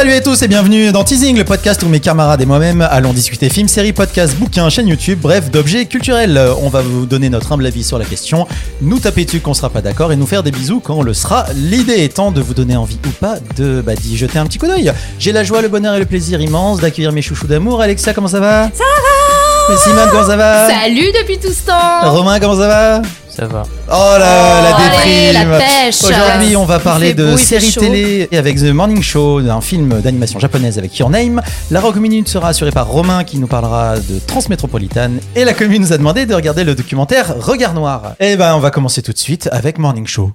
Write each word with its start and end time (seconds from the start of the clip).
Salut 0.00 0.14
à 0.14 0.22
tous 0.22 0.40
et 0.40 0.48
bienvenue 0.48 0.92
dans 0.92 1.04
Teasing, 1.04 1.36
le 1.36 1.44
podcast 1.44 1.82
où 1.82 1.88
mes 1.90 2.00
camarades 2.00 2.40
et 2.40 2.46
moi-même 2.46 2.80
allons 2.80 3.12
discuter 3.12 3.50
films, 3.50 3.68
séries, 3.68 3.92
podcasts, 3.92 4.34
bouquins, 4.36 4.70
chaîne 4.70 4.88
YouTube, 4.88 5.18
bref, 5.20 5.50
d'objets 5.50 5.84
culturels. 5.84 6.40
On 6.62 6.70
va 6.70 6.80
vous 6.80 7.04
donner 7.04 7.28
notre 7.28 7.52
humble 7.52 7.66
avis 7.66 7.84
sur 7.84 7.98
la 7.98 8.06
question, 8.06 8.48
nous 8.80 8.98
taper 8.98 9.26
dessus 9.26 9.40
qu'on 9.40 9.52
sera 9.52 9.68
pas 9.68 9.82
d'accord 9.82 10.10
et 10.10 10.16
nous 10.16 10.26
faire 10.26 10.42
des 10.42 10.52
bisous 10.52 10.80
quand 10.80 10.94
on 10.94 11.02
le 11.02 11.12
sera. 11.12 11.44
L'idée 11.54 12.02
étant 12.02 12.32
de 12.32 12.40
vous 12.40 12.54
donner 12.54 12.78
envie 12.78 12.98
ou 13.06 13.10
pas 13.10 13.34
de 13.58 13.82
bah, 13.82 13.94
d'y 13.94 14.16
jeter 14.16 14.38
un 14.38 14.46
petit 14.46 14.56
coup 14.56 14.66
d'œil. 14.66 14.90
J'ai 15.18 15.32
la 15.32 15.44
joie, 15.44 15.60
le 15.60 15.68
bonheur 15.68 15.94
et 15.94 15.98
le 15.98 16.06
plaisir 16.06 16.40
immense 16.40 16.80
d'accueillir 16.80 17.12
mes 17.12 17.20
chouchous 17.20 17.46
d'amour. 17.46 17.82
Alexia, 17.82 18.14
comment 18.14 18.28
ça 18.28 18.40
va? 18.40 18.70
Ça 18.72 18.84
va 19.68 19.76
Simone, 19.76 20.08
comment 20.10 20.26
ça 20.26 20.36
va? 20.38 20.66
Salut 20.66 21.12
depuis 21.20 21.38
tout 21.38 21.52
ce 21.52 21.66
temps 21.66 22.10
Romain, 22.10 22.40
comment 22.40 22.56
ça 22.56 22.68
va? 22.68 23.02
Ça 23.30 23.46
va. 23.46 23.62
Oh 23.88 24.18
là, 24.18 24.62
la 24.62 24.90
déprime 24.90 25.50
la 25.50 25.58
pêche. 25.58 26.02
Aujourd'hui, 26.02 26.56
on 26.56 26.64
va 26.64 26.80
parler 26.80 27.14
de 27.14 27.36
séries 27.36 27.72
télé 27.72 28.28
avec 28.32 28.56
The 28.56 28.72
Morning 28.72 29.02
Show, 29.02 29.38
un 29.38 29.60
film 29.60 30.00
d'animation 30.00 30.40
japonaise 30.40 30.78
avec 30.78 30.98
Your 30.98 31.10
Name. 31.10 31.40
La 31.70 31.80
Rock 31.80 31.96
Minute 31.96 32.28
sera 32.28 32.48
assurée 32.48 32.72
par 32.72 32.88
Romain 32.88 33.22
qui 33.22 33.38
nous 33.38 33.46
parlera 33.46 33.98
de 33.98 34.18
Transmétropolitane. 34.26 35.20
Et 35.36 35.44
la 35.44 35.54
commune 35.54 35.82
nous 35.82 35.92
a 35.92 35.98
demandé 35.98 36.26
de 36.26 36.34
regarder 36.34 36.64
le 36.64 36.74
documentaire 36.74 37.34
Regard 37.38 37.74
Noir. 37.74 38.14
Eh 38.18 38.36
ben, 38.36 38.54
on 38.56 38.60
va 38.60 38.70
commencer 38.70 39.00
tout 39.00 39.12
de 39.12 39.18
suite 39.18 39.48
avec 39.52 39.78
Morning 39.78 40.06
Show. 40.06 40.32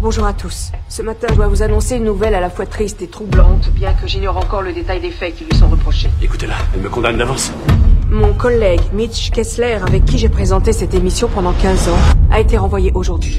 Bonjour 0.00 0.26
à 0.26 0.32
tous. 0.32 0.70
Ce 0.88 1.02
matin, 1.02 1.26
je 1.30 1.34
dois 1.34 1.48
vous 1.48 1.62
annoncer 1.62 1.96
une 1.96 2.04
nouvelle 2.04 2.34
à 2.34 2.40
la 2.40 2.50
fois 2.50 2.66
triste 2.66 3.02
et 3.02 3.08
troublante, 3.08 3.70
bien 3.74 3.94
que 3.94 4.06
j'ignore 4.06 4.36
encore 4.36 4.62
le 4.62 4.72
détail 4.72 5.00
des 5.00 5.10
faits 5.10 5.34
qui 5.34 5.44
lui 5.44 5.58
sont 5.58 5.68
reprochés. 5.68 6.10
Écoutez-la, 6.22 6.54
elle 6.74 6.82
me 6.82 6.88
condamne 6.88 7.16
d'avance. 7.16 7.50
Mon 8.10 8.32
collègue 8.32 8.80
Mitch 8.94 9.30
Kessler, 9.30 9.78
avec 9.86 10.06
qui 10.06 10.16
j'ai 10.16 10.30
présenté 10.30 10.72
cette 10.72 10.94
émission 10.94 11.28
pendant 11.28 11.52
15 11.52 11.88
ans, 11.88 11.98
a 12.30 12.40
été 12.40 12.56
renvoyé 12.56 12.90
aujourd'hui. 12.94 13.38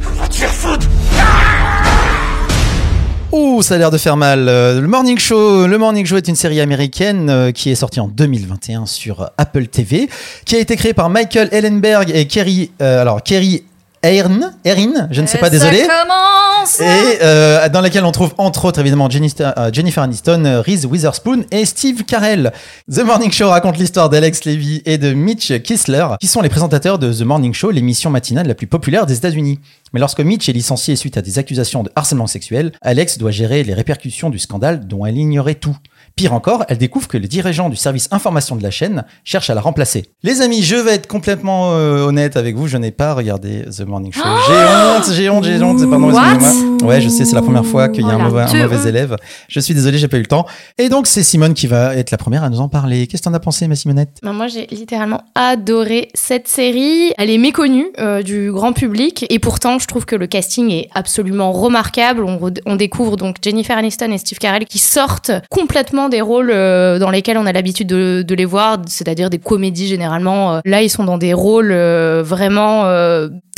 Ouh, 3.31 3.61
ça 3.63 3.75
a 3.75 3.77
l'air 3.79 3.89
de 3.89 3.97
faire 3.97 4.15
mal. 4.15 4.47
Euh, 4.47 4.79
Le 4.79 4.87
Morning 4.87 5.17
Show, 5.17 5.65
le 5.65 5.77
Morning 5.77 6.05
Show 6.05 6.17
est 6.17 6.27
une 6.27 6.35
série 6.35 6.61
américaine 6.61 7.29
euh, 7.29 7.51
qui 7.51 7.71
est 7.71 7.75
sortie 7.75 7.99
en 7.99 8.07
2021 8.07 8.85
sur 8.85 9.31
Apple 9.37 9.67
TV, 9.67 10.07
qui 10.45 10.55
a 10.55 10.59
été 10.59 10.75
créée 10.75 10.93
par 10.93 11.09
Michael 11.09 11.49
Ellenberg 11.51 12.11
et 12.13 12.25
Kerry, 12.25 12.71
euh, 12.81 13.01
alors 13.01 13.23
Kerry 13.23 13.63
Erin, 14.01 14.53
Erin, 14.63 15.07
je 15.11 15.21
ne 15.21 15.27
sais 15.27 15.37
pas, 15.37 15.49
désolé. 15.49 15.83
Ça 15.83 16.03
commence 16.03 16.79
Et 16.79 17.19
euh, 17.21 17.67
dans 17.67 17.81
laquelle 17.81 18.05
on 18.05 18.11
trouve 18.11 18.33
entre 18.37 18.65
autres 18.65 18.79
évidemment 18.79 19.09
Jennifer, 19.09 19.53
euh, 19.57 20.03
Aniston, 20.03 20.45
euh, 20.45 20.61
Reese 20.61 20.85
Witherspoon 20.85 21.43
et 21.51 21.65
Steve 21.65 22.05
Carell. 22.05 22.53
The 22.89 22.99
Morning 22.99 23.31
Show 23.31 23.49
raconte 23.49 23.77
l'histoire 23.77 24.09
d'Alex 24.09 24.45
Levy 24.45 24.81
et 24.85 24.97
de 24.97 25.11
Mitch 25.13 25.51
Kissler, 25.63 26.05
qui 26.21 26.27
sont 26.27 26.41
les 26.41 26.49
présentateurs 26.49 26.97
de 26.97 27.11
The 27.11 27.21
Morning 27.21 27.53
Show, 27.53 27.71
l'émission 27.71 28.09
matinale 28.09 28.47
la 28.47 28.55
plus 28.55 28.67
populaire 28.67 29.05
des 29.05 29.17
États-Unis. 29.17 29.59
Mais 29.93 29.99
lorsque 29.99 30.21
Mitch 30.21 30.47
est 30.47 30.53
licencié 30.53 30.95
suite 30.95 31.17
à 31.17 31.21
des 31.21 31.37
accusations 31.37 31.83
de 31.83 31.91
harcèlement 31.95 32.27
sexuel, 32.27 32.71
Alex 32.81 33.17
doit 33.17 33.31
gérer 33.31 33.63
les 33.63 33.73
répercussions 33.73 34.29
du 34.29 34.39
scandale 34.39 34.87
dont 34.87 35.05
elle 35.05 35.17
ignorait 35.17 35.55
tout. 35.55 35.75
Pire 36.19 36.33
encore, 36.33 36.65
elle 36.67 36.77
découvre 36.77 37.07
que 37.07 37.15
les 37.15 37.29
dirigeants 37.29 37.69
du 37.69 37.77
service 37.77 38.09
information 38.11 38.57
de 38.57 38.61
la 38.63 38.71
chaîne 38.71 39.05
cherchent 39.23 39.49
à 39.49 39.53
la 39.53 39.61
remplacer. 39.61 40.07
Les 40.21 40.41
amis, 40.41 40.61
je 40.63 40.75
vais 40.75 40.91
être 40.95 41.07
complètement 41.07 41.71
euh, 41.71 42.03
honnête 42.05 42.35
avec 42.35 42.57
vous, 42.57 42.67
je 42.67 42.75
n'ai 42.75 42.91
pas 42.91 43.13
regardé 43.13 43.61
The 43.73 43.87
Morning 43.87 44.11
Show. 44.11 44.19
j'ai 44.49 44.53
honte, 44.53 45.13
j'ai 45.13 45.29
honte, 45.29 45.43
j'ai 45.45 45.63
honte, 45.63 45.79
c'est 45.79 45.87
pardon, 45.87 46.09
excusez-moi. 46.11 46.87
Ouais, 46.89 46.99
je 46.99 47.07
sais, 47.07 47.23
c'est 47.23 47.35
la 47.35 47.41
première 47.41 47.65
fois 47.65 47.87
qu'il 47.87 48.05
y 48.05 48.09
a 48.09 48.15
un, 48.15 48.19
Oh 48.19 48.23
mauvais, 48.23 48.41
un 48.41 48.47
honte. 48.47 48.69
mauvais 48.69 48.89
élève. 48.89 49.15
Je 49.47 49.61
suis 49.61 49.73
désolé, 49.73 49.97
j'ai 49.97 50.09
pas 50.09 50.17
eu 50.17 50.21
le 50.21 50.25
temps. 50.25 50.45
Et 50.77 50.89
donc, 50.89 51.07
c'est 51.07 51.23
Simone 51.23 51.53
qui 51.53 51.67
va 51.67 51.95
être 51.95 52.11
la 52.11 52.17
première 52.17 52.43
à 52.43 52.49
nous 52.49 52.59
en 52.59 52.67
parler. 52.67 53.07
Qu'est-ce 53.07 53.21
que 53.21 53.29
t'en 53.29 53.33
as 53.33 53.39
pensé, 53.39 53.69
ma 53.69 53.75
Simonette? 53.77 54.17
Ben, 54.21 54.33
moi, 54.33 54.47
j'ai 54.47 54.67
littéralement 54.71 55.21
adoré 55.35 56.09
cette 56.15 56.49
série. 56.49 57.13
Elle 57.17 57.29
est 57.29 57.37
méconnue 57.37 57.87
euh, 57.99 58.23
du 58.23 58.51
grand 58.51 58.73
public 58.73 59.25
et 59.29 59.39
pourtant, 59.39 59.79
je 59.79 59.87
trouve 59.87 60.05
que 60.05 60.17
le 60.17 60.27
casting 60.27 60.69
est 60.71 60.89
absolument 60.93 61.53
remarquable. 61.53 62.25
On, 62.25 62.35
re- 62.37 62.59
on 62.65 62.75
découvre 62.75 63.15
donc 63.15 63.37
Jennifer 63.41 63.77
Aniston 63.77 64.11
et 64.11 64.17
Steve 64.17 64.37
Carell 64.39 64.65
qui 64.65 64.79
sortent 64.79 65.31
complètement 65.49 66.08
des 66.09 66.21
rôles 66.21 66.51
euh, 66.51 66.99
dans 66.99 67.09
lesquels 67.09 67.37
on 67.37 67.45
a 67.45 67.51
l'habitude 67.51 67.87
de, 67.87 68.35
les 68.35 68.45
voir, 68.45 68.77
c'est-à-dire 68.87 69.29
des 69.29 69.39
comédies 69.39 69.87
généralement. 69.87 70.55
Euh, 70.55 70.59
Là, 70.65 70.81
ils 70.81 70.89
sont 70.89 71.03
dans 71.03 71.17
des 71.17 71.33
rôles 71.33 71.71
euh, 71.71 72.21
vraiment 72.23 72.83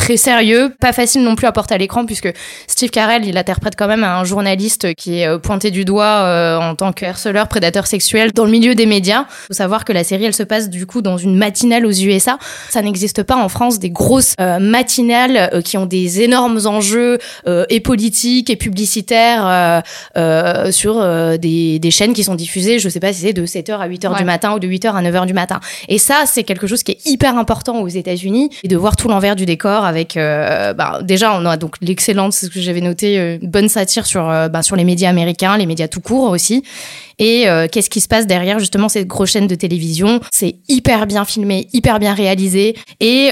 très 0.01 0.17
sérieux, 0.17 0.73
pas 0.79 0.93
facile 0.93 1.21
non 1.21 1.35
plus 1.35 1.45
à 1.45 1.51
porter 1.51 1.75
à 1.75 1.77
l'écran 1.77 2.07
puisque 2.07 2.33
Steve 2.65 2.89
Carell, 2.89 3.23
il 3.23 3.37
interprète 3.37 3.75
quand 3.77 3.87
même 3.87 4.03
un 4.03 4.23
journaliste 4.23 4.95
qui 4.95 5.19
est 5.19 5.27
euh, 5.27 5.37
pointé 5.37 5.69
du 5.69 5.85
doigt 5.85 6.05
euh, 6.05 6.57
en 6.57 6.73
tant 6.73 6.91
que 6.91 7.05
harceleur, 7.05 7.47
prédateur 7.47 7.85
sexuel 7.85 8.31
dans 8.33 8.45
le 8.45 8.49
milieu 8.49 8.73
des 8.73 8.87
médias. 8.87 9.25
faut 9.47 9.53
savoir 9.53 9.85
que 9.85 9.93
la 9.93 10.03
série, 10.03 10.25
elle 10.25 10.33
se 10.33 10.41
passe 10.41 10.71
du 10.71 10.87
coup 10.87 11.03
dans 11.03 11.17
une 11.17 11.35
matinale 11.35 11.85
aux 11.85 11.91
USA. 11.91 12.39
Ça 12.71 12.81
n'existe 12.81 13.21
pas 13.21 13.35
en 13.35 13.47
France 13.47 13.77
des 13.77 13.91
grosses 13.91 14.33
euh, 14.41 14.57
matinales 14.57 15.49
euh, 15.53 15.61
qui 15.61 15.77
ont 15.77 15.85
des 15.85 16.21
énormes 16.21 16.59
enjeux 16.65 17.19
et 17.69 17.79
politiques 17.79 18.49
et 18.49 18.55
publicitaires 18.55 19.83
sur 20.71 21.37
des, 21.37 21.79
des 21.79 21.91
chaînes 21.91 22.13
qui 22.13 22.23
sont 22.23 22.35
diffusées, 22.35 22.79
je 22.79 22.89
sais 22.89 22.99
pas 22.99 23.13
si 23.13 23.21
c'est 23.21 23.33
de 23.33 23.45
7h 23.45 23.77
à 23.77 23.87
8h 23.87 24.11
Ouais. 24.11 24.17
du 24.17 24.23
matin 24.23 24.53
ou 24.55 24.59
de 24.59 24.67
8h 24.67 24.93
à 24.95 25.01
9h 25.03 25.27
du 25.27 25.33
matin. 25.33 25.59
Et 25.87 25.97
ça, 25.99 26.23
c'est 26.25 26.43
quelque 26.43 26.65
chose 26.65 26.81
qui 26.81 26.91
est 26.93 27.05
hyper 27.05 27.37
important 27.37 27.79
aux 27.81 27.87
États-Unis 27.87 28.49
et 28.63 28.67
de 28.67 28.75
voir 28.75 28.95
tout 28.95 29.07
l'envers 29.07 29.35
du 29.35 29.45
décor 29.45 29.85
avec, 29.91 30.15
euh, 30.15 30.73
bah, 30.73 30.99
déjà, 31.03 31.35
on 31.35 31.45
a 31.45 31.57
donc 31.57 31.75
l'excellente, 31.81 32.31
c'est 32.31 32.45
ce 32.45 32.51
que 32.51 32.61
j'avais 32.61 32.79
noté, 32.79 33.19
euh, 33.19 33.37
une 33.41 33.49
bonne 33.49 33.67
satire 33.67 34.05
sur, 34.05 34.29
euh, 34.29 34.47
bah, 34.47 34.61
sur 34.61 34.77
les 34.77 34.85
médias 34.85 35.09
américains, 35.09 35.57
les 35.57 35.65
médias 35.65 35.89
tout 35.89 35.99
court 35.99 36.29
aussi. 36.31 36.63
Et 37.19 37.45
qu'est-ce 37.71 37.91
qui 37.91 38.01
se 38.01 38.07
passe 38.07 38.25
derrière 38.25 38.57
justement 38.57 38.89
cette 38.89 39.05
grosse 39.05 39.29
chaîne 39.29 39.45
de 39.45 39.53
télévision? 39.53 40.21
C'est 40.31 40.55
hyper 40.67 41.05
bien 41.05 41.23
filmé, 41.23 41.67
hyper 41.71 41.99
bien 41.99 42.15
réalisé. 42.15 42.75
Et 42.99 43.29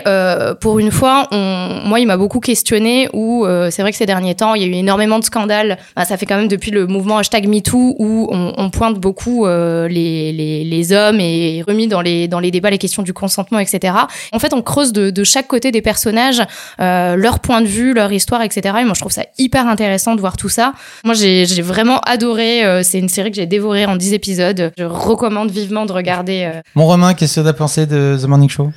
pour 0.62 0.78
une 0.78 0.92
fois, 0.92 1.28
moi, 1.32 2.00
il 2.00 2.06
m'a 2.06 2.16
beaucoup 2.16 2.40
questionné. 2.40 3.10
Où 3.14 3.48
c'est 3.72 3.82
vrai 3.82 3.90
que 3.90 3.98
ces 3.98 4.06
derniers 4.06 4.36
temps, 4.36 4.54
il 4.54 4.62
y 4.62 4.66
a 4.66 4.68
eu 4.68 4.74
énormément 4.74 5.18
de 5.18 5.24
scandales. 5.24 5.80
Bah, 5.96 6.06
ça 6.06 6.18
fait 6.18 6.28
quand 6.28 6.38
même 6.38 6.48
depuis 6.48 6.70
le 6.70 6.86
mouvement 6.86 7.18
hashtag 7.18 7.48
#MeToo 7.48 7.96
où 7.98 8.28
on, 8.30 8.70
pointe 8.70 9.00
beaucoup 9.00 9.48
les, 9.48 10.90
hommes 10.92 11.20
et 11.20 11.64
remis 11.68 11.88
dans 11.88 12.02
les 12.02 12.28
dans 12.28 12.40
les 12.40 12.52
débats 12.52 12.70
les 12.70 12.78
questions 12.78 13.02
du 13.02 13.14
consentement, 13.14 13.58
etc. 13.58 13.96
En 14.32 14.38
fait, 14.38 14.54
on 14.54 14.62
creuse 14.62 14.94
de 14.94 15.24
chaque 15.24 15.48
côté 15.48 15.72
des 15.72 15.82
personnages 15.82 16.44
euh, 16.80 17.16
leur 17.16 17.40
point 17.40 17.62
de 17.62 17.68
vue, 17.68 17.94
leur 17.94 18.12
histoire, 18.12 18.42
etc. 18.42 18.76
Et 18.82 18.86
moi, 18.86 18.94
je 18.96 19.00
trouve 19.02 19.12
ça 19.12 19.24
hyper 19.38 19.68
intéressant 19.68 20.16
de 20.16 20.20
voir 20.22 20.38
tout 20.38 20.50
ça. 20.50 20.74
Moi, 21.04 21.14
j'ai 21.14 21.46
vraiment 21.62 22.00
adoré. 22.02 22.66
euh, 22.66 22.82
c'est 22.84 23.00
une 23.00 23.10
série 23.10 23.30
que 23.32 23.36
j'ai 23.36 23.46
dévorée 23.46 23.86
en 23.86 23.96
10 23.96 24.14
épisodes. 24.14 24.72
Je 24.78 24.84
recommande 24.84 25.52
vivement 25.52 25.86
de 25.86 25.92
regarder. 25.92 26.50
euh, 26.54 26.62
Mon 26.76 26.86
Romain, 26.86 27.14
qu'est-ce 27.14 27.40
que 27.40 27.46
t'as 27.46 27.54
pensé 27.54 27.86
de 27.86 28.18
The 28.22 28.26
Morning 28.26 28.50
Show? 28.50 28.72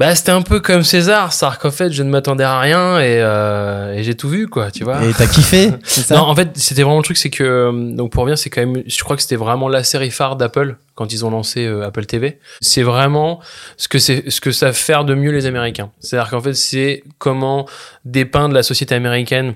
Bah, 0.00 0.14
c'était 0.14 0.32
un 0.32 0.40
peu 0.40 0.60
comme 0.60 0.82
César, 0.82 1.30
c'est-à-dire 1.30 1.58
qu'en 1.58 1.70
fait, 1.70 1.92
je 1.92 2.02
ne 2.02 2.08
m'attendais 2.08 2.42
à 2.42 2.58
rien 2.58 2.98
et, 3.00 3.20
euh, 3.20 3.92
et 3.92 4.02
j'ai 4.02 4.14
tout 4.14 4.30
vu, 4.30 4.48
quoi, 4.48 4.70
tu 4.70 4.82
vois. 4.82 5.04
Et 5.04 5.12
t'as 5.12 5.26
kiffé 5.26 5.72
ça 5.82 6.16
Non, 6.16 6.22
en 6.22 6.34
fait, 6.34 6.48
c'était 6.54 6.84
vraiment 6.84 6.96
le 6.96 7.04
truc, 7.04 7.18
c'est 7.18 7.28
que, 7.28 7.44
euh, 7.44 7.70
donc 7.70 8.10
pour 8.10 8.22
revenir, 8.22 8.38
c'est 8.38 8.48
quand 8.48 8.64
même, 8.64 8.82
je 8.86 9.04
crois 9.04 9.16
que 9.16 9.20
c'était 9.20 9.36
vraiment 9.36 9.68
la 9.68 9.84
série 9.84 10.10
phare 10.10 10.36
d'Apple 10.36 10.76
quand 10.94 11.12
ils 11.12 11.26
ont 11.26 11.30
lancé 11.30 11.66
euh, 11.66 11.86
Apple 11.86 12.06
TV. 12.06 12.38
C'est 12.62 12.82
vraiment 12.82 13.40
ce 13.76 13.88
que 13.88 13.98
c'est, 13.98 14.30
ce 14.30 14.40
que 14.40 14.52
savent 14.52 14.72
faire 14.72 15.04
de 15.04 15.14
mieux 15.14 15.32
les 15.32 15.44
Américains. 15.44 15.90
C'est-à-dire 16.00 16.30
qu'en 16.30 16.40
fait, 16.40 16.54
c'est 16.54 17.04
comment 17.18 17.68
dépeindre 18.06 18.54
la 18.54 18.62
société 18.62 18.94
américaine 18.94 19.54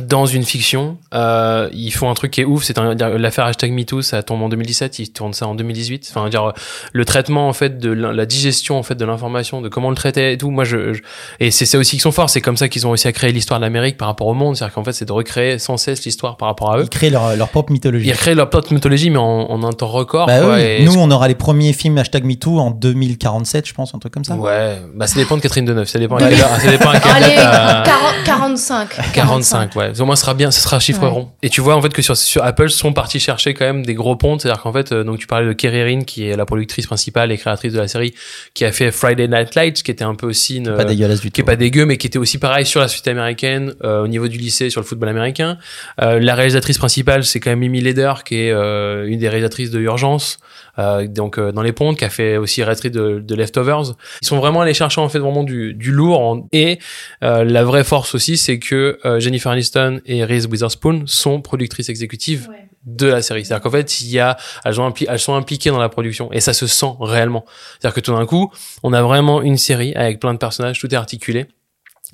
dans 0.00 0.24
une 0.24 0.42
fiction. 0.44 0.96
Euh, 1.12 1.68
ils 1.72 1.90
font 1.90 2.08
un 2.10 2.14
truc 2.14 2.30
qui 2.30 2.40
est 2.40 2.44
ouf, 2.44 2.64
c'est 2.64 2.78
un- 2.78 2.94
l'affaire 2.94 3.44
hashtag 3.44 3.72
MeToo, 3.72 4.00
ça 4.00 4.22
tombe 4.22 4.40
en 4.42 4.48
2017, 4.48 4.98
ils 4.98 5.12
tournent 5.12 5.34
ça 5.34 5.46
en 5.46 5.54
2018. 5.54 6.08
Enfin, 6.14 6.28
dire 6.30 6.52
le 6.92 7.04
traitement 7.04 7.46
en 7.48 7.52
fait 7.52 7.78
de 7.78 7.90
la, 7.90 8.12
la 8.12 8.24
digestion 8.26 8.78
en 8.78 8.82
fait 8.82 8.94
de 8.94 9.04
l'information, 9.04 9.60
de 9.60 9.68
comment 9.68 9.88
on 9.88 9.90
le 9.90 9.96
traitait 9.96 10.32
et 10.32 10.38
tout. 10.38 10.50
Moi, 10.50 10.64
je, 10.64 10.94
je- 10.94 11.02
et 11.40 11.50
c'est 11.50 11.66
ça 11.66 11.76
aussi 11.78 11.96
qui 11.96 12.00
sont 12.00 12.12
forts. 12.12 12.30
C'est 12.30 12.40
comme 12.40 12.56
ça 12.56 12.68
qu'ils 12.68 12.86
ont 12.86 12.90
réussi 12.90 13.06
à 13.08 13.12
créer 13.12 13.32
l'histoire 13.32 13.60
de 13.60 13.64
l'Amérique 13.64 13.98
par 13.98 14.08
rapport 14.08 14.26
au 14.28 14.34
monde. 14.34 14.56
C'est-à-dire 14.56 14.74
qu'en 14.74 14.84
fait, 14.84 14.92
c'est 14.92 15.04
de 15.04 15.12
recréer 15.12 15.58
sans 15.58 15.76
cesse 15.76 16.04
l'histoire 16.04 16.36
par 16.38 16.48
rapport 16.48 16.72
à 16.72 16.78
eux. 16.78 16.84
Ils 16.84 16.88
créent 16.88 17.10
leur, 17.10 17.36
leur 17.36 17.48
propre 17.48 17.70
mythologie. 17.72 18.08
Ils 18.08 18.12
recréent 18.12 18.34
leur 18.34 18.48
propre 18.48 18.72
mythologie, 18.72 19.10
mais 19.10 19.18
en, 19.18 19.22
en 19.50 19.62
un 19.62 19.72
temps 19.72 19.88
record. 19.88 20.26
Bah 20.26 20.38
quoi, 20.40 20.54
oui, 20.54 20.60
et- 20.62 20.84
nous, 20.84 20.94
on 20.96 21.10
aura 21.10 21.28
les 21.28 21.34
premiers 21.34 21.74
films 21.74 21.98
hashtag 21.98 22.24
MeToo 22.24 22.58
en 22.58 22.70
2047, 22.70 23.68
je 23.68 23.74
pense, 23.74 23.94
un 23.94 23.98
truc 23.98 24.14
comme 24.14 24.24
ça. 24.24 24.36
Ouais, 24.36 24.78
bah 24.94 25.06
ça 25.06 25.16
dépend 25.16 25.36
de 25.36 25.42
Catherine 25.42 25.64
Deneuve, 25.66 25.86
ça 25.86 25.98
dépend 25.98 26.16
à 26.16 26.22
heure, 26.24 26.60
ça 26.60 26.70
dépend 26.70 26.90
à 26.90 26.98
quelle 26.98 27.12
Allez, 27.12 27.36
date, 27.36 27.54
euh, 27.54 27.82
40 27.84 28.14
45. 28.24 28.88
45, 29.12 29.76
ouais. 29.76 29.81
Au 29.98 30.04
moins, 30.04 30.16
ce 30.16 30.22
sera 30.22 30.34
bien, 30.34 30.50
ce 30.50 30.60
sera 30.60 30.78
chiffre 30.80 31.02
Ouais. 31.02 31.08
rond. 31.08 31.30
Et 31.42 31.48
tu 31.48 31.60
vois, 31.60 31.74
en 31.76 31.82
fait, 31.82 31.92
que 31.92 32.02
sur, 32.02 32.16
sur 32.16 32.44
Apple, 32.44 32.66
ils 32.66 32.70
sont 32.70 32.92
partis 32.92 33.18
chercher 33.20 33.54
quand 33.54 33.64
même 33.64 33.84
des 33.84 33.94
gros 33.94 34.16
pontes. 34.16 34.42
C'est-à-dire 34.42 34.62
qu'en 34.62 34.72
fait, 34.72 34.92
euh, 34.92 35.04
donc 35.04 35.18
tu 35.18 35.26
parlais 35.26 35.46
de 35.46 35.52
Kerry 35.52 35.78
Erin, 35.78 36.02
qui 36.02 36.28
est 36.28 36.36
la 36.36 36.44
productrice 36.46 36.86
principale 36.86 37.32
et 37.32 37.38
créatrice 37.38 37.72
de 37.72 37.78
la 37.78 37.88
série, 37.88 38.14
qui 38.54 38.64
a 38.64 38.72
fait 38.72 38.90
Friday 38.90 39.28
Night 39.28 39.54
Lights, 39.54 39.82
qui 39.82 39.90
était 39.90 40.04
un 40.04 40.14
peu 40.14 40.26
aussi 40.26 40.58
une, 40.58 40.74
Pas 40.76 40.84
dégueulasse 40.84 41.20
du 41.20 41.30
tout. 41.30 41.34
qui 41.34 41.40
est 41.40 41.44
pas 41.44 41.56
dégueu, 41.56 41.84
mais 41.86 41.96
qui 41.96 42.06
était 42.06 42.18
aussi 42.18 42.38
pareil 42.38 42.66
sur 42.66 42.80
la 42.80 42.88
suite 42.88 43.08
américaine, 43.08 43.74
euh, 43.84 44.02
au 44.04 44.08
niveau 44.08 44.28
du 44.28 44.38
lycée, 44.38 44.70
sur 44.70 44.80
le 44.80 44.86
football 44.86 45.08
américain. 45.08 45.58
Euh, 46.00 46.20
la 46.20 46.34
réalisatrice 46.34 46.78
principale, 46.78 47.24
c'est 47.24 47.40
quand 47.40 47.50
même 47.50 47.58
Mimi 47.60 47.80
Leder, 47.80 48.12
qui 48.24 48.36
est 48.36 48.50
euh, 48.52 49.06
une 49.08 49.18
des 49.18 49.28
réalisatrices 49.28 49.70
de 49.70 49.80
Urgence, 49.80 50.38
euh, 50.78 51.06
donc 51.06 51.38
euh, 51.38 51.52
dans 51.52 51.62
les 51.62 51.72
pontes, 51.72 51.98
qui 51.98 52.04
a 52.04 52.10
fait 52.10 52.36
aussi 52.36 52.62
réalisatrice 52.62 52.92
de, 52.92 53.20
de 53.20 53.34
Leftovers. 53.34 53.94
Ils 54.22 54.26
sont 54.26 54.38
vraiment 54.38 54.60
allés 54.60 54.74
chercher 54.74 55.00
en 55.00 55.08
fait 55.08 55.18
vraiment 55.18 55.42
du, 55.44 55.74
du 55.74 55.90
lourd. 55.92 56.20
en- 56.20 56.46
et 56.52 56.78
euh, 57.22 57.44
la 57.44 57.64
vraie 57.64 57.84
force 57.84 58.14
aussi, 58.14 58.36
c'est 58.36 58.58
que 58.58 58.98
euh, 59.04 59.20
Jennifer 59.20 59.50
Aniston 59.52 60.00
et 60.06 60.24
Reese 60.24 60.46
Witherspoon 60.46 61.02
sont 61.06 61.40
productrices 61.40 61.88
exécutives 61.88 62.48
de 62.84 63.06
la 63.06 63.22
série. 63.22 63.44
C'est-à-dire 63.44 63.62
qu'en 63.62 63.70
fait, 63.70 64.00
il 64.00 64.08
y 64.10 64.18
a, 64.18 64.36
elles, 64.64 64.80
ont 64.80 64.88
impli- 64.90 65.06
elles 65.08 65.18
sont 65.20 65.34
impliquées 65.34 65.70
dans 65.70 65.78
la 65.78 65.88
production 65.88 66.32
et 66.32 66.40
ça 66.40 66.52
se 66.52 66.66
sent 66.66 66.94
réellement. 67.00 67.44
C'est-à-dire 67.78 67.94
que 67.94 68.00
tout 68.00 68.12
d'un 68.12 68.26
coup, 68.26 68.50
on 68.82 68.92
a 68.92 69.02
vraiment 69.02 69.40
une 69.42 69.56
série 69.56 69.94
avec 69.94 70.18
plein 70.18 70.32
de 70.34 70.38
personnages, 70.38 70.80
tout 70.80 70.92
est 70.92 70.96
articulé. 70.96 71.46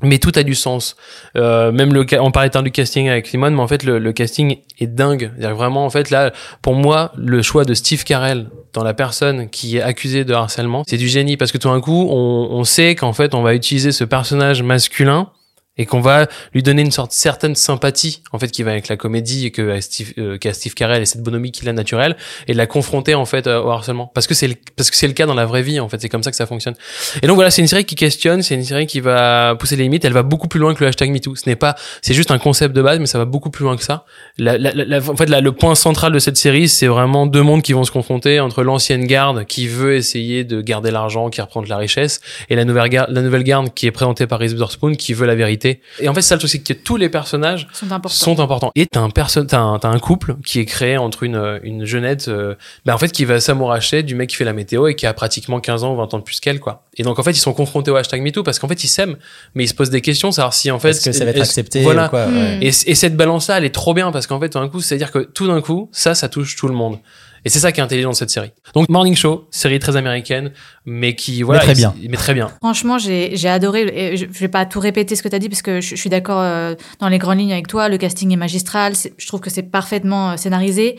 Mais 0.03 0.19
tout 0.19 0.33
a 0.37 0.43
du 0.43 0.55
sens. 0.55 0.97
Euh, 1.37 1.73
même 1.73 1.93
le, 1.93 2.07
on 2.21 2.31
parlait 2.31 2.51
tant 2.51 2.63
du 2.63 2.71
casting 2.71 3.09
avec 3.09 3.27
Simone, 3.27 3.55
mais 3.55 3.61
en 3.63 3.69
fait 3.69 3.83
le, 3.83 3.99
le 3.99 4.13
casting 4.13 4.59
est 4.79 4.87
dingue. 4.87 5.33
Que 5.41 5.47
vraiment 5.49 5.85
en 5.85 5.91
fait 5.91 6.11
là, 6.11 6.33
pour 6.63 6.75
moi, 6.75 7.13
le 7.17 7.43
choix 7.43 7.65
de 7.65 7.75
Steve 7.75 8.05
Carell 8.05 8.49
dans 8.73 8.85
la 8.85 8.95
personne 8.95 9.49
qui 9.49 9.79
est 9.79 9.83
accusée 9.83 10.25
de 10.25 10.35
harcèlement, 10.35 10.85
c'est 10.87 10.97
du 10.97 11.09
génie 11.09 11.37
parce 11.37 11.53
que 11.53 11.59
tout 11.59 11.69
d'un 11.69 11.81
coup, 11.81 12.09
on, 12.11 12.49
on 12.51 12.65
sait 12.65 12.95
qu'en 12.95 13.13
fait 13.13 13.35
on 13.35 13.43
va 13.43 13.55
utiliser 13.55 13.93
ce 13.93 14.05
personnage 14.05 14.63
masculin 14.63 15.31
et 15.79 15.87
qu'on 15.87 16.01
va 16.01 16.27
lui 16.53 16.63
donner 16.63 16.83
une 16.83 16.91
sorte 16.91 17.13
certaine 17.13 17.55
sympathie 17.55 18.23
en 18.33 18.39
fait 18.39 18.49
qui 18.51 18.63
va 18.63 18.73
avec 18.73 18.89
la 18.89 18.97
comédie 18.97 19.47
et 19.47 19.51
que 19.51 19.81
Steve, 19.81 20.13
euh, 20.19 20.37
qu'a 20.39 20.53
Steve 20.53 20.75
Carell 20.75 21.03
et 21.03 21.07
cette 21.07 21.23
bonhomie 21.23 21.53
qu'il 21.53 21.69
a 21.69 21.73
naturelle 21.73 22.17
et 22.49 22.53
de 22.53 22.59
la 22.59 22.67
confronter 22.67 23.15
en 23.15 23.25
fait 23.25 23.47
euh, 23.47 23.61
au 23.63 23.71
harcèlement. 23.71 24.11
Parce 24.15 24.27
que 24.27 24.35
c'est 24.35 24.57
parce 24.77 24.91
que 24.91 24.97
c'est 24.97 25.07
le 25.07 25.13
cas 25.13 25.27
dans 25.27 25.35
la 25.35 25.47
vraie 25.47 25.63
vie 25.63 25.81
en 25.81 25.89
fait. 25.89 26.01
C'est 26.01 26.09
comme 26.09 26.23
ça 26.23 26.31
que 26.31 26.37
ça 26.37 26.47
fonctionne. 26.47 26.75
Et 27.23 27.27
donc 27.27 27.37
voilà 27.37 27.51
c'est 27.51 27.63
une 27.63 27.69
série 27.69 27.85
qui 27.85 27.95
questionne 27.95 28.43
c'est 28.43 28.55
une 28.55 28.65
série 28.65 28.87
qui 28.87 29.01
va 29.01 29.55
pousser 29.59 29.77
les 29.77 29.85
limites. 29.85 30.05
Elle 30.05 30.13
va 30.13 30.23
beaucoup 30.23 30.49
plus 30.49 30.61
loin 30.61 30.75
que 30.75 30.81
le 30.83 30.89
hashtag 30.89 31.11
MeToo. 31.11 31.37
Ce 31.37 31.49
n'est 31.49 31.57
pas 31.57 31.77
c'est 32.03 32.15
juste 32.15 32.31
un 32.31 32.39
concept 32.39 32.75
de 32.75 32.83
base 32.83 32.99
mais 32.99 33.07
ça 33.07 33.19
va 33.19 33.25
beaucoup 33.25 33.51
plus 33.51 33.65
loin 33.65 33.77
que 33.77 33.85
ça. 33.85 34.05
La, 34.39 34.59
la- 34.59 34.73
la- 34.73 34.99
en 34.99 35.17
fait 35.17 35.27
le 35.29 35.53
point 35.53 35.75
central 35.75 36.13
de 36.13 36.19
cette 36.19 36.37
série 36.37 36.69
c'est 36.69 36.87
vraiment 36.89 37.27
deux 37.27 37.43
mondes 37.43 37.63
qui 37.63 37.73
vont 37.73 37.85
se 37.85 37.91
confronter 37.93 38.41
entre 38.41 38.63
l'ancienne 38.63 39.07
garde 39.07 39.45
qui 39.45 39.69
veut 39.69 39.95
essayer 39.95 40.45
de 40.45 40.61
garder 40.61 40.91
l'argent 40.91 41.31
qui 41.31 41.41
reprend 41.41 41.63
de 41.63 41.69
la 41.69 41.77
richesse 41.77 42.21
et 42.51 42.57
la 42.57 42.65
nouvelle 42.65 42.89
garde 42.89 43.11
la 43.11 43.23
nouvelle 43.23 43.43
garde 43.45 43.73
qui 43.75 43.87
est 43.87 43.91
présentée 43.91 44.27
par 44.27 44.39
Reese 44.41 44.53
Witherspoon 44.53 44.95
qui 44.95 45.13
veut 45.15 45.27
la 45.27 45.35
vérité 45.35 45.68
et 46.01 46.09
en 46.09 46.15
fait 46.15 46.23
ça 46.23 46.35
le 46.35 46.39
truc 46.39 46.51
c'est 46.51 46.59
que 46.61 46.73
tous 46.73 46.97
les 46.97 47.09
personnages 47.09 47.67
Sont 47.73 47.91
importants. 47.93 48.09
sont 48.17 48.41
importants. 48.41 48.73
Et 48.75 48.87
t'as 48.87 49.01
un 49.01 49.11
perso 49.11 49.43
t'as 49.45 49.59
un, 49.59 49.79
t'as 49.79 49.89
un 49.89 49.99
couple 49.99 50.37
qui 50.45 50.59
est 50.61 50.65
créé 50.65 50.97
entre 50.97 51.23
une, 51.23 51.37
euh, 51.37 51.59
une 51.63 51.85
jeunette, 51.85 52.29
euh, 52.29 52.55
bah, 52.85 52.95
en 52.95 52.99
fait, 52.99 53.11
qui 53.11 53.25
va 53.25 53.41
s'amouracher 53.41 54.03
du 54.03 54.15
mec 54.15 54.31
qui 54.31 54.37
fait 54.37 54.45
la 54.45 54.53
météo 54.53 54.87
et 54.89 54.95
qui 54.97 55.07
a 55.07 55.13
pratiquement 55.15 55.61
15 55.61 55.85
ans 55.85 55.95
ou 55.95 55.97
20 55.97 56.15
ans 56.15 56.19
de 56.19 56.23
plus 56.25 56.41
qu'elle, 56.41 56.61
quoi. 56.61 56.85
Et 56.97 57.03
donc, 57.03 57.19
en 57.19 57.23
fait, 57.23 57.31
ils 57.33 57.37
sont 57.37 57.53
confrontés 57.53 57.91
au 57.91 57.97
hashtag 57.97 58.23
MeToo 58.23 58.43
parce 58.43 58.59
qu'en 58.59 58.69
fait, 58.69 58.83
ils 58.85 58.89
s'aiment, 58.89 59.17
mais 59.55 59.65
ils 59.65 59.69
se 59.69 59.75
posent 59.75 59.91
des 59.91 60.01
questions, 60.01 60.33
savoir 60.33 60.55
si, 60.55 60.71
en 60.71 60.79
fait, 60.79 60.91
Est-ce 60.91 61.05
que 61.05 61.13
ça 61.13 61.25
va 61.25 61.31
être 61.31 61.41
accepté 61.41 61.83
Voilà. 61.83 62.07
ou 62.07 62.11
quoi 62.11 62.27
Hmm. 62.27 62.37
ouais. 62.37 62.59
Et, 62.63 62.69
et 62.69 62.95
cette 62.95 63.17
balance-là, 63.17 63.59
elle 63.59 63.65
est 63.65 63.75
trop 63.75 63.95
bien 63.95 64.11
parce 64.13 64.27
qu'en 64.27 64.41
fait, 64.41 64.49
tout 64.51 64.59
d'un 64.59 64.69
coup, 64.69 64.81
c'est-à-dire 64.81 65.11
que 65.13 65.21
tout 65.21 65.47
d'un 65.47 65.61
coup, 65.61 65.89
ça, 65.93 66.15
ça 66.15 66.29
touche 66.29 66.57
tout 66.57 66.69
le 66.69 66.75
monde. 66.75 66.99
Et 67.45 67.49
c'est 67.49 67.59
ça 67.61 67.73
qui 67.73 67.81
est 67.81 67.83
intelligent 67.83 68.11
de 68.11 68.15
cette 68.15 68.31
série. 68.31 68.53
Donc, 68.75 68.89
Morning 68.89 69.15
Show, 69.15 69.47
série 69.51 69.79
très 69.79 69.97
américaine, 69.97 70.53
mais 70.85 71.15
qui, 71.15 71.43
voilà. 71.43 71.61
très 71.61 71.75
bien. 71.75 71.95
Mais 72.09 72.17
très 72.17 72.35
bien. 72.35 72.49
Franchement, 72.61 72.99
j'ai 72.99 73.37
j'ai 73.37 73.49
adoré. 73.49 73.83
et 73.95 74.17
Je 74.17 74.27
je 74.31 74.39
vais 74.39 74.49
pas 74.49 74.67
tout 74.67 74.81
répéter 74.81 75.17
ce 75.17 75.23
que 75.23 75.29
tu 75.29 75.35
as 75.35 75.39
dit 75.39 75.49
parce 75.49 75.63
que 75.63 75.81
je, 75.81 75.91
je 75.91 75.97
suis 75.97 76.11
d'accord 76.11 76.41
euh, 76.41 76.75
dans 77.01 77.09
les 77.09 77.19
grandes 77.19 77.39
lignes 77.39 77.53
avec 77.53 77.67
toi. 77.69 77.89
Le 77.89 77.99
casting 77.99 78.33
est 78.33 78.37
magistral. 78.37 78.93
Je 79.17 79.27
trouve 79.27 79.41
que 79.41 79.51
c'est 79.51 79.63
parfaitement 79.63 80.31
euh, 80.33 80.37
scénarisé. 80.37 80.97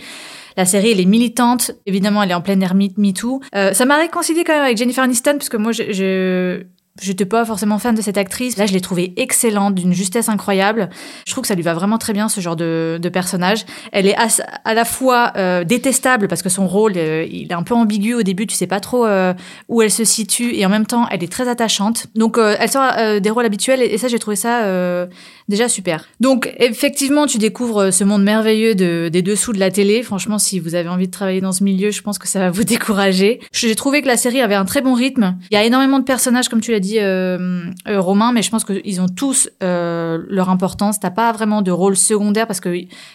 La 0.58 0.66
série, 0.66 0.92
elle 0.92 1.00
est 1.00 1.06
militante. 1.06 1.72
Évidemment, 1.86 2.22
elle 2.24 2.32
est 2.32 2.36
en 2.36 2.42
pleine 2.42 2.62
ère 2.62 2.76
Me 2.76 2.88
Me 2.98 3.12
Too. 3.14 3.40
Euh, 3.56 3.74
ça 3.74 3.86
m'a 3.86 3.98
réconcilié 3.98 4.44
quand 4.44 4.54
même 4.54 4.64
avec 4.64 4.78
Jennifer 4.78 5.04
Aniston 5.04 5.34
parce 5.34 5.50
que 5.50 5.58
moi, 5.58 5.72
je, 5.72 5.92
je 5.94 6.64
J'étais 7.02 7.26
pas 7.26 7.46
forcément 7.46 7.80
fan 7.80 7.96
de 7.96 8.02
cette 8.02 8.18
actrice. 8.18 8.58
Là, 8.58 8.66
je 8.66 8.74
l'ai 8.74 8.82
trouvée 8.82 9.14
excellente, 9.16 9.76
d'une 9.76 9.94
justesse 9.94 10.28
incroyable. 10.28 10.90
Je 11.26 11.32
trouve 11.32 11.44
que 11.44 11.48
ça 11.48 11.56
lui 11.56 11.64
va 11.64 11.74
vraiment 11.74 11.98
très 11.98 12.14
bien, 12.14 12.28
ce 12.28 12.42
genre 12.42 12.56
de, 12.56 13.00
personnage. 13.14 13.66
Elle 13.92 14.06
est 14.06 14.16
à, 14.18 14.74
la 14.74 14.86
fois 14.86 15.32
euh, 15.38 15.64
détestable 15.64 16.28
parce 16.28 16.42
que 16.42 16.50
son 16.50 16.68
rôle, 16.68 16.94
euh, 16.98 17.26
il 17.32 17.52
est 17.52 17.56
un 17.56 17.64
peu 17.64 17.74
ambigu 17.74 18.16
au 18.16 18.24
début. 18.24 18.48
Tu 18.48 18.56
sais 18.56 18.68
pas 18.68 18.80
trop 18.80 19.06
euh, 19.06 19.34
où 19.70 19.82
elle 19.82 19.92
se 19.92 20.04
situe 20.04 20.54
et 20.56 20.66
en 20.66 20.70
même 20.70 20.86
temps, 20.86 21.08
elle 21.10 21.24
est 21.24 21.32
très 21.32 21.48
attachante. 21.48 22.08
Donc, 22.16 22.38
elle 22.38 22.70
sort 22.70 23.20
des 23.22 23.30
rôles 23.30 23.46
habituels 23.46 23.82
et, 23.82 23.98
ça, 23.98 24.08
j'ai 24.08 24.20
trouvé 24.20 24.36
ça 24.36 25.08
déjà 25.48 25.70
super. 25.70 26.08
Donc, 26.20 26.54
effectivement, 26.60 27.26
tu 27.26 27.38
découvres 27.38 27.92
ce 27.94 28.04
monde 28.04 28.24
merveilleux 28.24 28.76
de, 28.76 29.10
des 29.12 29.22
dessous 29.22 29.54
de 29.54 29.60
la 29.60 29.72
télé. 29.72 30.04
Franchement, 30.04 30.38
si 30.38 30.60
vous 30.60 30.76
avez 30.76 30.90
envie 30.90 31.08
de 31.08 31.12
travailler 31.12 31.42
dans 31.42 31.52
ce 31.52 31.64
milieu, 31.64 31.92
je 31.92 32.02
pense 32.02 32.20
que 32.20 32.28
ça 32.28 32.40
va 32.40 32.52
vous 32.52 32.64
décourager. 32.66 33.40
J'ai 33.52 33.76
trouvé 33.76 34.02
que 34.02 34.08
la 34.08 34.18
série 34.18 34.42
avait 34.42 34.56
un 34.56 34.66
très 34.66 34.82
bon 34.82 34.94
rythme. 34.94 35.38
Il 35.52 35.56
y 35.56 35.58
a 35.58 35.64
énormément 35.64 36.00
de 36.00 36.04
personnages, 36.04 36.50
comme 36.50 36.62
tu 36.62 36.72
l'as 36.72 36.80
dit, 36.80 36.89
euh, 36.98 37.64
euh, 37.88 38.00
Romain, 38.02 38.32
mais 38.32 38.42
je 38.42 38.50
pense 38.50 38.64
qu'ils 38.64 39.02
ont 39.02 39.08
tous 39.08 39.50
euh, 39.62 40.20
leur 40.28 40.50
importance. 40.50 41.00
T'as 41.00 41.10
pas 41.12 41.32
vraiment 41.32 41.62
de 41.62 41.72
rôle 41.72 41.96
secondaire 41.96 42.48
parce 42.48 42.60
que 42.60 42.70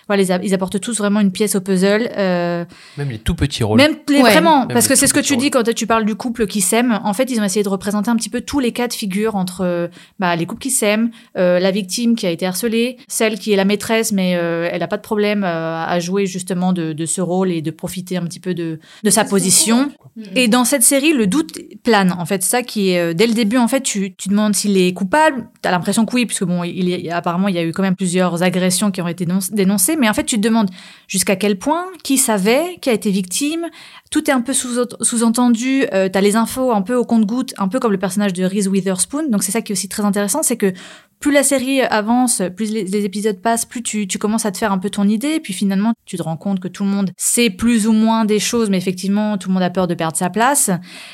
voilà, 0.07 0.23
ils, 0.23 0.33
a- 0.33 0.41
ils 0.43 0.55
apportent 0.55 0.81
tous 0.81 0.97
vraiment 0.99 1.21
une 1.21 1.33
pièce 1.33 1.55
au 1.57 1.61
puzzle. 1.61 2.11
Euh, 2.17 2.65
Même 2.99 3.11
les 3.11 3.19
tout 3.19 3.35
petits 3.35 3.65
rôles. 3.65 3.79
même 3.79 3.97
les, 4.09 4.23
Ouais. 4.23 4.31
vraiment, 4.33 4.61
Même 4.61 4.69
parce 4.69 4.87
que 4.89 4.95
c'est 4.95 5.07
ce 5.07 5.15
que 5.15 5.21
tu 5.21 5.37
dis 5.37 5.51
quand 5.51 5.63
tu 5.75 5.87
parles 5.87 6.05
du 6.05 6.15
couple 6.15 6.47
qui 6.47 6.61
s'aime. 6.61 7.01
En 7.05 7.13
fait, 7.13 7.31
ils 7.31 7.41
ont 7.41 7.45
essayé 7.45 7.63
de 7.63 7.69
représenter 7.69 8.11
un 8.11 8.17
petit 8.17 8.31
peu 8.31 8.41
tous 8.41 8.61
les 8.61 8.73
cas 8.73 8.87
de 8.89 8.93
figure 8.93 9.35
entre 9.37 9.91
bah, 10.19 10.37
les 10.37 10.47
couples 10.47 10.63
qui 10.63 10.71
s'aiment, 10.71 11.11
euh, 11.37 11.59
la 11.59 11.71
victime 11.71 12.15
qui 12.17 12.27
a 12.27 12.31
été 12.31 12.47
harcelée, 12.47 12.99
celle 13.09 13.39
qui 13.39 13.53
est 13.53 13.57
la 13.57 13.65
maîtresse, 13.65 14.13
mais 14.13 14.37
euh, 14.37 14.69
elle 14.71 14.81
n'a 14.81 14.89
pas 14.89 14.97
de 14.97 15.03
problème 15.03 15.43
euh, 15.45 15.85
à 15.85 15.99
jouer 16.01 16.27
justement 16.27 16.73
de, 16.73 16.93
de 16.93 17.07
ce 17.07 17.21
rôle 17.21 17.51
et 17.51 17.63
de 17.63 17.71
profiter 17.71 18.17
un 18.17 18.23
petit 18.25 18.41
peu 18.41 18.55
de, 18.55 18.79
de 19.03 19.11
sa 19.11 19.25
position. 19.25 19.91
Et 20.37 20.49
dans 20.49 20.65
cette 20.65 20.83
série, 20.83 21.13
le 21.13 21.27
doute 21.27 21.59
plane. 21.83 22.13
En 22.19 22.27
fait, 22.27 22.43
ça 22.43 22.63
qui 22.63 22.91
est 22.91 23.15
dès 23.15 23.27
le 23.27 23.35
début, 23.35 23.54
en 23.59 23.69
fait, 23.69 23.81
tu, 23.83 24.15
tu 24.17 24.29
demandes 24.29 24.55
s'il 24.55 24.77
est 24.77 24.93
coupable. 24.93 25.49
T'as 25.63 25.71
l'impression 25.71 26.05
que 26.05 26.15
oui, 26.15 26.27
puisque 26.27 26.45
bon, 26.45 26.65
il 26.65 27.11
apparemment, 27.11 27.49
il 27.49 27.55
y 27.55 27.59
a 27.59 27.65
eu 27.65 27.73
quand 27.73 27.83
même 27.83 27.97
plusieurs 27.97 28.43
agressions 28.43 28.91
qui 28.91 29.01
ont 29.03 29.09
été 29.09 29.25
dénonc- 29.27 29.53
dénoncées. 29.53 29.97
Mais 29.97 30.09
en 30.09 30.15
fait, 30.15 30.25
tu 30.25 30.37
te 30.37 30.41
demandes 30.41 30.71
jusqu'à 31.09 31.37
quel 31.37 31.59
point, 31.59 31.87
qui 32.03 32.19
savait, 32.19 32.79
qui 32.81 32.91
a 32.91 32.93
été 32.93 33.11
victime. 33.11 33.67
Tout 34.11 34.31
est 34.31 34.33
un 34.33 34.41
peu 34.41 34.53
sous- 34.53 34.87
sous-entendu. 35.01 35.85
euh, 35.93 36.09
T'as 36.09 36.21
les 36.21 36.37
infos 36.37 36.73
un 36.73 36.83
peu 36.83 36.95
au 36.95 37.05
compte-goutte, 37.05 37.55
un 37.59 37.69
peu 37.69 37.79
comme 37.81 37.93
le 37.93 37.99
personnage 37.99 38.33
de 38.33 38.45
Reese 38.45 38.69
Witherspoon. 38.69 39.29
Donc 39.31 39.43
c'est 39.43 39.53
ça 39.53 39.61
qui 39.63 39.73
est 39.73 39.75
aussi 39.75 39.89
très 39.89 40.05
intéressant, 40.05 40.43
c'est 40.43 40.57
que 40.57 40.73
plus 41.21 41.33
la 41.33 41.43
série 41.43 41.81
avance, 41.81 42.43
plus 42.55 42.71
les, 42.71 43.05
épisodes 43.07 43.41
passent, 43.41 43.65
plus 43.65 43.83
tu, 43.83 44.07
tu 44.07 44.19
commences 44.19 44.45
à 44.45 44.53
te 44.53 44.59
faire 44.59 44.73
un 44.73 44.79
peu 44.79 44.91
ton 44.91 45.09
idée, 45.09 45.41
puis 45.41 45.55
finalement 45.55 45.95
tu 46.05 46.19
te 46.19 46.23
rends 46.23 46.37
compte 46.37 46.61
que 46.61 46.69
tout 46.69 46.83
le 46.85 46.91
monde 46.91 47.13
sait 47.17 47.49
plus 47.49 47.87
ou 47.87 47.93
moins 47.93 48.27
des 48.27 48.39
choses, 48.39 48.69
mais 48.69 48.77
effectivement 48.77 49.39
tout 49.39 49.49
le 49.49 49.55
monde 49.55 49.63
a 49.63 49.71
peur 49.71 49.87
de 49.87 49.95
perdre 49.95 50.17
sa 50.19 50.29
place. 50.29 50.71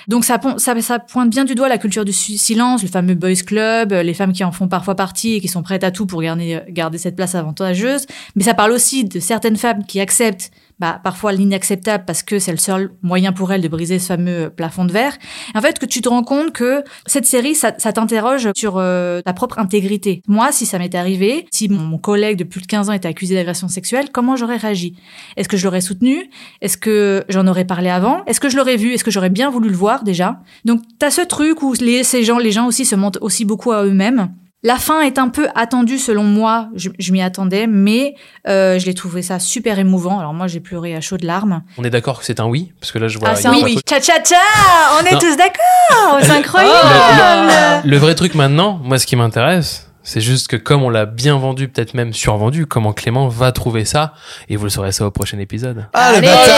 Donc 0.09 0.25
ça, 0.25 0.41
ça, 0.57 0.99
pointe 0.99 1.31
bien 1.31 1.45
du 1.45 1.55
doigt 1.55 1.69
la 1.69 1.79
culture 1.79 2.05
du 2.05 2.13
su- 2.13 2.30
silence, 2.39 2.83
le 2.83 2.89
fameux 2.89 3.15
boys 3.15 3.43
club, 3.47 3.93
euh, 3.93 4.03
les 4.03 4.15
femmes 4.15 4.33
qui 4.33 4.45
en 4.45 4.53
font 4.53 4.69
parfois 4.69 4.95
partie 4.95 5.35
et 5.35 5.41
qui 5.41 5.49
sont 5.49 5.63
prêtes 5.63 5.85
à 5.85 5.91
tout 5.91 6.07
pour 6.07 6.23
garder, 6.23 6.61
garder 6.69 6.99
cette 6.99 7.17
place 7.17 7.35
avantageuse. 7.35 8.07
Mais 8.37 8.45
ça 8.45 8.55
parle 8.55 8.73
aussi 8.73 9.05
de 9.05 9.21
certaines 9.21 9.57
femmes 9.57 9.85
qui 9.85 10.01
acceptent 10.01 10.51
bah, 10.81 10.99
parfois 11.05 11.33
l'inacceptable 11.33 12.05
parce 12.07 12.23
que 12.23 12.39
c'est 12.39 12.53
le 12.53 12.57
seul 12.57 12.91
moyen 13.03 13.33
pour 13.33 13.53
elles 13.53 13.61
de 13.61 13.69
briser 13.69 13.99
ce 13.99 14.07
fameux 14.07 14.51
plafond 14.51 14.87
de 14.87 14.93
verre. 14.93 15.17
En 15.55 15.61
fait, 15.61 15.79
que 15.79 15.87
tu 15.87 16.01
te 16.01 16.09
rends 16.09 16.25
compte 16.25 16.53
que 16.53 16.83
cette 17.07 17.27
série, 17.27 17.55
ça, 17.55 17.75
ça 17.79 17.93
t'interroge 17.93 18.49
sur 18.57 18.79
euh, 18.79 19.21
ta 19.21 19.35
propre 19.35 19.59
intégrité. 19.59 20.23
Moi, 20.27 20.53
si 20.53 20.65
ça 20.65 20.79
m'était 20.79 20.99
arrivé, 20.99 21.47
si 21.53 21.69
mon, 21.69 21.83
mon 21.83 21.99
collègue 21.99 22.39
de 22.39 22.45
plus 22.45 22.63
de 22.63 22.67
15 22.67 22.89
ans 22.89 22.93
était 22.95 23.09
accusé 23.09 23.35
d'agression 23.35 23.69
sexuelle, 23.69 24.09
comment 24.11 24.37
j'aurais 24.37 24.57
réagi? 24.57 24.97
Est-ce 25.37 25.49
que 25.49 25.57
je 25.57 25.65
l'aurais 25.65 25.83
soutenu 25.83 26.31
Est-ce 26.63 26.79
que 26.79 27.25
j'en 27.29 27.47
aurais 27.47 27.67
parlé 27.67 27.91
avant? 27.91 28.25
Est-ce 28.25 28.41
que 28.41 28.49
je 28.49 28.57
l'aurais 28.57 28.77
vu 28.77 28.95
Est-ce 28.95 29.05
que 29.05 29.11
j'aurais 29.11 29.31
bien 29.31 29.51
voulu 29.51 29.69
le 29.69 29.77
voir 29.77 30.03
déjà? 30.03 30.41
Donc, 30.65 30.81
t'as 30.99 31.11
ce 31.11 31.21
truc 31.21 31.63
où 31.63 31.75
les, 31.81 32.05
ces 32.05 32.25
gens, 32.25 32.39
les 32.39 32.53
gens 32.53 32.67
aussi 32.67 32.85
se 32.85 32.97
mentent 32.97 33.19
aussi 33.21 33.45
beaucoup 33.45 33.73
à 33.73 33.85
eux-mêmes. 33.85 34.31
La 34.63 34.77
fin 34.77 35.01
est 35.01 35.19
un 35.19 35.31
peu 35.31 35.49
attendue 35.55 35.97
selon 35.99 36.23
moi, 36.23 36.69
je, 36.77 36.91
je 36.99 37.13
m'y 37.13 37.23
attendais, 37.23 37.67
mais 37.67 38.15
euh, 38.47 38.79
je 38.79 38.85
l'ai 38.85 38.93
trouvé 38.93 39.23
ça 39.23 39.39
super 39.39 39.79
émouvant. 39.79 40.19
Alors 40.21 40.35
moi 40.35 40.49
j'ai 40.49 40.61
pleuré 40.61 40.95
à 40.95 41.01
chaudes 41.01 41.25
larmes. 41.25 41.63
On 41.79 41.85
est 41.85 41.89
d'accord 41.89 42.19
que 42.19 42.27
c'est 42.27 42.41
un 42.41 42.45
oui 42.47 42.73
Parce 42.79 42.93
que 42.93 42.99
là, 42.99 43.09
je 43.09 43.19
vois. 43.19 43.31
ah 43.31 43.37
c'est 43.37 43.49
un 43.49 43.55
oui, 43.55 43.79
tcha 43.87 43.99
tcha 44.01 44.21
tcha, 44.23 44.37
on 45.01 45.07
est 45.07 45.13
Non. 45.13 45.19
tous 45.19 45.35
d'accord, 45.37 46.19
c'est 46.21 46.31
incroyable. 46.39 47.89
Le 47.89 47.97
vrai 47.97 48.15
truc 48.15 48.35
maintenant, 48.35 48.79
moi, 48.85 48.99
ce 48.99 49.07
qui 49.07 49.17
m'intéresse, 49.17 49.87
c'est 50.03 50.21
juste 50.21 50.49
que 50.49 50.57
comme 50.57 50.83
on 50.83 50.91
l'a 50.91 51.07
bien 51.07 51.39
vendu, 51.39 51.69
peut-être 51.69 51.95
même 51.95 52.13
survendu, 52.13 52.67
comment 52.67 52.93
Clément 52.93 53.29
va 53.29 53.53
trouver 53.53 53.87
ça, 53.87 54.13
et 54.51 54.57
vous 54.57 54.65
le 54.65 54.71
saurez 54.71 54.93
ça 54.93 55.07
au 55.07 55.11
prochain 55.11 55.39
épisode. 55.39 55.87
Ah, 55.95 56.13
le 56.15 56.21
bâtard 56.21 56.57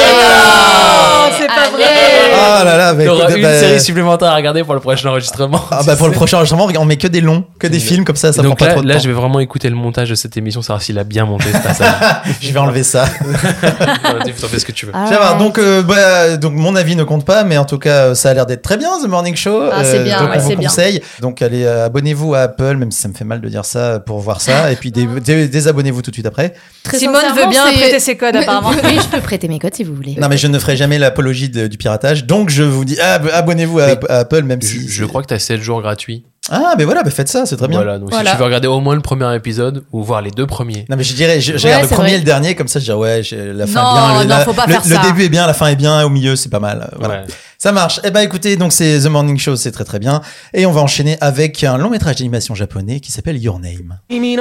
Oh, 1.24 1.34
c'est 1.38 1.46
pas 1.46 1.52
Allez. 1.66 1.70
vrai. 1.70 1.84
Ah 2.34 2.64
là 2.64 2.76
là, 2.76 2.94
bah, 2.94 3.02
Il 3.02 3.06
y 3.06 3.08
aura 3.08 3.24
écoute, 3.24 3.36
une 3.36 3.42
bah, 3.42 3.58
série 3.58 3.80
supplémentaire 3.80 4.28
à 4.28 4.36
regarder 4.36 4.64
pour 4.64 4.74
le 4.74 4.80
prochain 4.80 5.08
enregistrement. 5.10 5.60
Ah 5.70 5.82
bah 5.86 5.96
pour 5.96 6.06
le 6.08 6.12
prochain 6.14 6.36
enregistrement, 6.38 6.68
on 6.78 6.84
met 6.84 6.96
que 6.96 7.06
des 7.08 7.20
longs, 7.20 7.44
que 7.58 7.66
des 7.66 7.78
films 7.78 8.04
comme 8.04 8.16
ça, 8.16 8.32
ça 8.32 8.42
donc 8.42 8.56
prend 8.56 8.64
pas 8.64 8.66
là, 8.66 8.72
trop 8.72 8.82
de 8.82 8.88
là 8.88 8.94
temps. 8.94 9.00
je 9.00 9.08
vais 9.08 9.14
vraiment 9.14 9.40
écouter 9.40 9.68
le 9.68 9.76
montage 9.76 10.10
de 10.10 10.14
cette 10.14 10.36
émission, 10.36 10.62
savoir 10.62 10.82
s'il 10.82 10.98
a 10.98 11.04
bien 11.04 11.24
monté 11.26 11.46
ce 11.52 11.58
passage. 11.58 11.92
Je 12.40 12.52
vais 12.52 12.58
enlever 12.58 12.82
ça. 12.82 13.04
tu 14.24 14.32
fais 14.32 14.58
ce 14.58 14.64
que 14.64 14.72
tu 14.72 14.86
veux. 14.86 14.92
Ah 14.94 15.06
va, 15.10 15.32
ouais. 15.32 15.38
donc, 15.38 15.58
euh, 15.58 15.82
bah, 15.82 16.36
donc 16.36 16.52
mon 16.54 16.76
avis 16.76 16.96
ne 16.96 17.04
compte 17.04 17.24
pas, 17.24 17.44
mais 17.44 17.56
en 17.58 17.64
tout 17.64 17.78
cas, 17.78 18.06
euh, 18.08 18.14
ça 18.14 18.30
a 18.30 18.34
l'air 18.34 18.46
d'être 18.46 18.62
très 18.62 18.76
bien, 18.76 18.90
The 19.02 19.08
Morning 19.08 19.36
Show. 19.36 19.62
Euh, 19.62 19.70
Ah, 19.72 19.84
c'est 19.84 20.02
bien, 20.04 20.20
donc 20.20 20.30
ouais, 20.30 20.36
on 20.38 20.40
vous 20.40 20.50
c'est 20.50 20.56
bien. 20.56 20.68
conseille. 20.68 21.00
Donc 21.20 21.42
allez, 21.42 21.64
euh, 21.64 21.86
abonnez-vous 21.86 22.34
à 22.34 22.40
Apple, 22.40 22.76
même 22.76 22.90
si 22.90 23.00
ça 23.00 23.08
me 23.08 23.14
fait 23.14 23.24
mal 23.24 23.40
de 23.40 23.48
dire 23.48 23.64
ça, 23.64 24.00
pour 24.00 24.18
voir 24.20 24.40
ça. 24.40 24.70
Et 24.72 24.76
puis 24.76 24.90
dé- 24.90 25.06
dé- 25.24 25.48
désabonnez-vous 25.48 26.02
tout 26.02 26.10
de 26.10 26.16
suite 26.16 26.26
après. 26.26 26.54
Très 26.82 26.98
Simone 26.98 27.22
veut 27.36 27.48
bien 27.48 27.64
prêter 27.72 28.00
ses 28.00 28.16
codes 28.16 28.36
apparemment. 28.36 28.70
Oui, 28.84 28.98
je 29.00 29.06
peux 29.08 29.20
prêter 29.22 29.46
mes 29.48 29.58
codes 29.58 29.74
si 29.74 29.84
vous 29.84 29.94
voulez. 29.94 30.16
Non, 30.18 30.28
mais 30.28 30.36
je 30.36 30.46
ne 30.48 30.58
ferai 30.58 30.76
jamais 30.76 30.98
l'apologie 30.98 31.48
du 31.48 31.76
piratage. 31.78 32.21
Donc, 32.26 32.50
je 32.50 32.62
vous 32.62 32.84
dis, 32.84 32.96
ah, 33.00 33.20
abonnez-vous 33.32 33.78
à, 33.80 33.96
Apple, 34.08 34.42
même 34.42 34.60
si. 34.60 34.88
Je, 34.88 35.04
crois 35.04 35.22
que 35.22 35.28
tu 35.28 35.34
as 35.34 35.38
7 35.38 35.60
jours 35.60 35.80
gratuits. 35.82 36.24
Ah, 36.50 36.74
mais 36.76 36.84
voilà, 36.84 37.04
bah 37.04 37.10
faites 37.10 37.28
ça, 37.28 37.46
c'est 37.46 37.56
très 37.56 37.68
bien. 37.68 37.78
Voilà, 37.78 38.00
donc 38.00 38.12
si 38.12 38.18
tu 38.18 38.36
veux 38.36 38.44
regarder 38.44 38.66
au 38.66 38.80
moins 38.80 38.96
le 38.96 39.00
premier 39.00 39.32
épisode 39.36 39.84
ou 39.92 40.02
voir 40.02 40.22
les 40.22 40.32
deux 40.32 40.46
premiers. 40.46 40.84
Non, 40.90 40.96
mais 40.96 41.04
je 41.04 41.14
dirais, 41.14 41.40
je, 41.40 41.56
je 41.56 41.62
regarde 41.62 41.82
le 41.82 41.88
premier 41.88 42.14
et 42.14 42.18
le 42.18 42.24
dernier, 42.24 42.56
comme 42.56 42.66
ça, 42.66 42.80
je 42.80 42.84
dirais, 42.86 42.96
ah 42.98 43.00
ouais, 43.00 43.52
la 43.52 43.66
fin 43.68 43.84
non, 43.84 44.24
bien. 44.24 44.40
le 44.66 44.90
le 44.90 45.02
début 45.06 45.24
est 45.24 45.28
bien, 45.28 45.46
la 45.46 45.54
fin 45.54 45.68
est 45.68 45.76
bien, 45.76 46.04
au 46.04 46.08
milieu, 46.08 46.34
c'est 46.34 46.48
pas 46.48 46.58
mal. 46.58 46.90
Voilà. 46.98 47.24
Ça 47.58 47.70
marche. 47.70 48.00
Eh 48.02 48.10
ben, 48.10 48.22
écoutez, 48.22 48.56
donc 48.56 48.72
c'est 48.72 48.98
The 49.02 49.06
Morning 49.06 49.38
Show, 49.38 49.54
c'est 49.54 49.70
très 49.70 49.84
très 49.84 50.00
bien. 50.00 50.20
Et 50.52 50.66
on 50.66 50.72
va 50.72 50.80
enchaîner 50.80 51.16
avec 51.20 51.62
un 51.62 51.78
long 51.78 51.90
métrage 51.90 52.16
d'animation 52.16 52.56
japonais 52.56 52.98
qui 52.98 53.12
s'appelle 53.12 53.40
Your 53.40 53.60
Name. 53.60 54.00
Mais 54.10 54.36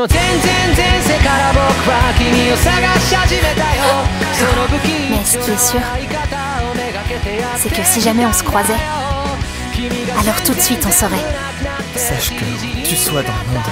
ce 5.23 5.38
sûr, 5.38 5.79
c'est 7.57 7.69
que 7.69 7.83
si 7.83 8.01
jamais 8.01 8.25
on 8.25 8.33
se 8.33 8.43
croisait, 8.43 8.73
alors 10.19 10.41
tout 10.43 10.53
de 10.53 10.59
suite 10.59 10.85
on 10.87 10.91
saurait. 10.91 11.25
Sache 11.95 12.31
que 12.31 12.87
tu 12.87 12.95
sois 12.95 13.21
dans 13.23 13.33
le 13.45 13.53
monde, 13.53 13.71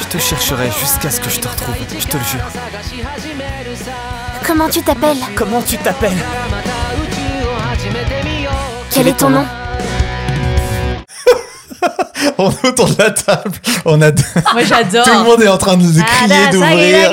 je 0.00 0.04
te 0.04 0.18
chercherai 0.18 0.70
jusqu'à 0.70 1.10
ce 1.10 1.20
que 1.20 1.30
je 1.30 1.40
te 1.40 1.48
retrouve, 1.48 1.76
je 1.98 2.06
te 2.06 2.16
le 2.16 2.24
jure. 2.24 2.44
Comment 4.46 4.68
tu 4.68 4.82
t'appelles? 4.82 5.20
Comment 5.36 5.62
tu 5.62 5.76
t'appelles? 5.78 6.18
Quel 8.90 9.08
est 9.08 9.16
ton 9.16 9.30
nom? 9.30 9.46
On 12.38 12.50
est 12.50 12.66
autour 12.68 12.86
de 12.88 12.96
la 13.02 13.10
table. 13.10 13.52
On 13.84 14.00
a 14.02 14.10
Moi, 14.10 14.62
j'adore. 14.68 15.04
tout 15.04 15.10
le 15.12 15.24
monde 15.24 15.42
est 15.42 15.48
en 15.48 15.56
train 15.58 15.76
de 15.76 15.82
crier, 15.82 16.50
d'ouvrir. 16.52 17.10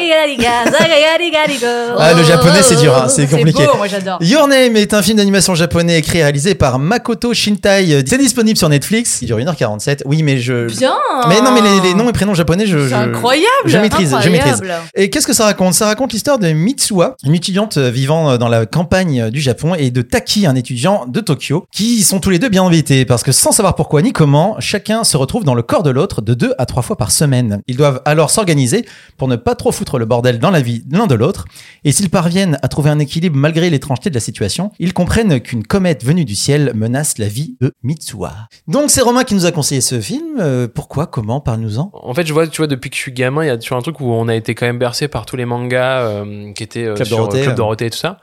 Ah, 1.98 2.14
le 2.14 2.24
japonais, 2.24 2.62
c'est 2.62 2.76
dur, 2.76 2.96
hein, 2.96 3.08
c'est 3.08 3.28
compliqué. 3.28 3.66
beau, 3.66 3.78
moi, 3.78 3.88
j'adore. 3.88 4.18
Your 4.22 4.48
Name 4.48 4.76
est 4.76 4.94
un 4.94 5.02
film 5.02 5.18
d'animation 5.18 5.56
japonais 5.56 6.00
écrit 6.00 6.20
et 6.20 6.24
réalisé 6.24 6.56
par 6.56 6.80
Makoto 6.80 7.34
Shintai. 7.34 8.04
C'est 8.06 8.18
disponible 8.18 8.58
sur 8.58 8.70
Netflix. 8.70 9.20
Il 9.22 9.28
dure 9.28 9.38
1h47. 9.38 10.02
Oui, 10.06 10.24
mais 10.24 10.40
je. 10.40 10.68
Bien. 10.78 10.94
Mais 11.30 11.42
non, 11.42 11.52
mais 11.52 11.62
les, 11.62 11.82
les 11.90 11.94
noms 11.94 12.10
et 12.10 12.14
prénoms 12.14 12.34
japonais, 12.34 12.66
je. 12.68 12.78
C'est 12.78 12.90
je- 12.90 12.96
incroyable. 12.96 13.48
Je 13.66 13.78
maîtrise, 13.78 14.16
je 14.22 14.30
maîtrise. 14.30 14.62
Et 14.96 15.10
qu'est-ce 15.10 15.28
que 15.28 15.34
ça 15.34 15.46
raconte? 15.46 15.74
Ça 15.74 15.86
raconte 15.86 16.14
l'histoire 16.14 16.40
de 16.40 16.50
Mitsuha, 16.52 17.16
une 17.24 17.34
étudiante 17.36 17.78
vivant 17.78 18.32
euh, 18.32 18.38
dans 18.38 18.48
la 18.50 18.66
campagne 18.66 19.30
du 19.30 19.42
Japon, 19.42 19.76
et 19.76 19.92
de 19.92 20.02
Taki, 20.02 20.46
un 20.48 20.56
étudiant 20.56 21.06
de 21.08 21.20
Tokyo, 21.22 21.66
qui 21.72 22.04
sont 22.04 22.20
tous 22.20 22.30
les 22.30 22.40
deux 22.40 22.50
bien 22.50 22.64
embêtés 22.64 23.06
parce 23.06 23.24
que 23.24 23.32
sans 23.32 23.52
savoir 23.52 23.76
pourquoi 23.76 24.02
ni 24.02 24.14
comment, 24.14 24.57
chacun 24.60 25.04
se 25.04 25.18
retrouve 25.18 25.44
dans 25.44 25.56
le 25.56 25.62
corps 25.62 25.84
de 25.84 25.90
l'autre 25.90 26.22
de 26.22 26.34
deux 26.34 26.54
à 26.58 26.66
trois 26.66 26.84
fois 26.84 26.98
par 26.98 27.12
semaine. 27.12 27.62
Ils 27.68 27.78
doivent 27.78 28.02
alors 28.06 28.30
s'organiser 28.30 28.86
pour 29.18 29.28
ne 29.28 29.36
pas 29.36 29.56
trop 29.56 29.72
foutre 29.72 29.98
le 29.98 30.06
bordel 30.06 30.40
dans 30.40 30.52
la 30.52 30.62
vie 30.62 30.84
l'un 30.92 31.08
de 31.08 31.16
l'autre. 31.16 31.46
Et 31.84 31.92
s'ils 31.92 32.10
parviennent 32.10 32.58
à 32.62 32.68
trouver 32.68 32.90
un 32.90 33.00
équilibre 33.00 33.38
malgré 33.38 33.70
l'étrangeté 33.70 34.10
de 34.10 34.16
la 34.16 34.20
situation, 34.20 34.72
ils 34.80 34.94
comprennent 34.94 35.40
qu'une 35.40 35.66
comète 35.66 36.04
venue 36.04 36.26
du 36.26 36.36
ciel 36.36 36.72
menace 36.76 37.18
la 37.18 37.28
vie 37.28 37.58
de 37.62 37.74
Mitsuha. 37.84 38.48
Donc 38.68 38.90
c'est 38.90 39.02
Romain 39.02 39.24
qui 39.24 39.36
nous 39.36 39.46
a 39.46 39.52
conseillé 39.52 39.82
ce 39.82 40.00
film. 40.00 40.40
Euh, 40.40 40.68
pourquoi? 40.68 41.08
Comment? 41.08 41.40
Parle-nous-en. 41.42 41.92
En 41.94 42.14
fait, 42.14 42.26
je 42.26 42.34
vois, 42.34 42.48
tu 42.48 42.58
vois, 42.58 42.68
depuis 42.68 42.90
que 42.90 42.96
je 42.96 43.02
suis 43.02 43.12
gamin, 43.12 43.44
il 43.44 43.48
y 43.48 43.52
a 43.52 43.58
toujours 43.58 43.78
un 43.78 43.82
truc 43.82 44.00
où 44.00 44.12
on 44.12 44.28
a 44.28 44.36
été 44.36 44.56
quand 44.56 44.66
même 44.66 44.80
bercé 44.80 45.08
par 45.08 45.26
tous 45.26 45.36
les 45.36 45.46
mangas 45.46 46.02
euh, 46.02 46.54
qui 46.54 46.64
étaient 46.64 46.86
euh, 46.86 46.96
Club 46.96 47.08
sur 47.08 47.18
Dorothée, 47.18 47.42
Club 47.42 47.54
euh. 47.54 47.56
Dorothée 47.56 47.86
et 47.86 47.90
tout 47.90 47.98
ça. 47.98 48.20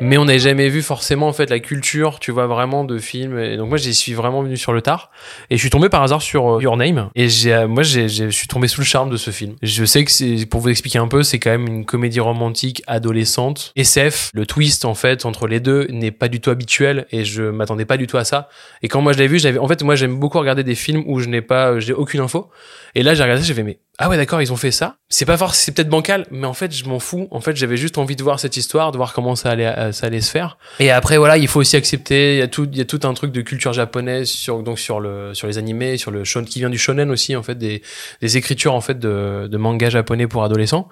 Mais 0.00 0.18
on 0.18 0.24
n'avait 0.24 0.38
jamais 0.38 0.68
vu 0.68 0.82
forcément 0.82 1.28
en 1.28 1.32
fait 1.32 1.50
la 1.50 1.60
culture, 1.60 2.20
tu 2.20 2.30
vois, 2.32 2.46
vraiment 2.46 2.84
de 2.84 2.98
films. 2.98 3.38
Et 3.38 3.56
donc 3.56 3.68
moi, 3.68 3.78
j'y 3.78 3.94
suis 3.94 4.14
vraiment 4.14 4.42
venu 4.42 4.56
sur 4.56 4.72
le 4.72 4.82
tard. 4.82 5.10
Et 5.50 5.56
je 5.56 5.60
suis 5.60 5.69
tombé 5.70 5.88
par 5.88 6.02
hasard 6.02 6.22
sur 6.22 6.56
euh, 6.56 6.62
Your 6.62 6.76
Name. 6.76 7.10
Et 7.14 7.28
j'ai, 7.28 7.54
euh, 7.54 7.68
moi, 7.68 7.82
j'ai, 7.82 8.08
je 8.08 8.28
suis 8.28 8.48
tombé 8.48 8.68
sous 8.68 8.80
le 8.80 8.86
charme 8.86 9.10
de 9.10 9.16
ce 9.16 9.30
film. 9.30 9.56
Je 9.62 9.84
sais 9.84 10.04
que 10.04 10.10
c'est, 10.10 10.46
pour 10.46 10.60
vous 10.60 10.68
expliquer 10.68 10.98
un 10.98 11.08
peu, 11.08 11.22
c'est 11.22 11.38
quand 11.38 11.50
même 11.50 11.66
une 11.66 11.84
comédie 11.84 12.20
romantique 12.20 12.82
adolescente, 12.86 13.72
SF. 13.76 14.30
Le 14.34 14.46
twist 14.46 14.84
en 14.84 14.94
fait 14.94 15.24
entre 15.24 15.46
les 15.46 15.60
deux 15.60 15.86
n'est 15.90 16.10
pas 16.10 16.28
du 16.28 16.40
tout 16.40 16.50
habituel 16.50 17.06
et 17.10 17.24
je 17.24 17.42
m'attendais 17.42 17.84
pas 17.84 17.96
du 17.96 18.06
tout 18.06 18.16
à 18.16 18.24
ça. 18.24 18.48
Et 18.82 18.88
quand 18.88 19.00
moi 19.00 19.12
je 19.12 19.18
l'ai 19.18 19.28
vu, 19.28 19.38
j'avais, 19.38 19.58
en 19.58 19.68
fait, 19.68 19.82
moi 19.82 19.94
j'aime 19.94 20.18
beaucoup 20.18 20.38
regarder 20.38 20.64
des 20.64 20.74
films 20.74 21.04
où 21.06 21.20
je 21.20 21.28
n'ai 21.28 21.42
pas, 21.42 21.78
j'ai 21.80 21.92
aucune 21.92 22.20
info. 22.20 22.50
Et 22.94 23.02
là, 23.02 23.14
j'ai 23.14 23.22
regardé 23.22 23.42
j'ai 23.42 23.54
fait, 23.54 23.62
mais, 23.62 23.78
ah 23.98 24.08
ouais, 24.08 24.16
d'accord, 24.16 24.40
ils 24.40 24.50
ont 24.50 24.56
fait 24.56 24.70
ça. 24.70 24.96
C'est 25.10 25.26
pas 25.26 25.36
forcément, 25.36 25.62
c'est 25.62 25.72
peut-être 25.72 25.90
bancal, 25.90 26.26
mais 26.30 26.46
en 26.46 26.54
fait, 26.54 26.74
je 26.74 26.86
m'en 26.86 27.00
fous. 27.00 27.28
En 27.30 27.40
fait, 27.40 27.54
j'avais 27.54 27.76
juste 27.76 27.98
envie 27.98 28.16
de 28.16 28.22
voir 28.22 28.40
cette 28.40 28.56
histoire, 28.56 28.92
de 28.92 28.96
voir 28.96 29.12
comment 29.12 29.36
ça 29.36 29.50
allait, 29.50 29.66
euh, 29.66 29.92
ça 29.92 30.06
allait 30.06 30.22
se 30.22 30.30
faire. 30.30 30.56
Et 30.78 30.90
après, 30.90 31.18
voilà, 31.18 31.36
il 31.36 31.48
faut 31.48 31.60
aussi 31.60 31.76
accepter, 31.76 32.36
il 32.36 32.38
y 32.38 32.42
a 32.42 32.48
tout, 32.48 32.66
il 32.72 32.78
y 32.78 32.80
a 32.80 32.86
tout 32.86 33.00
un 33.02 33.12
truc 33.12 33.30
de 33.30 33.42
culture 33.42 33.74
japonaise 33.74 34.28
sur, 34.28 34.62
donc 34.62 34.78
sur 34.78 35.00
le, 35.00 35.34
sur 35.34 35.46
les 35.48 35.58
animés, 35.58 35.98
sur 35.98 36.10
le 36.10 36.24
shon, 36.24 36.44
qui 36.44 36.60
vient 36.60 36.70
du 36.70 36.78
shonen 36.78 37.10
aussi, 37.10 37.36
en 37.36 37.42
fait, 37.42 37.56
des, 37.56 37.82
des 38.22 38.36
écritures, 38.38 38.72
en 38.72 38.80
fait, 38.80 38.98
de, 38.98 39.48
de 39.50 39.56
manga 39.58 39.90
japonais 39.90 40.26
pour 40.26 40.44
adolescents. 40.44 40.88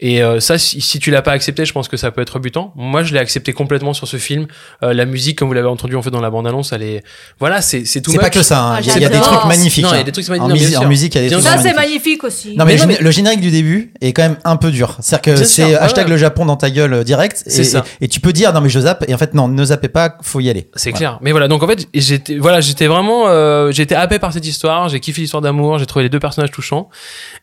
Et 0.00 0.22
euh, 0.22 0.38
ça, 0.38 0.58
si, 0.58 0.80
si 0.80 1.00
tu 1.00 1.10
l'as 1.10 1.22
pas 1.22 1.32
accepté, 1.32 1.64
je 1.64 1.72
pense 1.72 1.88
que 1.88 1.96
ça 1.96 2.10
peut 2.12 2.20
être 2.20 2.34
rebutant. 2.34 2.72
Moi, 2.76 3.02
je 3.02 3.12
l'ai 3.12 3.18
accepté 3.18 3.52
complètement 3.52 3.92
sur 3.94 4.06
ce 4.06 4.16
film. 4.16 4.46
Euh, 4.84 4.92
la 4.92 5.04
musique, 5.06 5.36
comme 5.38 5.48
vous 5.48 5.54
l'avez 5.54 5.66
entendu 5.66 5.96
en 5.96 6.02
fait 6.02 6.10
dans 6.10 6.20
la 6.20 6.30
bande-annonce, 6.30 6.72
elle 6.72 6.82
est, 6.84 7.02
voilà, 7.40 7.60
c'est 7.60 7.84
c'est 7.84 8.00
tout. 8.00 8.12
C'est 8.12 8.18
pas 8.18 8.30
que 8.30 8.42
ça, 8.42 8.62
hein. 8.62 8.74
Ah, 8.76 8.80
il 8.80 8.86
y 8.86 8.90
a- 8.90 8.96
il 8.96 9.02
y 9.02 9.06
a 9.06 9.08
des 9.08 9.20
trucs 9.20 9.44
magnifiques. 9.46 9.82
Non, 9.84 9.90
il 9.90 9.94
y 9.94 9.96
a 9.96 10.00
hein. 10.00 10.04
des 10.04 10.12
trucs 10.12 10.28
En, 10.30 10.46
magnifiques. 10.48 10.76
en 10.76 10.80
sûr. 10.80 10.88
musique, 10.88 11.14
il 11.14 11.18
y 11.18 11.20
a 11.20 11.22
des 11.24 11.28
Bien 11.30 11.40
trucs 11.40 11.50
Ça, 11.50 11.58
c'est 11.62 11.74
magnifique 11.74 12.22
aussi. 12.22 12.54
Non 12.56 12.64
mais, 12.64 12.74
Mais 12.74 12.76
le, 12.76 12.82
non, 12.86 12.92
géné- 12.94 13.02
le 13.02 13.10
générique 13.10 13.40
du 13.40 13.50
début 13.50 13.92
est 14.00 14.12
quand 14.12 14.22
même 14.22 14.36
un 14.44 14.56
peu 14.56 14.70
dur. 14.70 14.96
C'est-à-dire 15.00 15.34
que 15.34 15.44
c'est 15.44 15.74
hashtag 15.74 16.04
ouais. 16.06 16.10
le 16.12 16.16
Japon 16.16 16.46
dans 16.46 16.56
ta 16.56 16.70
gueule 16.70 17.02
direct. 17.02 17.42
C'est 17.46 17.62
et, 17.62 17.64
ça. 17.64 17.84
Et, 18.00 18.04
et 18.04 18.08
tu 18.08 18.20
peux 18.20 18.32
dire 18.32 18.52
non 18.52 18.60
mais 18.60 18.68
je 18.68 18.78
zappe 18.80 19.04
et 19.08 19.14
en 19.14 19.18
fait 19.18 19.34
non 19.34 19.48
ne 19.48 19.64
zappez 19.64 19.88
pas, 19.88 20.16
faut 20.22 20.38
y 20.40 20.48
aller. 20.48 20.70
C'est 20.76 20.90
Voilà. 20.90 20.98
clair. 20.98 21.18
Mais 21.22 21.32
voilà, 21.32 21.48
donc 21.48 21.62
en 21.64 21.66
fait, 21.66 21.88
j'étais, 21.92 22.36
voilà, 22.38 22.60
j'étais 22.60 22.86
vraiment, 22.86 23.24
euh, 23.28 23.72
j'étais 23.72 23.96
happé 23.96 24.20
par 24.20 24.32
cette 24.32 24.46
histoire. 24.46 24.88
J'ai 24.88 25.00
kiffé 25.00 25.22
l'histoire 25.22 25.42
d'amour. 25.42 25.78
J'ai 25.78 25.86
trouvé 25.86 26.04
les 26.04 26.08
deux 26.08 26.20
personnages 26.20 26.52
touchants. 26.52 26.88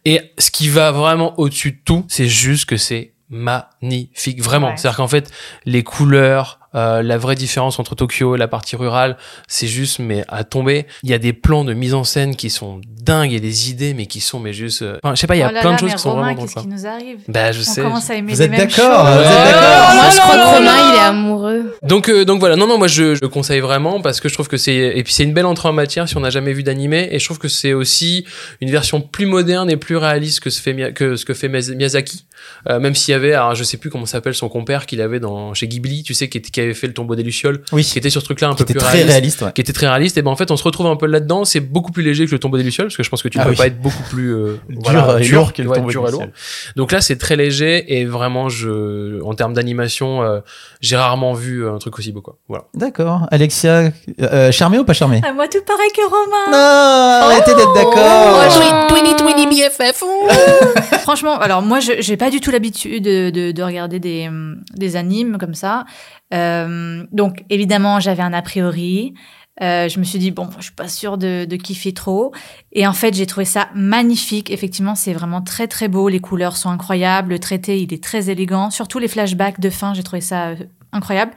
Et 0.05 0.21
ce 0.38 0.51
qui 0.51 0.69
va 0.69 0.91
vraiment 0.91 1.38
au-dessus 1.38 1.71
de 1.71 1.77
tout, 1.83 2.05
c'est 2.07 2.27
juste 2.46 2.66
que 2.70 2.78
c'est 2.78 3.14
magnifique, 3.30 4.42
vraiment. 4.42 4.70
Ouais. 4.70 4.78
C'est-à-dire 4.78 4.98
qu'en 4.98 5.08
fait, 5.08 5.32
les 5.66 5.84
couleurs, 5.84 6.60
euh, 6.75 7.01
la 7.01 7.17
vraie 7.17 7.36
différence 7.36 7.79
entre 7.79 7.96
Tokyo 7.96 8.36
et 8.36 8.38
la 8.38 8.48
partie 8.48 8.75
rurale, 8.75 9.17
c'est 9.48 9.67
juste 9.67 10.00
mais 10.00 10.24
à 10.27 10.44
tomber. 10.44 10.86
Il 11.03 11.10
y 11.10 11.13
a 11.13 11.17
des 11.20 11.34
plans 11.34 11.63
de 11.63 11.74
mise 11.74 11.94
en 11.94 12.03
scène 12.03 12.36
qui 12.36 12.50
sont 12.50 12.82
dingues 13.01 13.34
et 13.34 13.39
des 13.39 13.70
idées 13.70 13.94
mais 13.94 14.05
qui 14.08 14.20
sont 14.20 14.39
mais 14.39 14.53
juste, 14.53 14.82
euh, 14.82 14.98
enfin, 15.03 15.15
je 15.15 15.20
sais 15.22 15.27
pas, 15.27 15.36
il 15.36 15.39
y 15.39 15.44
a 15.44 15.50
Oh 15.50 15.53
là 15.53 15.62
plein 15.62 15.70
là, 15.72 15.75
de 15.75 15.79
choses 15.82 15.94
qui 15.94 16.00
sont 16.01 16.12
Romain, 16.12 16.34
vraiment 16.34 16.41
qu'est-ce 16.41 16.60
qui 16.60 16.67
nous 16.67 16.86
arrive 16.86 17.17
Bah, 17.27 17.51
je 17.51 17.62
On 17.62 17.63
sais. 17.63 17.82
commence 17.82 18.10
à 18.10 18.15
aimer 18.15 18.34
Vous 18.34 18.39
les 18.39 18.46
êtes 18.46 18.51
mêmes 18.51 18.60
d'accord, 18.67 19.08
choses. 19.08 19.15
vous 19.15 19.22
êtes 19.22 19.46
d'accord. 19.46 19.94
Moi, 19.96 20.10
je 20.12 20.17
crois 20.20 20.36
là 20.38 20.44
que 20.44 20.55
Romain, 20.58 20.89
il 20.91 20.96
est 20.96 21.00
amoureux. 21.00 21.75
Donc, 21.84 22.10
euh, 22.10 22.25
donc 22.25 22.39
voilà, 22.39 22.55
non, 22.55 22.67
non, 22.67 22.77
moi 22.77 22.88
je, 22.88 23.15
je 23.15 23.22
le 23.22 23.29
conseille 23.29 23.60
vraiment 23.62 24.01
parce 24.01 24.20
que 24.20 24.27
je 24.29 24.34
trouve 24.34 24.48
que 24.48 24.58
c'est 24.58 24.75
et 24.75 25.03
puis 25.03 25.13
c'est 25.13 25.24
une 25.24 25.34
belle 25.34 25.46
entrée 25.46 25.70
en 25.70 25.74
matière 25.74 26.08
si 26.10 26.17
on 26.17 26.22
n'a 26.22 26.29
jamais 26.29 26.53
vu 26.53 26.63
d'animé 26.63 27.08
et 27.12 27.20
je 27.20 27.25
trouve 27.25 27.39
que 27.39 27.48
c'est 27.48 27.74
aussi 27.74 28.25
une 28.62 28.70
version 28.70 29.00
plus 29.01 29.25
moderne 29.25 29.70
et 29.70 29.77
plus 29.77 29.98
réaliste 29.98 30.39
que 30.41 30.50
ce, 30.50 30.62
fait, 30.62 30.74
Mia- 30.74 30.91
que, 30.91 31.15
ce 31.15 31.25
que 31.25 31.34
fait 31.34 31.48
Miyaz- 31.48 31.74
Miyazaki. 31.75 32.25
Euh, 32.70 32.79
même 32.79 32.96
s'il 32.96 33.12
y 33.12 33.15
avait, 33.15 33.34
alors 33.34 33.55
je 33.55 33.63
sais 33.63 33.77
plus 33.77 33.89
comment 33.89 34.05
s'appelle 34.05 34.36
son 34.36 34.50
compère 34.50 34.86
qu'il 34.86 35.01
avait 35.01 35.20
dans 35.20 35.53
chez 35.53 35.67
Ghibli, 35.67 36.03
tu 36.03 36.13
sais, 36.13 36.27
qui, 36.29 36.38
était- 36.38 36.51
avait 36.65 36.74
fait 36.74 36.88
le 36.88 36.93
tombeau 36.93 37.15
des 37.15 37.24
lucioles, 37.24 37.62
Oui. 37.72 37.84
qui 37.84 37.98
était 37.98 38.10
sur 38.10 38.22
ce 38.22 38.25
truc-là 38.25 38.50
un 38.50 38.51
Qui 38.51 38.57
peu 38.57 38.63
était 38.63 38.74
plus 38.74 38.79
très 38.79 38.91
réaliste. 38.98 39.12
réaliste. 39.12 39.41
ouais. 39.43 39.51
Qui 39.53 39.62
était 39.62 39.74
très 39.74 39.88
réaliste, 39.88 40.17
et 40.17 40.22
ben 40.22 40.31
en 40.31 40.36
fait 40.36 40.51
on 40.51 40.57
se 40.57 40.63
retrouve 40.63 40.88
un 40.88 40.95
peu 40.95 41.05
là-dedans. 41.05 41.45
C'est 41.45 41.60
beaucoup 41.60 41.91
plus 41.91 42.03
léger 42.03 42.25
que 42.25 42.31
le 42.31 42.39
tombeau 42.39 42.57
des 42.57 42.63
lucioles, 42.63 42.88
parce 42.88 42.98
que 42.98 43.03
je 43.03 43.10
pense 43.10 43.22
que 43.24 43.27
tu 43.29 43.38
ne 43.38 43.43
Ah 43.43 43.45
peux 43.45 43.51
oui. 43.51 43.57
pas 43.57 43.67
être 43.67 43.79
beaucoup 43.79 44.03
plus 44.10 44.34
euh, 44.34 44.57
Dur 44.69 44.79
voilà, 44.84 45.19
et 45.22 45.27
lourd 45.27 45.53
que 45.53 45.62
le 45.62 45.69
ouais, 45.69 45.75
tombeau 45.77 45.89
dur 45.91 46.03
des 46.03 46.10
et 46.10 46.12
lourd. 46.12 46.22
lucioles. 46.22 46.34
Donc 46.75 46.91
là 46.91 47.01
c'est 47.01 47.17
très 47.17 47.36
léger 47.36 47.98
et 48.00 48.05
vraiment 48.05 48.50
je, 48.50 49.22
en 49.24 49.34
termes 49.34 49.53
d'animation, 49.53 50.22
euh, 50.24 50.39
j'ai 50.81 50.95
rarement 50.98 51.34
vu 51.34 51.67
un 51.67 51.77
truc 51.77 51.98
aussi 52.00 52.12
beau 52.12 52.22
quoi. 52.22 52.38
Voilà. 52.48 52.65
D'accord. 52.74 53.27
Alexia, 53.31 53.91
euh, 54.22 54.51
charmé 54.51 54.77
ou 54.79 54.84
pas 54.86 54.93
charmé 54.93 55.22
Ah, 55.25 55.34
moi, 55.34 55.48
tout 55.48 55.60
pareil 55.65 55.89
que 55.95 56.01
Romain. 56.03 56.51
Non, 56.51 57.27
arrêtez 57.27 57.53
d'être 57.55 57.74
d'accord. 57.74 58.41
Oh. 58.48 58.88
Twinny 58.89 59.15
Twinny 59.15 59.48
BFF. 59.48 60.03
Franchement, 61.01 61.38
alors 61.39 61.62
moi, 61.62 61.79
j'ai 61.79 62.17
pas 62.17 62.29
du 62.29 62.39
tout 62.39 62.51
l'habitude 62.51 63.03
de, 63.03 63.29
de, 63.29 63.51
de 63.51 63.63
regarder 63.63 64.00
des, 64.00 64.27
hum, 64.27 64.57
des 64.75 64.95
animes 64.95 65.38
comme 65.39 65.53
ça. 65.55 65.86
Euh, 66.34 67.05
donc, 67.12 67.44
évidemment, 67.50 68.00
j'avais 68.00 68.24
un 68.24 68.34
a 68.34 68.41
priori. 68.41 69.13
Euh, 69.62 69.88
je 69.88 70.00
me 70.00 70.03
suis 70.03 70.20
dit, 70.20 70.32
bon, 70.32 70.50
je 70.58 70.63
suis 70.63 70.74
pas 70.74 70.89
sûre 70.89 71.17
de, 71.17 71.46
de 71.46 71.55
kiffer 71.55 71.94
trop. 71.94 72.34
Et 72.74 72.86
en 72.86 72.94
fait, 72.94 73.13
j'ai 73.13 73.25
trouvé 73.25 73.46
ça 73.46 73.70
magnifique. 73.74 74.51
Effectivement, 74.51 74.96
c'est 74.96 75.13
vraiment 75.13 75.41
très, 75.41 75.67
très 75.67 75.88
beau. 75.88 76.10
Les 76.10 76.20
couleurs 76.20 76.58
sont 76.58 76.70
incroyables. 76.70 77.29
Le 77.29 77.39
traité, 77.39 77.82
il 77.82 77.94
est 77.94 78.03
très 78.03 78.29
élégant. 78.29 78.70
Surtout 78.70 79.00
les 79.00 79.08
flashbacks 79.08 79.60
de 79.60 79.70
fin, 79.70 79.94
j'ai 79.94 80.03
trouvé 80.03 80.22
ça 80.22 80.48
euh, 80.48 80.55
incroyable. 80.91 81.32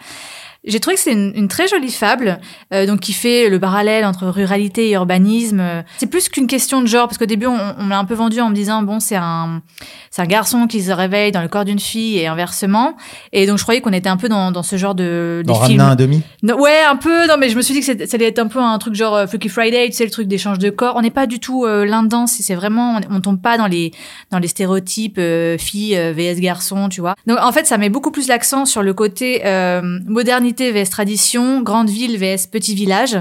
J'ai 0.68 0.80
trouvé 0.80 0.96
que 0.96 1.02
c'est 1.02 1.12
une, 1.12 1.32
une 1.34 1.48
très 1.48 1.66
jolie 1.66 1.90
fable, 1.90 2.38
euh, 2.72 2.86
donc 2.86 3.00
qui 3.00 3.12
fait 3.12 3.48
le 3.48 3.58
parallèle 3.58 4.04
entre 4.04 4.26
ruralité 4.28 4.90
et 4.90 4.92
urbanisme. 4.92 5.62
C'est 5.96 6.06
plus 6.06 6.28
qu'une 6.28 6.46
question 6.46 6.80
de 6.82 6.86
genre, 6.86 7.08
parce 7.08 7.18
qu'au 7.18 7.26
début, 7.26 7.46
on, 7.46 7.58
on 7.78 7.84
me 7.84 7.90
l'a 7.90 7.98
un 7.98 8.04
peu 8.04 8.14
vendu 8.14 8.40
en 8.40 8.50
me 8.50 8.54
disant, 8.54 8.82
bon, 8.82 9.00
c'est 9.00 9.16
un, 9.16 9.62
c'est 10.10 10.22
un 10.22 10.26
garçon 10.26 10.66
qui 10.66 10.82
se 10.82 10.92
réveille 10.92 11.32
dans 11.32 11.42
le 11.42 11.48
corps 11.48 11.64
d'une 11.64 11.80
fille 11.80 12.18
et 12.18 12.26
inversement. 12.26 12.96
Et 13.32 13.46
donc, 13.46 13.58
je 13.58 13.62
croyais 13.62 13.80
qu'on 13.80 13.92
était 13.92 14.08
un 14.08 14.16
peu 14.16 14.28
dans, 14.28 14.52
dans 14.52 14.62
ce 14.62 14.76
genre 14.76 14.94
de 14.94 15.42
ramener 15.46 15.68
films. 15.68 15.80
un 15.80 15.96
demi? 15.96 16.22
Non, 16.42 16.60
ouais, 16.60 16.82
un 16.88 16.96
peu. 16.96 17.26
Non, 17.26 17.36
mais 17.38 17.48
je 17.48 17.56
me 17.56 17.62
suis 17.62 17.74
dit 17.74 17.80
que 17.80 18.06
ça 18.06 18.14
allait 18.14 18.26
être 18.26 18.38
un 18.38 18.48
peu 18.48 18.60
un 18.60 18.78
truc 18.78 18.94
genre 18.94 19.14
euh, 19.16 19.26
Freaky 19.26 19.48
Friday, 19.48 19.86
tu 19.88 19.96
sais, 19.96 20.04
le 20.04 20.10
truc 20.10 20.28
d'échange 20.28 20.58
de 20.58 20.70
corps. 20.70 20.94
On 20.96 21.02
n'est 21.02 21.10
pas 21.10 21.26
du 21.26 21.40
tout 21.40 21.64
euh, 21.64 21.84
là-dedans. 21.84 22.26
C'est 22.26 22.42
c'est 22.42 22.54
vraiment, 22.54 23.00
on, 23.10 23.16
on 23.16 23.20
tombe 23.20 23.40
pas 23.40 23.56
dans 23.56 23.66
les 23.66 23.92
dans 24.30 24.38
les 24.38 24.48
stéréotypes 24.48 25.18
euh, 25.18 25.56
filles 25.58 25.96
euh, 25.96 26.12
vs 26.12 26.40
garçons, 26.40 26.88
tu 26.88 27.00
vois. 27.00 27.14
Donc 27.26 27.38
en 27.40 27.52
fait, 27.52 27.66
ça 27.66 27.78
met 27.78 27.88
beaucoup 27.88 28.10
plus 28.10 28.28
l'accent 28.28 28.66
sur 28.66 28.82
le 28.82 28.94
côté 28.94 29.42
euh, 29.44 29.98
vs 30.60 30.90
tradition, 30.90 31.62
grande 31.62 31.90
ville 31.90 32.18
vs 32.18 32.46
petit 32.46 32.74
village. 32.74 33.16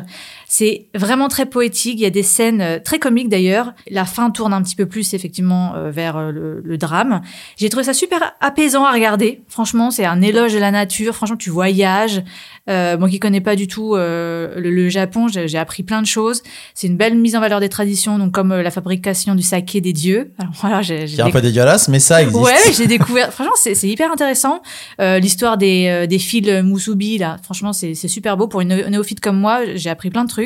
C'est 0.49 0.85
vraiment 0.95 1.27
très 1.27 1.45
poétique. 1.45 1.95
Il 1.99 2.03
y 2.03 2.05
a 2.05 2.09
des 2.09 2.23
scènes 2.23 2.61
euh, 2.61 2.79
très 2.83 2.99
comiques 2.99 3.27
d'ailleurs. 3.27 3.73
La 3.91 4.05
fin 4.05 4.29
tourne 4.31 4.53
un 4.53 4.61
petit 4.61 4.75
peu 4.77 4.85
plus 4.85 5.13
effectivement 5.13 5.75
euh, 5.75 5.91
vers 5.91 6.15
euh, 6.15 6.31
le, 6.31 6.61
le 6.63 6.77
drame. 6.77 7.21
J'ai 7.57 7.67
trouvé 7.69 7.83
ça 7.83 7.93
super 7.93 8.33
apaisant 8.39 8.85
à 8.85 8.93
regarder. 8.93 9.41
Franchement, 9.49 9.91
c'est 9.91 10.05
un 10.05 10.21
éloge 10.21 10.53
de 10.53 10.59
la 10.59 10.71
nature. 10.71 11.13
Franchement, 11.15 11.35
tu 11.35 11.49
voyages. 11.49 12.23
Euh, 12.69 12.97
moi 12.97 13.09
qui 13.09 13.19
connais 13.19 13.39
pas 13.41 13.55
du 13.55 13.67
tout 13.67 13.95
euh, 13.95 14.53
le, 14.57 14.71
le 14.71 14.89
Japon, 14.89 15.27
j'ai 15.29 15.57
appris 15.57 15.83
plein 15.83 16.01
de 16.01 16.07
choses. 16.07 16.43
C'est 16.73 16.87
une 16.87 16.97
belle 16.97 17.15
mise 17.15 17.35
en 17.35 17.39
valeur 17.39 17.59
des 17.61 17.69
traditions, 17.69 18.17
donc 18.17 18.33
comme 18.33 18.51
euh, 18.51 18.61
la 18.61 18.71
fabrication 18.71 19.35
du 19.35 19.43
saké 19.43 19.79
des 19.81 19.93
dieux. 19.93 20.31
Alors 20.39 20.53
voilà, 20.61 20.81
j'ai 20.81 21.07
j'ai 21.07 21.15
Qui 21.15 21.21
est 21.21 21.23
un 21.25 21.31
peu 21.31 21.41
dégueulasse, 21.41 21.87
mais 21.89 21.99
ça 21.99 22.21
existe. 22.21 22.39
Ouais, 22.41 22.55
j'ai 22.77 22.87
découvert. 22.87 23.33
Franchement, 23.33 23.53
c'est 23.55 23.75
c'est 23.75 23.87
hyper 23.87 24.11
intéressant. 24.11 24.61
L'histoire 24.99 25.57
des, 25.57 26.07
des 26.07 26.19
fils 26.19 26.47
Musubi, 26.63 27.17
là. 27.17 27.37
Franchement, 27.43 27.73
c'est 27.73 27.93
c'est 27.95 28.07
super 28.07 28.37
beau 28.37 28.47
pour 28.47 28.61
une 28.61 28.69
né- 28.69 28.89
néophyte 28.89 29.19
comme 29.19 29.39
moi. 29.39 29.59
J'ai 29.75 29.89
appris 29.89 30.09
plein 30.09 30.23
de 30.23 30.29
trucs. 30.29 30.37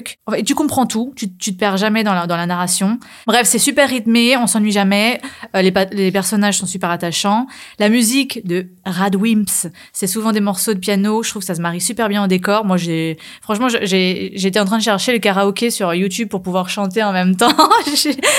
Tu 0.46 0.56
comprends 0.56 0.86
tout. 0.86 1.14
Tu, 1.16 1.34
tu 1.36 1.54
te 1.54 1.60
perds 1.60 1.78
jamais 1.78 2.04
dans 2.04 2.14
la 2.14 2.28
dans 2.28 2.38
la 2.38 2.46
narration. 2.46 3.00
Bref, 3.28 3.48
c'est 3.48 3.60
super 3.60 3.90
rythmé. 3.90 4.38
On 4.38 4.48
s'ennuie 4.48 4.72
jamais. 4.72 5.20
Euh, 5.56 5.62
les 5.62 6.12
personnages 6.12 6.58
sont 6.58 6.66
super 6.66 6.90
attachants. 6.90 7.48
La 7.80 7.90
musique 7.90 8.46
de 8.48 8.68
Radwimps, 8.86 9.68
c'est 9.94 10.08
souvent 10.08 10.32
des 10.32 10.40
morceaux 10.40 10.74
de 10.74 10.80
piano. 10.80 11.24
Je 11.24 11.30
trouve 11.30 11.42
que 11.42 11.46
ça 11.48 11.56
se 11.56 11.62
marie 11.62 11.82
super 11.82 12.10
bien 12.10 12.24
au 12.24 12.28
décor. 12.28 12.66
Moi, 12.66 12.78
j'ai 12.78 13.18
franchement, 13.42 13.68
j'étais 13.70 14.60
en 14.60 14.66
train 14.66 14.78
de 14.78 14.84
chercher 14.84 15.12
le 15.14 15.20
karaoké 15.20 15.70
sur 15.72 15.94
YouTube 15.94 16.30
pour 16.30 16.42
pouvoir 16.42 16.70
chanter 16.70 17.04
en 17.04 17.12
même 17.14 17.36
temps. 17.36 17.52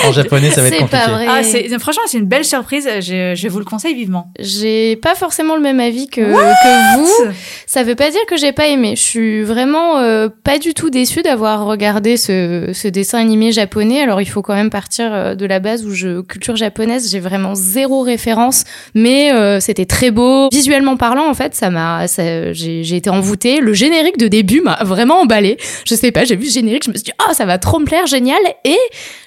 En 0.07 0.11
japonais, 0.11 0.49
ça 0.51 0.61
va 0.61 0.67
être 0.67 0.73
C'est 0.73 0.79
compliqué. 0.79 1.05
pas 1.05 1.11
vrai. 1.11 1.27
ah, 1.73 1.79
franchement, 1.79 2.03
c'est 2.07 2.17
une 2.17 2.25
belle 2.25 2.45
surprise. 2.45 2.87
Je, 3.01 3.33
je 3.35 3.47
vous 3.47 3.59
le 3.59 3.65
conseille 3.65 3.93
vivement. 3.95 4.31
J'ai 4.39 4.95
pas 4.97 5.15
forcément 5.15 5.55
le 5.55 5.61
même 5.61 5.79
avis 5.79 6.07
que, 6.07 6.21
que 6.21 6.97
vous. 6.97 7.31
Ça 7.65 7.83
veut 7.83 7.95
pas 7.95 8.09
dire 8.09 8.21
que 8.27 8.37
j'ai 8.37 8.51
pas 8.51 8.67
aimé. 8.67 8.95
Je 8.95 9.01
suis 9.01 9.43
vraiment 9.43 9.97
euh, 9.99 10.29
pas 10.43 10.59
du 10.59 10.73
tout 10.73 10.89
déçue 10.89 11.21
d'avoir 11.21 11.42
regardé 11.43 12.17
ce, 12.17 12.71
ce 12.73 12.87
dessin 12.87 13.19
animé 13.19 13.51
japonais. 13.51 14.01
Alors 14.01 14.21
il 14.21 14.25
faut 14.25 14.41
quand 14.41 14.53
même 14.53 14.69
partir 14.69 15.13
euh, 15.13 15.35
de 15.35 15.45
la 15.45 15.59
base 15.59 15.85
où 15.85 15.91
je 15.91 16.21
culture 16.21 16.55
japonaise, 16.55 17.09
j'ai 17.11 17.19
vraiment 17.19 17.55
zéro 17.55 18.01
référence, 18.01 18.63
mais 18.93 19.31
euh, 19.33 19.59
c'était 19.59 19.85
très 19.85 20.11
beau. 20.11 20.49
Visuellement 20.51 20.97
parlant, 20.97 21.29
en 21.29 21.33
fait, 21.33 21.55
ça 21.55 21.69
m'a, 21.69 22.05
j'ai 22.07 22.95
été 22.95 23.09
envoûtée. 23.09 23.59
Le 23.59 23.73
générique 23.73 24.17
de 24.17 24.27
début 24.27 24.61
m'a 24.61 24.79
vraiment 24.83 25.21
emballé. 25.21 25.57
Je 25.85 25.95
sais 25.95 26.11
pas, 26.11 26.23
j'ai 26.23 26.35
vu 26.35 26.45
le 26.45 26.51
générique, 26.51 26.83
je 26.85 26.91
me 26.91 26.95
suis 26.95 27.05
dit 27.05 27.11
ah 27.27 27.33
ça 27.33 27.45
va 27.45 27.57
trop 27.57 27.79
me 27.79 27.85
plaire, 27.85 28.07
génial. 28.07 28.41
Et 28.65 28.77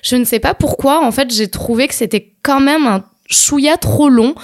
je 0.03 0.17
ne 0.17 0.25
sais 0.25 0.41
pas 0.41 0.55
pourquoi, 0.55 1.05
en 1.05 1.13
fait, 1.13 1.33
j'ai 1.33 1.49
trouvé 1.49 1.89
que 1.89 1.95
c'était 1.95 2.33
quand 2.43 2.61
même 2.61 2.87
un 2.87 3.05
chouïa 3.29 3.77
trop 3.77 4.09
long. 4.09 4.35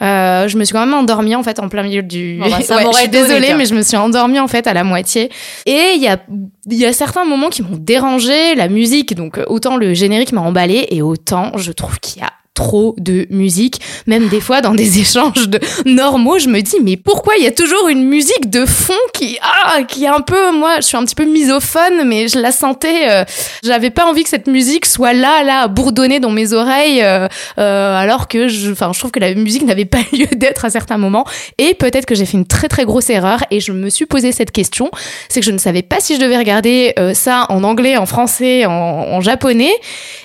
Euh, 0.00 0.48
je 0.48 0.56
me 0.56 0.64
suis 0.64 0.72
quand 0.72 0.84
même 0.84 0.94
endormie 0.94 1.34
en 1.34 1.42
fait 1.42 1.60
en 1.60 1.68
plein 1.68 1.82
milieu 1.82 2.02
du. 2.02 2.38
Bon, 2.40 2.50
bah, 2.50 2.60
ça 2.60 2.76
Ouais, 2.76 2.84
je 2.92 2.98
suis 2.98 3.08
désolée, 3.08 3.54
mais 3.54 3.64
je 3.64 3.74
me 3.74 3.82
suis 3.82 3.96
endormie 3.96 4.40
en 4.40 4.48
fait 4.48 4.66
à 4.66 4.74
la 4.74 4.84
moitié. 4.84 5.30
Et 5.66 5.92
il 5.94 6.02
y 6.02 6.08
a, 6.08 6.18
il 6.70 6.76
y 6.76 6.86
a 6.86 6.92
certains 6.92 7.24
moments 7.24 7.48
qui 7.48 7.62
m'ont 7.62 7.76
dérangé. 7.76 8.54
La 8.54 8.68
musique, 8.68 9.14
donc 9.14 9.40
autant 9.46 9.76
le 9.76 9.94
générique 9.94 10.32
m'a 10.32 10.40
emballé 10.40 10.86
et 10.90 11.02
autant 11.02 11.52
je 11.56 11.72
trouve 11.72 11.98
qu'il 12.00 12.22
y 12.22 12.24
a 12.24 12.30
trop 12.54 12.94
de 12.98 13.26
musique. 13.30 13.80
Même 14.06 14.28
des 14.28 14.40
fois 14.40 14.60
dans 14.60 14.74
des 14.74 14.98
échanges 15.00 15.48
de 15.48 15.58
normaux, 15.86 16.38
je 16.38 16.48
me 16.48 16.60
dis 16.60 16.76
mais 16.82 16.96
pourquoi 16.96 17.34
il 17.38 17.44
y 17.44 17.46
a 17.46 17.52
toujours 17.52 17.88
une 17.88 18.04
musique 18.04 18.50
de 18.50 18.66
fond 18.66 18.92
qui 19.14 19.38
ah 19.42 19.82
qui 19.84 20.04
est 20.04 20.08
un 20.08 20.20
peu 20.20 20.52
moi 20.52 20.76
je 20.76 20.82
suis 20.82 20.96
un 20.96 21.04
petit 21.04 21.14
peu 21.14 21.24
misophone 21.24 22.06
mais 22.06 22.28
je 22.28 22.38
la 22.38 22.52
sentais 22.52 23.10
euh, 23.10 23.24
j'avais 23.64 23.90
pas 23.90 24.06
envie 24.06 24.22
que 24.22 24.28
cette 24.28 24.46
musique 24.46 24.86
soit 24.86 25.12
là 25.12 25.42
là 25.42 25.62
à 25.62 25.68
bourdonner 25.68 26.20
dans 26.20 26.30
mes 26.30 26.52
oreilles 26.52 27.02
euh, 27.02 27.26
euh, 27.58 27.96
alors 27.96 28.28
que 28.28 28.48
je 28.48 28.70
enfin 28.70 28.90
je 28.92 28.98
trouve 28.98 29.10
que 29.10 29.20
la 29.20 29.34
musique 29.34 29.64
n'avait 29.64 29.84
pas 29.84 30.00
lieu 30.12 30.26
d'être 30.36 30.64
à 30.64 30.70
certains 30.70 30.98
moments. 30.98 31.24
Et 31.58 31.74
peut-être 31.74 32.06
que 32.06 32.14
j'ai 32.14 32.26
fait 32.26 32.36
une 32.36 32.46
très 32.46 32.68
très 32.68 32.84
grosse 32.84 33.10
erreur 33.10 33.40
et 33.50 33.60
je 33.60 33.72
me 33.72 33.88
suis 33.88 34.06
posé 34.06 34.32
cette 34.32 34.50
question. 34.50 34.90
C'est 35.28 35.40
que 35.40 35.46
je 35.46 35.52
ne 35.52 35.58
savais 35.58 35.82
pas 35.82 36.00
si 36.00 36.16
je 36.16 36.20
devais 36.20 36.36
regarder 36.36 36.94
ça 37.14 37.46
en 37.48 37.64
anglais 37.64 37.96
en 37.96 38.06
français 38.06 38.66
en 38.66 39.20
japonais 39.20 39.72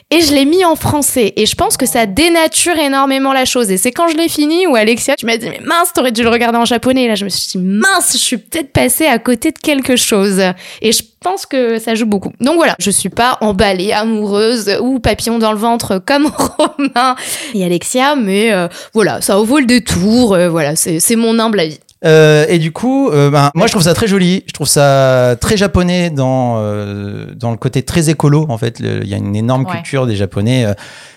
et 0.10 0.22
je 0.22 0.34
l'ai 0.34 0.46
mis 0.46 0.64
en 0.64 0.76
français. 0.76 1.34
Et 1.36 1.46
je 1.46 1.56
pense 1.56 1.76
que 1.76 1.86
ça 1.86 2.06
dénature 2.06 2.78
énormément 2.78 3.34
la 3.34 3.46
chose. 3.46 3.70
Et 3.72 3.78
c'est 3.78 3.92
quand 3.92 4.08
je 4.08 4.16
l'ai 4.16 4.30
fini 4.30 4.66
où 4.66 4.76
Alexia 4.76 5.16
tu 5.16 5.26
m'as 5.26 5.38
dit 5.38 5.50
mais 5.50 5.60
mince 5.64 5.92
t'aurais 5.94 6.14
dû 6.14 6.24
le 6.24 6.30
regarder 6.30 6.58
en 6.58 6.66
japonais. 6.66 7.04
Et 7.04 7.08
là 7.08 7.16
je 7.16 7.26
me 7.26 7.30
suis 7.30 7.58
dit 7.58 7.58
mince 7.58 8.14
je 8.14 8.18
suis 8.18 8.38
peut-être 8.38 8.72
passée 8.72 9.06
à 9.06 9.20
côté 9.20 9.52
de 9.52 9.58
quelque 9.58 9.98
chose. 9.98 10.42
Et 10.82 10.92
je 10.94 11.04
pense 11.20 11.46
que 11.46 11.78
ça 11.78 11.94
joue 11.96 12.06
beaucoup. 12.06 12.32
Donc 12.40 12.56
voilà. 12.56 12.76
Je 12.80 12.90
suis 12.90 13.10
pas 13.10 13.38
emballée 13.42 13.92
amoureuse 13.92 14.78
ou 14.82 15.00
papillon 15.00 15.40
dans 15.40 15.52
le 15.52 15.58
ventre 15.58 16.02
comme 16.06 16.28
Romain 16.58 17.16
et 17.54 17.66
Alexia 17.66 18.16
mais 18.16 18.54
euh, 18.54 18.68
voilà. 18.94 19.22
Ça 19.22 19.36
vaut 19.38 19.60
le 19.60 19.66
détour. 19.66 20.34
Euh, 20.34 20.50
voilà. 20.50 20.76
C'est 20.76 21.16
mon 21.16 21.38
humble 21.38 21.60
avis 21.60 21.80
Euh, 22.06 22.46
et 22.48 22.60
du 22.60 22.72
coup, 22.72 23.10
euh, 23.10 23.32
ben, 23.32 23.50
moi 23.56 23.66
je 23.68 23.72
trouve 23.72 23.84
ça 23.84 23.94
très 23.94 24.08
joli, 24.08 24.44
je 24.48 24.54
trouve 24.54 24.68
ça 24.68 25.36
très 25.42 25.58
japonais 25.58 26.10
dans 26.12 26.58
euh, 26.60 27.34
dans 27.36 27.50
le 27.52 27.58
côté 27.58 27.82
très 27.84 28.10
écolo 28.10 28.46
en 28.50 28.58
fait. 28.58 28.80
Il 28.80 29.08
y 29.08 29.14
a 29.14 29.18
une 29.18 29.36
énorme 29.36 29.66
Ouais. 29.66 29.72
culture 29.72 30.06
des 30.06 30.16
japonais 30.16 30.68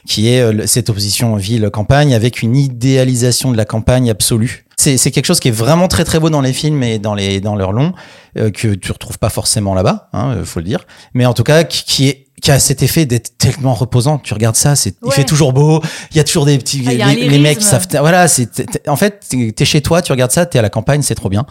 qui 0.06 0.28
est 0.28 0.66
cette 0.66 0.88
opposition 0.88 1.36
ville-campagne 1.36 2.14
avec 2.14 2.40
une 2.42 2.56
idéalisation 2.56 3.52
de 3.52 3.56
la 3.56 3.64
campagne 3.66 4.10
absolue. 4.10 4.64
C'est 4.76 4.96
quelque 5.10 5.26
chose 5.26 5.40
qui 5.40 5.48
est 5.48 5.52
vraiment 5.52 5.88
très 5.88 6.04
très 6.04 6.18
beau 6.18 6.30
dans 6.30 6.40
les 6.40 6.54
films 6.54 6.82
et 6.82 6.98
dans 6.98 7.14
les 7.14 7.40
dans 7.40 7.54
leurs 7.54 7.72
longs 7.72 7.92
que 8.34 8.74
tu 8.74 8.92
retrouves 8.92 9.18
pas 9.18 9.28
forcément 9.28 9.74
là-bas, 9.74 10.08
hein, 10.14 10.36
faut 10.44 10.60
le 10.60 10.64
dire. 10.64 10.86
Mais 11.12 11.26
en 11.26 11.34
tout 11.34 11.42
cas, 11.44 11.64
qui, 11.64 11.84
qui 11.84 12.08
est 12.08 12.28
qui 12.40 12.50
a 12.50 12.58
cet 12.58 12.82
effet 12.82 13.06
d'être 13.06 13.36
tellement 13.38 13.74
reposant. 13.74 14.18
Tu 14.18 14.34
regardes 14.34 14.56
ça, 14.56 14.76
c'est 14.76 14.94
il 15.04 15.12
fait 15.12 15.24
toujours 15.24 15.52
beau. 15.52 15.82
Il 16.10 16.16
y 16.16 16.20
a 16.20 16.24
toujours 16.24 16.46
des 16.46 16.56
petits 16.58 16.82
Ah, 16.86 17.12
les, 17.14 17.28
les 17.28 17.38
mecs 17.38 17.58
qui 17.58 17.64
savent 17.64 17.86
voilà, 18.00 18.28
c'est 18.28 18.48
en 18.88 18.96
fait 18.96 19.24
t'es 19.54 19.64
chez 19.64 19.80
toi, 19.82 20.02
tu 20.02 20.12
regardes 20.12 20.30
ça, 20.30 20.46
t'es 20.46 20.58
à 20.58 20.62
la 20.62 20.70
campagne, 20.70 21.02
c'est 21.02 21.14
trop 21.14 21.28
bien. 21.28 21.44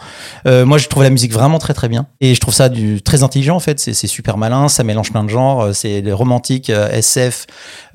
Euh, 0.46 0.64
moi, 0.66 0.78
je 0.78 0.88
trouve 0.88 1.02
la 1.02 1.10
musique 1.10 1.32
vraiment 1.32 1.58
très 1.58 1.74
très 1.74 1.88
bien 1.88 2.06
et 2.20 2.34
je 2.34 2.40
trouve 2.40 2.54
ça 2.54 2.68
du 2.68 3.02
très 3.02 3.22
intelligent 3.22 3.56
en 3.56 3.60
fait. 3.60 3.78
C'est 3.80 3.94
c'est 3.94 4.06
super 4.06 4.36
malin, 4.36 4.68
ça 4.68 4.84
mélange 4.84 5.10
plein 5.12 5.24
de 5.24 5.28
genres. 5.30 5.60
euh, 5.62 5.72
C'est 5.72 6.00
les 6.00 6.12
romantiques, 6.12 6.70
euh, 6.70 6.88
SF, 6.90 7.46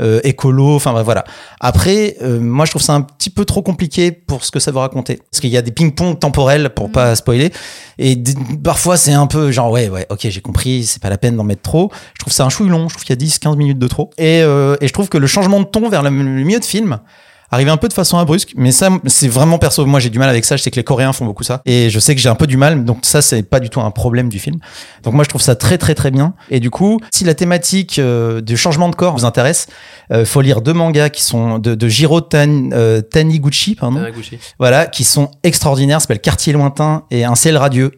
euh, 0.02 0.20
écolo, 0.24 0.76
enfin 0.76 0.92
bref, 0.94 1.04
voilà. 1.06 1.24
Après, 1.60 2.18
euh, 2.22 2.40
moi, 2.40 2.66
je 2.66 2.72
trouve 2.72 2.82
ça 2.82 2.94
un 2.94 3.02
petit 3.02 3.30
peu 3.30 3.46
trop 3.46 3.62
compliqué 3.62 4.12
pour 4.12 4.44
ce 4.44 4.52
que 4.52 4.60
ça 4.60 4.72
veut 4.72 4.80
raconter 4.80 5.20
parce 5.32 5.42
qu'il 5.42 5.50
y 5.50 5.58
a 5.58 5.62
des 5.62 5.72
ping-pong 5.72 6.18
temporels 6.20 6.70
pour 6.70 6.92
pas 6.92 7.16
spoiler 7.16 7.52
et 7.98 8.22
parfois 8.64 8.98
c'est 8.98 9.14
un 9.14 9.28
peu 9.28 9.52
genre 9.52 9.72
ouais 9.72 9.90
ouais 9.90 10.06
ok 10.10 10.28
j'ai 10.30 10.42
compris, 10.42 10.84
c'est 10.86 11.02
pas 11.02 11.10
la 11.10 11.18
peine 11.18 11.36
d'en 11.36 11.44
mettre 11.44 11.62
trop. 11.62 11.92
Je 12.14 12.20
trouve 12.22 12.34
ça 12.34 12.46
un 12.46 12.50
chouille 12.50 12.70
long. 12.86 12.90
Je 12.90 12.96
trouve 12.96 13.06
qu'il 13.06 13.22
y 13.22 13.26
a 13.26 13.28
10-15 13.28 13.58
minutes 13.58 13.80
de 13.80 13.88
trop 13.88 14.12
et 14.18 14.42
euh, 14.42 14.76
et 14.82 14.88
je 14.88 14.94
trouve 14.94 15.10
que 15.10 15.18
le 15.18 15.28
changement 15.28 15.60
de 15.60 15.66
ton 15.66 15.90
vers 15.90 16.04
le, 16.04 16.10
milieu 16.12 16.60
de 16.60 16.66
film 16.66 17.00
arrive 17.52 17.70
un 17.70 17.78
peu 17.78 17.88
de 17.88 17.94
façon 17.94 18.18
abrupte, 18.18 18.50
mais 18.56 18.72
ça, 18.72 18.90
c'est 19.06 19.28
vraiment 19.28 19.58
perso. 19.58 19.86
Moi, 19.86 20.00
j'ai 20.00 20.10
du 20.10 20.20
mal 20.20 20.30
avec 20.30 20.46
ça. 20.46 20.58
Je 20.58 20.64
sais 20.64 20.72
que 20.72 20.76
les 20.76 20.84
Coréens 20.84 21.14
font 21.14 21.26
beaucoup 21.26 21.44
ça. 21.44 21.62
Et 21.66 21.90
je 21.90 22.00
sais 22.00 22.16
que 22.16 22.22
j'ai 22.22 22.30
un 22.30 22.36
peu 22.36 22.48
du 22.48 22.58
mal. 22.58 22.86
Donc, 22.86 23.00
ça, 23.04 23.22
c'est 23.22 23.44
pas 23.44 23.60
du 23.60 23.70
tout 23.70 23.82
un 23.82 23.92
problème 23.92 24.30
du 24.30 24.40
film. 24.40 24.58
Donc, 25.04 25.14
moi, 25.14 25.24
je 25.24 25.30
trouve 25.30 25.42
ça 25.42 25.56
très, 25.56 25.78
très, 25.78 25.96
très 25.96 26.12
bien. 26.12 26.34
Et 26.50 26.60
du 26.60 26.70
coup, 26.70 27.00
si 27.12 27.24
la 27.24 27.34
thématique 27.34 28.00
euh, 28.00 28.42
du 28.42 28.58
changement 28.58 28.90
de 28.90 28.96
corps 28.96 29.16
vous 29.16 29.26
intéresse, 29.26 29.68
euh, 30.12 30.26
faut 30.26 30.42
lire 30.42 30.62
deux 30.62 30.74
mangas 30.74 31.10
qui 31.10 31.24
sont 31.24 31.60
de, 31.60 31.76
de 31.76 31.88
Jiro 31.88 32.22
Tan, 32.22 32.72
euh, 32.74 33.02
Taniguchi, 33.02 33.76
pardon. 33.76 34.00
Taniguchi. 34.00 34.40
Voilà, 34.60 34.88
qui 34.88 35.04
sont 35.04 35.32
extraordinaires. 35.44 36.02
S'appelle 36.02 36.22
Quartier 36.22 36.54
lointain 36.54 37.04
et 37.12 37.26
Un 37.26 37.36
ciel 37.36 37.58
radieux. 37.58 37.92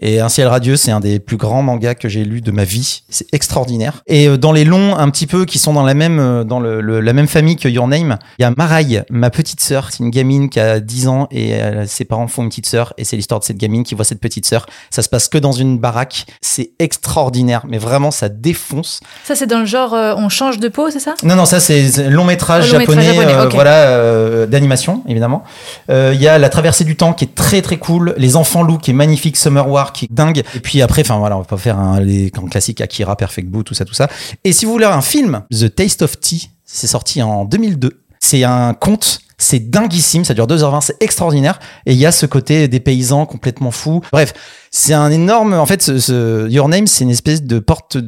Et 0.00 0.20
Un 0.20 0.28
ciel 0.28 0.48
radieux, 0.48 0.76
c'est 0.76 0.90
un 0.90 1.00
des 1.00 1.18
plus 1.20 1.36
grands 1.36 1.62
mangas 1.62 1.94
que 1.94 2.08
j'ai 2.08 2.24
lu 2.24 2.40
de 2.40 2.50
ma 2.50 2.64
vie. 2.64 3.02
C'est 3.08 3.26
extraordinaire. 3.32 4.02
Et 4.06 4.28
euh, 4.28 4.36
dans 4.36 4.52
les 4.52 4.64
longs, 4.64 4.96
un 4.96 5.10
petit 5.10 5.26
peu, 5.26 5.44
qui 5.44 5.58
sont 5.58 5.72
dans 5.72 5.82
la 5.84 5.94
même, 5.94 6.18
euh, 6.18 6.44
dans 6.44 6.60
le, 6.60 6.80
le- 6.80 7.00
la 7.00 7.12
même 7.12 7.26
famille 7.28 7.56
que 7.56 7.68
Your 7.68 7.86
Name, 7.88 8.18
il 8.38 8.42
y 8.42 8.44
a 8.44 8.52
Maraï, 8.56 9.02
ma 9.10 9.30
petite 9.30 9.60
sœur. 9.60 9.88
C'est 9.90 10.00
une 10.00 10.10
gamine 10.10 10.48
qui 10.48 10.60
a 10.60 10.80
10 10.80 11.08
ans 11.08 11.28
et 11.30 11.54
euh, 11.62 11.84
ses 11.86 12.04
parents 12.04 12.26
font 12.28 12.42
une 12.42 12.48
petite 12.48 12.66
sœur. 12.66 12.94
Et 12.98 13.04
c'est 13.04 13.16
l'histoire 13.16 13.40
de 13.40 13.44
cette 13.44 13.58
gamine 13.58 13.84
qui 13.84 13.94
voit 13.94 14.04
cette 14.04 14.20
petite 14.20 14.46
sœur. 14.46 14.66
Ça 14.90 15.02
se 15.02 15.08
passe 15.08 15.28
que 15.28 15.38
dans 15.38 15.52
une 15.52 15.78
baraque. 15.78 16.26
C'est 16.40 16.70
extraordinaire. 16.78 17.62
Mais 17.68 17.78
vraiment, 17.78 18.10
ça 18.10 18.28
défonce. 18.28 19.00
Ça, 19.24 19.34
c'est 19.34 19.46
dans 19.46 19.60
le 19.60 19.66
genre 19.66 19.94
euh, 19.94 20.14
on 20.16 20.28
change 20.28 20.58
de 20.58 20.68
peau, 20.68 20.90
c'est 20.90 21.00
ça? 21.00 21.14
Non, 21.22 21.36
non, 21.36 21.44
ça 21.44 21.60
c'est 21.60 22.08
long 22.10 22.24
métrage 22.24 22.68
Oh, 22.70 22.72
long 22.72 22.78
métrage 22.78 23.04
japonais, 23.04 23.14
japonais, 23.26 23.46
euh, 23.46 23.48
voilà, 23.48 23.74
euh, 23.88 24.46
d'animation 24.46 25.02
évidemment. 25.08 25.42
Euh, 25.90 26.12
Il 26.14 26.20
y 26.22 26.28
a 26.28 26.38
la 26.38 26.48
traversée 26.48 26.84
du 26.84 26.96
temps 26.96 27.12
qui 27.12 27.24
est 27.24 27.34
très 27.34 27.62
très 27.62 27.76
cool, 27.78 28.14
les 28.16 28.36
enfants 28.36 28.62
loups 28.62 28.78
qui 28.78 28.90
est 28.90 28.94
magnifique, 28.94 29.36
Summer 29.36 29.68
War 29.68 29.81
qui 29.90 30.04
est 30.04 30.12
dingue. 30.12 30.44
Et 30.54 30.60
puis 30.60 30.80
après, 30.82 31.02
enfin 31.02 31.18
voilà, 31.18 31.36
on 31.36 31.40
va 31.40 31.46
pas 31.46 31.56
faire 31.56 31.80
un, 31.80 31.98
les 31.98 32.30
classiques 32.30 32.80
Akira, 32.80 33.16
Perfect 33.16 33.48
Blue, 33.48 33.64
tout 33.64 33.74
ça, 33.74 33.84
tout 33.84 33.94
ça. 33.94 34.08
Et 34.44 34.52
si 34.52 34.64
vous 34.64 34.70
voulez 34.70 34.84
un 34.84 35.00
film, 35.00 35.42
The 35.50 35.74
Taste 35.74 36.02
of 36.02 36.20
Tea, 36.20 36.50
c'est 36.64 36.86
sorti 36.86 37.20
en 37.20 37.44
2002. 37.44 38.04
C'est 38.20 38.44
un 38.44 38.74
conte. 38.74 39.18
C'est 39.38 39.58
dinguissime, 39.70 40.24
ça 40.24 40.34
dure 40.34 40.46
2h20, 40.46 40.82
c'est 40.82 41.02
extraordinaire. 41.02 41.58
Et 41.84 41.94
il 41.94 41.98
y 41.98 42.06
a 42.06 42.12
ce 42.12 42.26
côté 42.26 42.68
des 42.68 42.78
paysans 42.78 43.26
complètement 43.26 43.72
fous. 43.72 44.00
Bref, 44.12 44.34
c'est 44.74 44.94
un 44.94 45.10
énorme. 45.10 45.52
En 45.52 45.66
fait, 45.66 45.82
ce, 45.82 45.98
ce 45.98 46.48
Your 46.48 46.66
Name, 46.66 46.86
c'est 46.86 47.04
une 47.04 47.10
espèce 47.10 47.42
de 47.42 47.58
porte, 47.58 47.98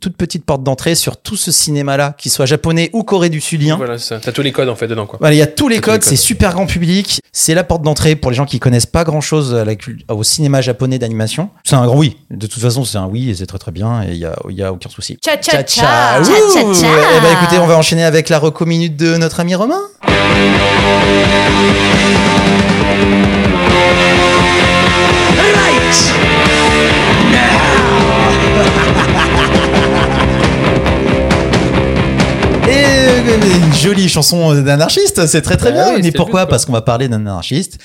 toute 0.00 0.16
petite 0.16 0.44
porte 0.46 0.62
d'entrée 0.62 0.94
sur 0.94 1.16
tout 1.16 1.36
ce 1.36 1.50
cinéma-là, 1.50 2.14
qu'il 2.16 2.30
soit 2.30 2.46
japonais 2.46 2.90
ou 2.92 3.02
Corée 3.02 3.28
du 3.28 3.40
Sudien. 3.40 3.76
Voilà, 3.76 3.98
c'est 3.98 4.08
ça. 4.14 4.20
T'as 4.20 4.30
tous 4.30 4.42
les 4.42 4.52
codes 4.52 4.68
en 4.68 4.76
fait 4.76 4.86
dedans 4.86 5.04
quoi. 5.06 5.18
Voilà, 5.20 5.34
il 5.34 5.38
y 5.38 5.42
a 5.42 5.48
tous 5.48 5.66
les 5.68 5.80
codes, 5.80 6.04
c'est 6.04 6.14
super 6.16 6.52
grand 6.52 6.66
public. 6.66 7.20
C'est 7.32 7.54
la 7.54 7.64
porte 7.64 7.82
d'entrée 7.82 8.14
pour 8.14 8.30
les 8.30 8.36
gens 8.36 8.46
qui 8.46 8.60
connaissent 8.60 8.86
pas 8.86 9.02
grand 9.02 9.20
chose 9.20 9.52
à 9.54 9.64
la 9.64 9.74
cul- 9.74 10.04
au 10.08 10.22
cinéma 10.22 10.60
japonais 10.60 10.98
d'animation. 11.00 11.50
C'est 11.64 11.74
un 11.74 11.84
grand 11.86 11.96
oui. 11.96 12.16
De 12.30 12.46
toute 12.46 12.62
façon, 12.62 12.84
c'est 12.84 12.98
un 12.98 13.06
oui 13.06 13.30
et 13.30 13.34
c'est 13.34 13.46
très 13.46 13.58
très 13.58 13.72
bien 13.72 14.02
et 14.04 14.12
il 14.12 14.18
y 14.18 14.24
a, 14.24 14.36
il 14.48 14.56
y 14.56 14.62
a 14.62 14.72
aucun 14.72 14.88
souci. 14.90 15.18
Tcha 15.20 15.36
tcha 15.38 15.62
Tcha, 15.62 15.62
tcha. 15.64 16.20
Ouh. 16.20 16.24
Tcha, 16.24 16.32
tcha, 16.32 16.80
tcha. 16.80 16.86
Eh 17.16 17.20
ben 17.20 17.32
écoutez, 17.32 17.58
on 17.58 17.66
va 17.66 17.76
enchaîner 17.76 18.04
avec 18.04 18.28
la 18.28 18.38
reco 18.38 18.64
minute 18.64 18.96
de 18.96 19.16
notre 19.16 19.40
ami 19.40 19.56
Romain. 19.56 19.80
Et 32.68 32.84
euh, 32.84 33.66
une 33.66 33.74
jolie 33.74 34.08
chanson 34.08 34.54
d'anarchiste, 34.62 35.26
c'est 35.26 35.42
très 35.42 35.56
très 35.56 35.70
Ah 35.70 35.72
bien. 35.72 35.94
oui, 35.96 36.00
Mais 36.02 36.12
pourquoi? 36.12 36.46
Parce 36.46 36.64
qu'on 36.64 36.72
va 36.72 36.80
parler 36.80 37.08
d'un 37.08 37.20
anarchiste. 37.26 37.78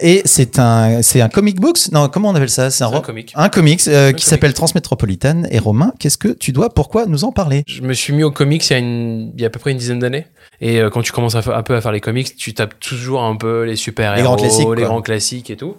Et 0.00 0.22
c'est 0.24 0.58
un, 0.58 1.02
c'est 1.02 1.20
un 1.20 1.28
comic 1.28 1.60
books. 1.60 1.92
Non, 1.92 2.08
comment 2.08 2.30
on 2.30 2.34
appelle 2.34 2.48
ça? 2.50 2.70
C'est 2.70 2.82
un 2.82 2.86
ro- 2.88 3.00
comic. 3.02 3.32
Un 3.36 3.48
comics 3.50 3.82
euh, 3.88 4.12
qui 4.12 4.24
s'appelle 4.24 4.54
Transmétropolitane. 4.54 5.46
Et 5.50 5.58
Romain, 5.58 5.92
qu'est-ce 5.98 6.18
que 6.18 6.28
tu 6.28 6.50
dois? 6.52 6.70
Pourquoi 6.74 7.04
nous 7.06 7.24
en 7.24 7.30
parler? 7.30 7.62
Je 7.66 7.82
me 7.82 7.92
suis 7.92 8.12
mis 8.14 8.22
aux 8.24 8.32
comics 8.32 8.66
il 8.68 8.72
y 8.72 8.76
a, 8.76 8.78
une, 8.78 9.32
il 9.36 9.40
y 9.42 9.44
a 9.44 9.48
à 9.48 9.50
peu 9.50 9.58
près 9.60 9.70
une 9.72 9.78
dizaine 9.78 9.98
d'années. 9.98 10.26
Et 10.60 10.80
euh, 10.80 10.88
quand 10.90 11.02
tu 11.02 11.12
commences 11.12 11.34
à 11.36 11.42
un 11.54 11.62
peu 11.62 11.76
à 11.76 11.80
faire 11.80 11.92
les 11.92 12.00
comics, 12.00 12.34
tu 12.34 12.54
tapes 12.54 12.80
toujours 12.80 13.22
un 13.22 13.36
peu 13.36 13.64
les 13.64 13.76
super 13.76 14.16
Les 14.16 14.22
grands 14.22 14.36
classiques, 14.36 14.66
les 14.76 14.82
grands 14.82 15.02
classiques 15.02 15.50
et 15.50 15.56
tout. 15.56 15.76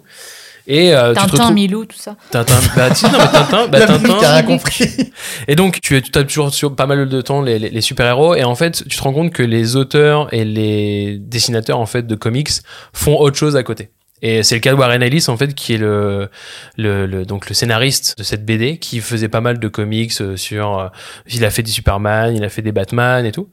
Et 0.66 0.94
euh, 0.94 1.08
tu 1.10 1.14
te 1.16 1.20
Tintin, 1.20 1.32
retrouves... 1.36 1.54
Milou, 1.54 1.84
tout 1.84 1.98
ça. 1.98 2.16
Tintin, 2.30 2.54
bah, 2.74 2.94
si, 2.94 3.04
non, 3.04 3.12
mais 3.18 3.28
Tintin, 3.32 3.68
bah, 3.68 3.80
Tintin, 3.86 4.16
t'as 4.20 4.32
rien 4.34 4.42
compris. 4.42 4.86
Et 5.48 5.56
donc, 5.56 5.80
tu, 5.82 6.00
tu 6.00 6.10
tapes 6.10 6.26
toujours 6.26 6.52
sur 6.54 6.74
pas 6.74 6.86
mal 6.86 7.08
de 7.08 7.20
temps 7.20 7.42
les, 7.42 7.58
les, 7.58 7.68
les 7.70 7.80
super-héros, 7.80 8.34
et 8.34 8.44
en 8.44 8.54
fait, 8.54 8.82
tu 8.88 8.96
te 8.96 9.02
rends 9.02 9.12
compte 9.12 9.32
que 9.32 9.42
les 9.42 9.76
auteurs 9.76 10.32
et 10.32 10.44
les 10.44 11.18
dessinateurs 11.18 11.78
en 11.78 11.86
fait 11.86 12.06
de 12.06 12.14
comics 12.14 12.50
font 12.92 13.16
autre 13.18 13.36
chose 13.36 13.56
à 13.56 13.62
côté. 13.62 13.90
Et 14.22 14.42
c'est 14.42 14.54
le 14.54 14.60
cas 14.62 14.70
de 14.70 14.76
Warren 14.76 15.02
Ellis 15.02 15.26
en 15.28 15.36
fait 15.36 15.54
qui 15.54 15.74
est 15.74 15.76
le, 15.76 16.30
le, 16.78 17.04
le- 17.04 17.26
donc 17.26 17.46
le 17.50 17.54
scénariste 17.54 18.16
de 18.16 18.22
cette 18.22 18.46
BD 18.46 18.78
qui 18.78 19.00
faisait 19.00 19.28
pas 19.28 19.42
mal 19.42 19.58
de 19.58 19.68
comics 19.68 20.12
euh, 20.22 20.36
sur 20.38 20.78
euh, 20.78 20.88
il 21.30 21.44
a 21.44 21.50
fait 21.50 21.62
des 21.62 21.70
Superman, 21.70 22.34
il 22.34 22.42
a 22.42 22.48
fait 22.48 22.62
des 22.62 22.72
Batman 22.72 23.26
et 23.26 23.32
tout. 23.32 23.50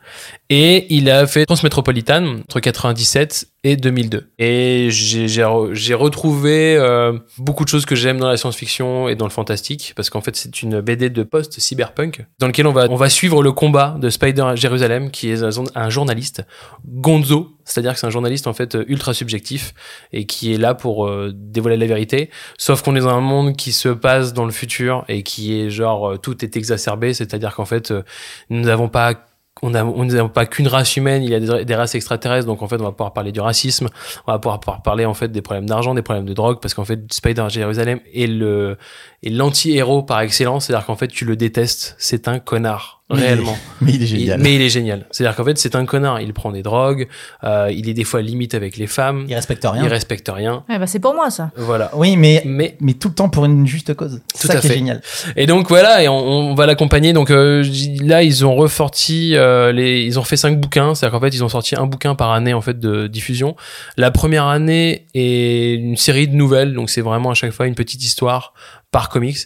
Et 0.49 0.85
il 0.95 1.09
a 1.09 1.27
fait 1.27 1.45
Transmétropolitan 1.45 2.23
entre 2.43 2.61
97 2.61 3.47
et 3.63 3.75
2002. 3.77 4.31
Et 4.39 4.87
j'ai 4.89 5.27
j'ai 5.27 5.43
re- 5.43 5.73
j'ai 5.73 5.93
retrouvé 5.93 6.75
euh, 6.77 7.13
beaucoup 7.37 7.63
de 7.63 7.69
choses 7.69 7.85
que 7.85 7.95
j'aime 7.95 8.17
dans 8.19 8.27
la 8.27 8.35
science-fiction 8.37 9.07
et 9.07 9.15
dans 9.15 9.25
le 9.25 9.31
fantastique 9.31 9.93
parce 9.95 10.09
qu'en 10.09 10.21
fait 10.21 10.35
c'est 10.35 10.63
une 10.63 10.81
BD 10.81 11.09
de 11.11 11.21
post-cyberpunk 11.23 12.25
dans 12.39 12.47
lequel 12.47 12.65
on 12.65 12.71
va 12.73 12.87
on 12.89 12.95
va 12.95 13.09
suivre 13.09 13.43
le 13.43 13.51
combat 13.51 13.95
de 13.99 14.09
Spider 14.09 14.51
Jérusalem 14.55 15.11
qui 15.11 15.29
est 15.29 15.43
un, 15.43 15.49
un 15.75 15.89
journaliste 15.91 16.43
Gonzo, 16.87 17.55
c'est-à-dire 17.65 17.93
que 17.93 17.99
c'est 17.99 18.07
un 18.07 18.11
journaliste 18.11 18.47
en 18.47 18.53
fait 18.53 18.75
ultra 18.87 19.13
subjectif 19.13 19.73
et 20.11 20.25
qui 20.25 20.53
est 20.53 20.57
là 20.57 20.73
pour 20.73 21.05
euh, 21.07 21.31
dévoiler 21.33 21.77
la 21.77 21.85
vérité. 21.85 22.31
Sauf 22.57 22.81
qu'on 22.81 22.95
est 22.95 23.01
dans 23.01 23.09
un 23.09 23.21
monde 23.21 23.55
qui 23.55 23.71
se 23.73 23.89
passe 23.89 24.33
dans 24.33 24.45
le 24.45 24.51
futur 24.51 25.05
et 25.07 25.21
qui 25.21 25.59
est 25.61 25.69
genre 25.69 26.13
euh, 26.13 26.17
tout 26.17 26.43
est 26.43 26.57
exacerbé, 26.57 27.13
c'est-à-dire 27.13 27.53
qu'en 27.55 27.65
fait 27.65 27.91
euh, 27.91 28.01
nous 28.49 28.61
n'avons 28.61 28.89
pas 28.89 29.13
on 29.61 29.73
a- 29.73 29.83
on 29.83 30.29
pas 30.29 30.45
qu'une 30.45 30.67
race 30.67 30.95
humaine, 30.97 31.23
il 31.23 31.29
y 31.29 31.35
a 31.35 31.39
des, 31.39 31.65
des 31.65 31.75
races 31.75 31.95
extraterrestres, 31.95 32.47
donc 32.47 32.61
en 32.61 32.67
fait 32.67 32.79
on 32.79 32.83
va 32.83 32.91
pouvoir 32.91 33.13
parler 33.13 33.31
du 33.31 33.39
racisme, 33.39 33.89
on 34.27 34.31
va 34.31 34.39
pouvoir, 34.39 34.59
pouvoir 34.59 34.81
parler 34.81 35.05
en 35.05 35.13
fait 35.13 35.29
des 35.31 35.41
problèmes 35.41 35.67
d'argent, 35.67 35.93
des 35.93 36.01
problèmes 36.01 36.25
de 36.25 36.33
drogue, 36.33 36.59
parce 36.61 36.73
qu'en 36.73 36.85
fait 36.85 37.01
Spider 37.13 37.45
Jérusalem 37.49 37.99
est 38.13 38.27
le 38.27 38.77
est 39.23 39.29
l'anti-héros 39.29 40.03
par 40.03 40.21
excellence, 40.21 40.65
c'est-à-dire 40.65 40.85
qu'en 40.85 40.95
fait 40.95 41.07
tu 41.07 41.25
le 41.25 41.35
détestes, 41.35 41.95
c'est 41.99 42.27
un 42.27 42.39
connard 42.39 43.00
Mais- 43.09 43.19
réellement. 43.23 43.57
Mais 43.81 43.91
il 43.93 44.01
est 44.03 44.05
Il- 44.05 44.07
génial. 44.07 44.39
mais 44.39 44.55
il 44.55 44.61
est 44.61 44.69
génial. 44.69 45.05
C'est-à-dire 45.11 45.35
qu'en 45.35 45.43
fait, 45.43 45.57
c'est 45.57 45.75
un 45.75 45.85
connard. 45.85 46.21
Il 46.21 46.31
prend 46.33 46.51
des 46.51 46.61
drogues. 46.63 47.07
euh, 47.43 47.69
il 47.75 47.89
est 47.89 47.93
des 47.93 48.05
fois 48.05 48.21
limite 48.21 48.53
avec 48.55 48.77
les 48.77 48.87
femmes. 48.87 49.25
Il 49.27 49.35
respecte 49.35 49.65
rien. 49.69 49.83
Il 49.83 49.89
respecte 49.89 50.29
rien. 50.33 50.63
Ouais, 50.69 50.79
bah, 50.79 50.87
c'est 50.87 50.99
pour 50.99 51.13
moi, 51.13 51.29
ça. 51.29 51.51
Voilà. 51.57 51.89
Oui, 51.93 52.15
mais, 52.15 52.41
Mais 52.45 52.77
mais 52.79 52.93
tout 52.93 53.09
le 53.09 53.13
temps 53.13 53.27
pour 53.27 53.43
une 53.43 53.67
juste 53.67 53.93
cause. 53.95 54.21
C'est 54.33 54.41
Tout 54.43 54.47
ça 54.47 54.53
à 54.59 54.61
qui 54.61 54.67
est 54.67 54.69
fait. 54.69 54.75
génial. 54.77 55.01
et 55.35 55.45
donc 55.45 55.67
voilà, 55.67 56.01
et 56.03 56.07
on, 56.07 56.15
on 56.15 56.55
va 56.55 56.65
l'accompagner. 56.65 57.11
Donc 57.11 57.31
euh, 57.31 57.63
là, 58.01 58.23
ils 58.23 58.45
ont 58.45 58.55
ressorti 58.55 59.35
euh, 59.35 59.73
les, 59.73 60.03
ils 60.03 60.17
ont 60.17 60.23
fait 60.23 60.37
cinq 60.37 60.57
bouquins. 60.61 60.95
C'est-à-dire 60.95 61.19
qu'en 61.19 61.25
fait, 61.25 61.35
ils 61.35 61.43
ont 61.43 61.49
sorti 61.49 61.75
un 61.75 61.87
bouquin 61.87 62.15
par 62.15 62.31
année 62.31 62.53
en 62.53 62.61
fait 62.61 62.79
de 62.79 63.07
diffusion. 63.07 63.57
La 63.97 64.11
première 64.11 64.45
année 64.45 65.07
est 65.13 65.73
une 65.73 65.97
série 65.97 66.29
de 66.29 66.35
nouvelles. 66.35 66.73
Donc 66.73 66.89
c'est 66.89 67.01
vraiment 67.01 67.31
à 67.31 67.33
chaque 67.33 67.51
fois 67.51 67.67
une 67.67 67.75
petite 67.75 68.03
histoire 68.05 68.53
par 68.91 69.09
comics. 69.09 69.37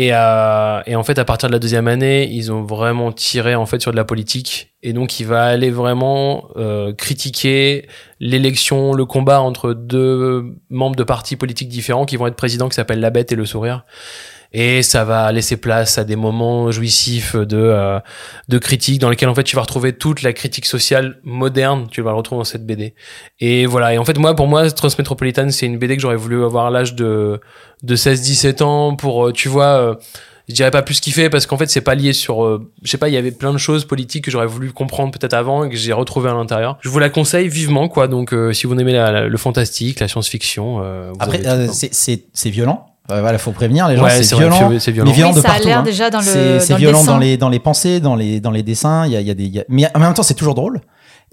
Et, 0.00 0.14
euh, 0.14 0.80
et 0.86 0.96
en 0.96 1.02
fait, 1.02 1.18
à 1.18 1.26
partir 1.26 1.50
de 1.50 1.52
la 1.52 1.58
deuxième 1.58 1.86
année, 1.86 2.26
ils 2.32 2.50
ont 2.50 2.62
vraiment 2.62 3.12
tiré 3.12 3.54
en 3.54 3.66
fait 3.66 3.82
sur 3.82 3.90
de 3.90 3.96
la 3.96 4.06
politique. 4.06 4.72
Et 4.82 4.94
donc, 4.94 5.20
il 5.20 5.26
va 5.26 5.44
aller 5.44 5.68
vraiment 5.68 6.48
euh, 6.56 6.94
critiquer 6.94 7.86
l'élection, 8.18 8.94
le 8.94 9.04
combat 9.04 9.42
entre 9.42 9.74
deux 9.74 10.56
membres 10.70 10.96
de 10.96 11.04
partis 11.04 11.36
politiques 11.36 11.68
différents 11.68 12.06
qui 12.06 12.16
vont 12.16 12.26
être 12.28 12.34
présidents, 12.34 12.70
qui 12.70 12.76
s'appellent 12.76 13.00
La 13.00 13.10
Bête 13.10 13.30
et 13.30 13.36
le 13.36 13.44
Sourire. 13.44 13.84
Et 14.52 14.82
ça 14.82 15.04
va 15.04 15.30
laisser 15.30 15.56
place 15.56 15.96
à 15.98 16.04
des 16.04 16.16
moments 16.16 16.70
jouissifs 16.72 17.36
de 17.36 17.56
euh, 17.56 18.00
de 18.48 18.58
critique 18.58 18.98
dans 19.00 19.08
lesquels 19.08 19.28
en 19.28 19.34
fait 19.34 19.44
tu 19.44 19.54
vas 19.54 19.62
retrouver 19.62 19.92
toute 19.92 20.22
la 20.22 20.32
critique 20.32 20.66
sociale 20.66 21.18
moderne. 21.22 21.86
Tu 21.90 22.02
vas 22.02 22.10
le 22.10 22.16
retrouver 22.16 22.40
dans 22.40 22.44
cette 22.44 22.66
BD. 22.66 22.94
Et 23.38 23.66
voilà. 23.66 23.94
Et 23.94 23.98
en 23.98 24.04
fait, 24.04 24.18
moi, 24.18 24.34
pour 24.34 24.48
moi, 24.48 24.68
Transmétropolitan, 24.70 25.50
c'est 25.50 25.66
une 25.66 25.78
BD 25.78 25.94
que 25.96 26.02
j'aurais 26.02 26.16
voulu 26.16 26.44
avoir 26.44 26.66
à 26.66 26.70
l'âge 26.70 26.94
de 26.94 27.40
de 27.82 27.96
16-17 27.96 28.62
ans 28.62 28.96
pour, 28.96 29.28
euh, 29.28 29.32
tu 29.32 29.48
vois, 29.48 29.66
euh, 29.66 29.94
je 30.48 30.54
dirais 30.54 30.72
pas 30.72 30.82
plus 30.82 30.98
kiffer 31.00 31.30
parce 31.30 31.46
qu'en 31.46 31.56
fait, 31.56 31.70
c'est 31.70 31.80
pas 31.80 31.94
lié 31.94 32.12
sur, 32.12 32.44
euh, 32.44 32.68
je 32.82 32.90
sais 32.90 32.98
pas, 32.98 33.08
il 33.08 33.14
y 33.14 33.16
avait 33.16 33.30
plein 33.30 33.52
de 33.52 33.58
choses 33.58 33.84
politiques 33.84 34.24
que 34.24 34.30
j'aurais 34.32 34.46
voulu 34.48 34.72
comprendre 34.72 35.12
peut-être 35.12 35.32
avant 35.34 35.62
et 35.64 35.70
que 35.70 35.76
j'ai 35.76 35.92
retrouvé 35.92 36.28
à 36.28 36.34
l'intérieur. 36.34 36.76
Je 36.80 36.88
vous 36.88 36.98
la 36.98 37.08
conseille 37.08 37.48
vivement, 37.48 37.88
quoi. 37.88 38.08
Donc, 38.08 38.32
euh, 38.34 38.52
si 38.52 38.66
vous 38.66 38.74
aimez 38.74 38.92
la- 38.92 39.12
la- 39.12 39.28
le 39.28 39.36
fantastique, 39.38 40.00
la 40.00 40.08
science-fiction, 40.08 40.80
euh, 40.82 41.12
Après, 41.20 41.46
euh, 41.46 41.68
c'est 41.70 42.50
violent. 42.50 42.86
Euh, 43.10 43.20
voilà, 43.20 43.38
faut 43.38 43.52
prévenir 43.52 43.88
les 43.88 43.96
gens. 43.96 44.04
Ouais, 44.04 44.22
c'est 44.22 44.36
violent. 44.36 44.78
c'est- 44.78 44.90
violent. 44.92 45.08
Mais 45.10 45.14
violent 45.16 45.30
Oui, 45.30 45.36
de 45.36 45.40
ça 45.40 45.48
a 45.48 45.50
partout. 45.52 45.66
l'air 45.68 45.78
hein. 45.78 45.82
déjà 45.82 46.10
dans 46.10 46.18
le- 46.20 46.24
C'est 46.24 46.70
le 46.70 46.76
violent 46.76 47.00
dessin. 47.00 47.12
dans 47.12 47.18
les 47.18 47.36
dans 47.36 47.48
les 47.48 47.58
pensées, 47.60 48.00
dans 48.00 48.16
les 48.16 48.40
dans 48.40 48.50
les 48.50 48.62
dessins. 48.62 49.06
Il 49.06 49.12
y 49.12 49.16
a, 49.16 49.20
il 49.20 49.26
y 49.26 49.30
a 49.30 49.34
des. 49.34 49.44
il 49.44 49.54
y 49.54 49.60
a- 49.60 49.64
Mais 49.68 49.88
en 49.94 50.00
même 50.00 50.14
temps, 50.14 50.22
c'est 50.22 50.34
toujours 50.34 50.54
drôle. 50.54 50.80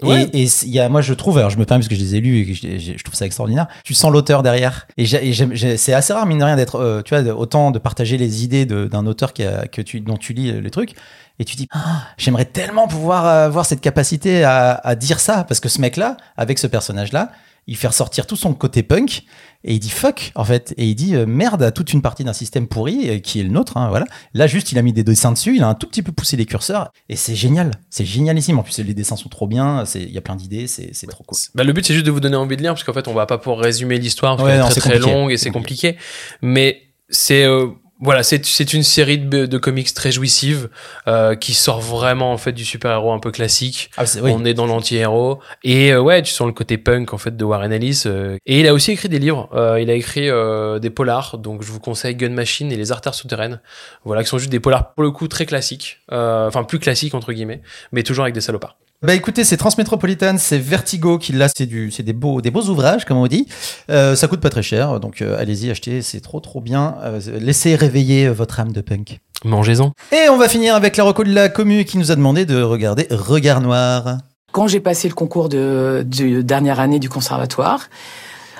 Ouais. 0.00 0.30
Et, 0.32 0.44
et 0.44 0.48
il 0.62 0.68
y 0.70 0.78
a, 0.78 0.88
moi, 0.88 1.00
je 1.00 1.12
trouve, 1.12 1.38
alors 1.38 1.50
je 1.50 1.58
me 1.58 1.64
permets 1.64 1.80
parce 1.80 1.88
que 1.88 1.96
je 1.96 2.00
les 2.00 2.14
ai 2.14 2.20
lus 2.20 2.38
et 2.42 2.46
que 2.46 2.54
je, 2.54 2.78
je- 2.78 2.96
je 2.96 3.02
trouve 3.02 3.16
ça 3.16 3.26
extraordinaire. 3.26 3.66
Tu 3.82 3.94
sens 3.94 4.12
l'auteur 4.12 4.44
derrière. 4.44 4.86
Et, 4.96 5.04
j'ai- 5.04 5.28
et 5.28 5.76
c'est 5.76 5.92
assez 5.92 6.12
rare, 6.12 6.24
mine 6.24 6.38
de 6.38 6.44
rien, 6.44 6.54
d'être, 6.54 6.76
euh, 6.76 7.02
tu 7.04 7.14
vois, 7.14 7.24
de- 7.24 7.32
autant 7.32 7.72
de 7.72 7.80
partager 7.80 8.16
les 8.16 8.44
idées 8.44 8.64
de- 8.64 8.86
d'un 8.86 9.06
auteur 9.06 9.32
qui 9.32 9.42
a- 9.42 9.66
que 9.66 9.82
tu, 9.82 9.98
dont 10.00 10.16
tu 10.16 10.34
lis 10.34 10.52
les 10.52 10.70
trucs. 10.70 10.92
Et 11.40 11.44
tu 11.44 11.56
dis, 11.56 11.66
Ah, 11.72 12.02
j'aimerais 12.16 12.44
tellement 12.44 12.86
pouvoir 12.86 13.26
avoir 13.26 13.66
cette 13.66 13.80
capacité 13.80 14.44
à, 14.44 14.72
à 14.84 14.94
dire 14.94 15.18
ça. 15.18 15.42
Parce 15.42 15.58
que 15.58 15.68
ce 15.68 15.80
mec-là, 15.80 16.16
avec 16.36 16.60
ce 16.60 16.68
personnage-là, 16.68 17.32
il 17.68 17.76
fait 17.76 17.86
ressortir 17.86 18.26
tout 18.26 18.34
son 18.34 18.54
côté 18.54 18.82
punk 18.82 19.22
et 19.62 19.74
il 19.74 19.78
dit 19.78 19.90
fuck 19.90 20.32
en 20.34 20.44
fait. 20.44 20.74
Et 20.76 20.86
il 20.86 20.94
dit 20.96 21.14
euh, 21.14 21.26
merde 21.26 21.62
à 21.62 21.70
toute 21.70 21.92
une 21.92 22.02
partie 22.02 22.24
d'un 22.24 22.32
système 22.32 22.66
pourri 22.66 23.08
euh, 23.08 23.18
qui 23.18 23.38
est 23.38 23.42
le 23.44 23.50
nôtre 23.50 23.76
hein, 23.76 23.88
voilà. 23.90 24.06
Là 24.34 24.46
juste 24.48 24.72
il 24.72 24.78
a 24.78 24.82
mis 24.82 24.92
des 24.92 25.04
dessins 25.04 25.30
dessus 25.32 25.54
il 25.56 25.62
a 25.62 25.68
un 25.68 25.74
tout 25.74 25.86
petit 25.86 26.02
peu 26.02 26.10
poussé 26.10 26.36
les 26.36 26.46
curseurs 26.46 26.90
et 27.08 27.14
c'est 27.16 27.34
génial. 27.36 27.70
C'est 27.90 28.04
génialissime. 28.04 28.58
En 28.58 28.62
plus 28.62 28.78
les 28.78 28.94
dessins 28.94 29.16
sont 29.16 29.28
trop 29.28 29.46
bien 29.46 29.84
c'est 29.84 30.02
il 30.02 30.10
y 30.10 30.18
a 30.18 30.22
plein 30.22 30.34
d'idées 30.36 30.66
c'est 30.66 31.06
trop 31.08 31.22
cool. 31.24 31.38
Bah, 31.54 31.62
le 31.62 31.72
but 31.72 31.86
c'est 31.86 31.94
juste 31.94 32.06
de 32.06 32.10
vous 32.10 32.20
donner 32.20 32.36
envie 32.36 32.56
de 32.56 32.62
lire 32.62 32.72
parce 32.72 32.82
qu'en 32.84 32.92
fait 32.94 33.06
on 33.06 33.14
va 33.14 33.26
pas 33.26 33.38
pouvoir 33.38 33.58
résumer 33.60 33.98
l'histoire 33.98 34.36
parce 34.36 34.46
Ouais, 34.46 34.54
qu'elle 34.54 34.60
non, 34.62 34.68
est 34.68 34.72
c'est 34.72 34.80
très 34.80 34.98
longue 34.98 35.30
et 35.30 35.36
c'est 35.36 35.50
compliqué. 35.50 35.96
Mais 36.42 36.82
c'est 37.10 37.44
euh, 37.44 37.68
voilà 38.00 38.22
c'est 38.22 38.44
c'est 38.44 38.72
une 38.74 38.82
série 38.82 39.18
de, 39.18 39.46
de 39.46 39.58
comics 39.58 39.92
très 39.92 40.12
jouissive 40.12 40.68
euh, 41.08 41.34
qui 41.34 41.52
sort 41.52 41.80
vraiment 41.80 42.32
en 42.32 42.38
fait 42.38 42.52
du 42.52 42.64
super 42.64 42.92
héros 42.92 43.12
un 43.12 43.18
peu 43.18 43.30
classique. 43.30 43.90
Ah, 43.96 44.04
oui. 44.22 44.30
on 44.34 44.44
est 44.44 44.54
dans 44.54 44.66
l'anti-héros. 44.66 45.40
Et 45.64 45.92
euh, 45.92 46.00
ouais 46.00 46.22
tu 46.22 46.32
sens 46.32 46.46
le 46.46 46.52
côté 46.52 46.78
punk 46.78 47.12
en 47.12 47.18
fait 47.18 47.36
de 47.36 47.44
Warren 47.44 47.72
Ellis 47.72 48.04
euh, 48.06 48.36
et 48.46 48.60
il 48.60 48.66
a 48.68 48.74
aussi 48.74 48.92
écrit 48.92 49.08
des 49.08 49.18
livres. 49.18 49.48
Euh, 49.54 49.80
il 49.80 49.90
a 49.90 49.94
écrit 49.94 50.28
euh, 50.30 50.78
des 50.78 50.90
polars. 50.90 51.38
Donc 51.38 51.62
je 51.62 51.72
vous 51.72 51.80
conseille 51.80 52.14
Gun 52.14 52.30
Machine 52.30 52.70
et 52.70 52.76
les 52.76 52.92
artères 52.92 53.14
souterraines. 53.14 53.60
Voilà 54.04 54.22
qui 54.22 54.28
sont 54.28 54.38
juste 54.38 54.50
des 54.52 54.60
polars 54.60 54.94
pour 54.94 55.02
le 55.02 55.10
coup 55.10 55.26
très 55.26 55.46
classiques. 55.46 56.00
Euh, 56.12 56.46
enfin 56.46 56.64
plus 56.64 56.78
classiques 56.78 57.14
entre 57.14 57.32
guillemets 57.32 57.62
mais 57.92 58.02
toujours 58.02 58.24
avec 58.24 58.34
des 58.34 58.40
salopards 58.40 58.76
Bah 59.00 59.14
écoutez, 59.14 59.44
c'est 59.44 59.56
Transmétropolitan, 59.56 60.38
c'est 60.38 60.58
Vertigo 60.58 61.18
qui 61.18 61.32
l'a, 61.32 61.46
c'est 61.48 61.66
du, 61.66 61.92
c'est 61.92 62.02
des 62.02 62.12
beaux, 62.12 62.40
des 62.40 62.50
beaux 62.50 62.64
ouvrages 62.64 63.04
comme 63.04 63.18
on 63.18 63.28
dit. 63.28 63.46
Euh, 63.90 64.16
ça 64.16 64.26
coûte 64.26 64.40
pas 64.40 64.50
très 64.50 64.64
cher, 64.64 64.98
donc 64.98 65.22
euh, 65.22 65.38
allez-y 65.38 65.70
achetez, 65.70 66.02
c'est 66.02 66.20
trop 66.20 66.40
trop 66.40 66.60
bien. 66.60 66.96
Euh, 67.04 67.20
laissez 67.38 67.76
réveiller 67.76 68.26
euh, 68.26 68.32
votre 68.32 68.58
âme 68.58 68.72
de 68.72 68.80
punk. 68.80 69.20
mangez-en 69.44 69.92
Et 70.10 70.28
on 70.30 70.36
va 70.36 70.48
finir 70.48 70.74
avec 70.74 70.96
la 70.96 71.04
reco 71.04 71.22
de 71.22 71.32
la 71.32 71.48
commu 71.48 71.84
qui 71.84 71.96
nous 71.96 72.10
a 72.10 72.16
demandé 72.16 72.44
de 72.44 72.60
regarder 72.60 73.06
Regard 73.10 73.60
Noir. 73.60 74.18
Quand 74.50 74.66
j'ai 74.66 74.80
passé 74.80 75.08
le 75.08 75.14
concours 75.14 75.48
de, 75.48 76.04
de 76.04 76.42
dernière 76.42 76.80
année 76.80 76.98
du 76.98 77.08
conservatoire, 77.08 77.88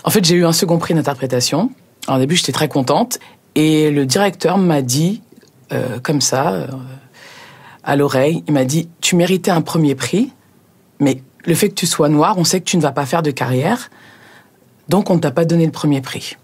en 0.05 0.11
fait, 0.11 0.25
j'ai 0.25 0.37
eu 0.37 0.45
un 0.47 0.53
second 0.53 0.79
prix 0.79 0.95
d'interprétation. 0.95 1.71
Alors, 2.07 2.19
Au 2.19 2.21
début, 2.21 2.37
j'étais 2.37 2.53
très 2.53 2.69
contente. 2.69 3.19
Et 3.57 3.91
le 3.91 4.07
directeur 4.07 4.57
m'a 4.57 4.83
dit, 4.83 5.21
euh, 5.73 5.99
comme 6.01 6.21
ça, 6.21 6.53
euh, 6.53 6.67
à 7.85 7.97
l'oreille, 7.97 8.45
il 8.47 8.55
m'a 8.55 8.65
dit, 8.65 8.89
tu 9.01 9.17
méritais 9.17 9.51
un 9.51 9.63
premier 9.63 9.95
prix, 9.95 10.33
mais 11.01 11.23
le 11.45 11.55
fait 11.55 11.69
que 11.69 11.75
tu 11.75 11.87
sois 11.87 12.09
noir, 12.09 12.37
on 12.39 12.45
sait 12.45 12.61
que 12.61 12.67
tu 12.67 12.77
ne 12.77 12.83
vas 12.83 12.93
pas 12.93 13.07
faire 13.07 13.23
de 13.23 13.31
carrière, 13.31 13.91
donc 14.89 15.11
on 15.11 15.17
ne 15.17 15.21
t'a 15.21 15.31
pas 15.31 15.45
donné 15.45 15.67
le 15.67 15.73
premier 15.73 16.01
prix. 16.01 16.37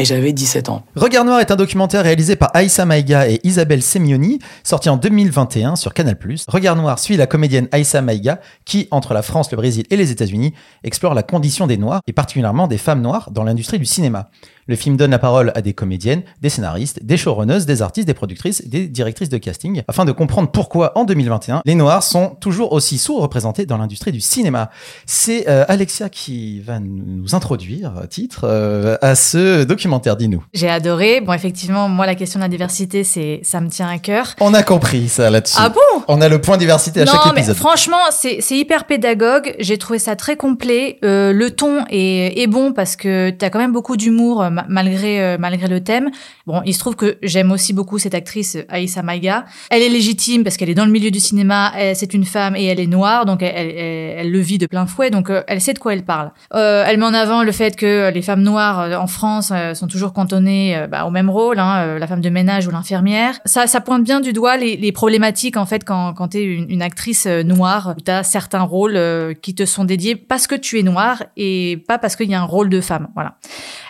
Et 0.00 0.04
j'avais 0.04 0.32
17 0.32 0.68
ans. 0.68 0.84
Regard 0.94 1.24
Noir 1.24 1.40
est 1.40 1.50
un 1.50 1.56
documentaire 1.56 2.04
réalisé 2.04 2.36
par 2.36 2.50
Aïssa 2.54 2.84
Maïga 2.84 3.28
et 3.28 3.40
Isabelle 3.42 3.82
Semioni, 3.82 4.38
sorti 4.62 4.88
en 4.88 4.96
2021 4.96 5.74
sur 5.74 5.92
Canal+. 5.92 6.16
Regard 6.46 6.76
Noir 6.76 7.00
suit 7.00 7.16
la 7.16 7.26
comédienne 7.26 7.66
Aïssa 7.72 8.00
Maïga 8.00 8.40
qui, 8.64 8.86
entre 8.92 9.12
la 9.12 9.22
France, 9.22 9.50
le 9.50 9.56
Brésil 9.56 9.86
et 9.90 9.96
les 9.96 10.12
États-Unis, 10.12 10.54
explore 10.84 11.14
la 11.14 11.24
condition 11.24 11.66
des 11.66 11.78
Noirs 11.78 12.00
et 12.06 12.12
particulièrement 12.12 12.68
des 12.68 12.78
femmes 12.78 13.02
noires 13.02 13.32
dans 13.32 13.42
l'industrie 13.42 13.80
du 13.80 13.86
cinéma. 13.86 14.30
Le 14.68 14.76
film 14.76 14.98
donne 14.98 15.10
la 15.12 15.18
parole 15.18 15.50
à 15.54 15.62
des 15.62 15.72
comédiennes, 15.72 16.22
des 16.42 16.50
scénaristes, 16.50 17.02
des 17.02 17.16
showrunneuses, 17.16 17.64
des 17.64 17.80
artistes, 17.80 18.06
des 18.06 18.12
productrices, 18.12 18.68
des 18.68 18.86
directrices 18.86 19.30
de 19.30 19.38
casting, 19.38 19.82
afin 19.88 20.04
de 20.04 20.12
comprendre 20.12 20.50
pourquoi, 20.50 20.92
en 20.96 21.04
2021, 21.04 21.62
les 21.64 21.74
Noirs 21.74 22.02
sont 22.02 22.36
toujours 22.40 22.72
aussi 22.72 22.98
sous-représentés 22.98 23.64
dans 23.64 23.78
l'industrie 23.78 24.12
du 24.12 24.20
cinéma. 24.20 24.70
C'est 25.06 25.48
euh, 25.48 25.64
Alexia 25.68 26.10
qui 26.10 26.60
va 26.60 26.80
nous 26.80 27.34
introduire, 27.34 27.92
titre, 28.10 28.42
euh, 28.44 28.98
à 29.00 29.14
ce 29.14 29.64
documentaire, 29.64 30.16
dis-nous. 30.16 30.44
J'ai 30.52 30.68
adoré. 30.68 31.22
Bon, 31.22 31.32
effectivement, 31.32 31.88
moi, 31.88 32.04
la 32.04 32.14
question 32.14 32.38
de 32.38 32.44
la 32.44 32.50
diversité, 32.50 33.04
c'est, 33.04 33.40
ça 33.44 33.62
me 33.62 33.70
tient 33.70 33.88
à 33.88 33.96
cœur. 33.96 34.34
On 34.38 34.52
a 34.52 34.62
compris 34.62 35.08
ça 35.08 35.30
là-dessus. 35.30 35.56
Ah 35.58 35.70
bon? 35.70 36.02
On 36.08 36.20
a 36.20 36.28
le 36.28 36.42
point 36.42 36.58
diversité 36.58 37.00
à 37.00 37.04
non, 37.06 37.12
chaque 37.12 37.32
mais 37.32 37.40
épisode. 37.40 37.56
franchement, 37.56 37.96
c'est 38.10 38.42
hyper 38.50 38.84
pédagogue. 38.84 39.54
J'ai 39.58 39.78
trouvé 39.78 39.98
ça 39.98 40.14
très 40.14 40.36
complet. 40.36 40.98
Euh, 41.04 41.32
le 41.32 41.50
ton 41.52 41.86
est, 41.88 42.38
est 42.38 42.46
bon 42.46 42.72
parce 42.74 42.96
que 42.96 43.30
t'as 43.30 43.48
quand 43.48 43.60
même 43.60 43.72
beaucoup 43.72 43.96
d'humour. 43.96 44.44
Ma- 44.58 44.66
malgré 44.68 45.22
euh, 45.22 45.36
malgré 45.38 45.68
le 45.68 45.82
thème. 45.82 46.10
Bon, 46.46 46.62
il 46.64 46.74
se 46.74 46.78
trouve 46.78 46.96
que 46.96 47.18
j'aime 47.22 47.52
aussi 47.52 47.72
beaucoup 47.72 47.98
cette 47.98 48.14
actrice 48.14 48.56
Aïssa 48.68 49.02
Maïga. 49.02 49.44
Elle 49.70 49.82
est 49.82 49.88
légitime 49.88 50.44
parce 50.44 50.56
qu'elle 50.56 50.70
est 50.70 50.74
dans 50.74 50.86
le 50.86 50.90
milieu 50.90 51.10
du 51.10 51.20
cinéma. 51.20 51.72
C'est 51.94 52.14
une 52.14 52.24
femme 52.24 52.56
et 52.56 52.64
elle 52.64 52.80
est 52.80 52.86
noire, 52.86 53.26
donc 53.26 53.42
elle, 53.42 53.70
elle, 53.70 54.30
le 54.30 54.40
vit 54.40 54.58
de 54.58 54.66
plein 54.66 54.86
fouet. 54.86 55.10
Donc 55.10 55.30
euh, 55.30 55.42
elle 55.46 55.60
sait 55.60 55.74
de 55.74 55.78
quoi 55.78 55.92
elle 55.92 56.04
parle. 56.04 56.32
Euh, 56.54 56.84
elle 56.86 56.98
met 56.98 57.04
en 57.04 57.14
avant 57.14 57.42
le 57.42 57.52
fait 57.52 57.76
que 57.76 58.10
les 58.12 58.22
femmes 58.22 58.42
noires 58.42 59.00
en 59.00 59.06
France 59.06 59.52
sont 59.74 59.86
toujours 59.86 60.12
cantonnées 60.12 60.86
bah, 60.90 61.04
au 61.04 61.10
même 61.10 61.30
rôle, 61.30 61.58
hein, 61.58 61.98
la 61.98 62.06
femme 62.06 62.20
de 62.20 62.30
ménage 62.30 62.66
ou 62.66 62.70
l'infirmière. 62.70 63.38
Ça, 63.44 63.66
ça 63.66 63.80
pointe 63.80 64.04
bien 64.04 64.20
du 64.20 64.32
doigt 64.32 64.56
les, 64.56 64.92
problématiques 64.92 65.56
en 65.56 65.66
fait 65.66 65.84
quand 65.84 66.14
quand 66.14 66.28
t'es 66.28 66.42
une, 66.42 66.82
actrice 66.82 67.26
noire, 67.26 67.94
t'as 68.04 68.22
certains 68.22 68.62
rôles 68.62 68.98
qui 69.42 69.54
te 69.54 69.64
sont 69.64 69.84
dédiés 69.84 70.16
parce 70.16 70.46
que 70.46 70.54
tu 70.54 70.78
es 70.78 70.82
noire 70.82 71.22
et 71.36 71.84
pas 71.86 71.98
parce 71.98 72.16
qu'il 72.16 72.30
y 72.30 72.34
a 72.34 72.40
un 72.40 72.44
rôle 72.44 72.68
de 72.68 72.80
femme. 72.80 73.08
Voilà. 73.14 73.36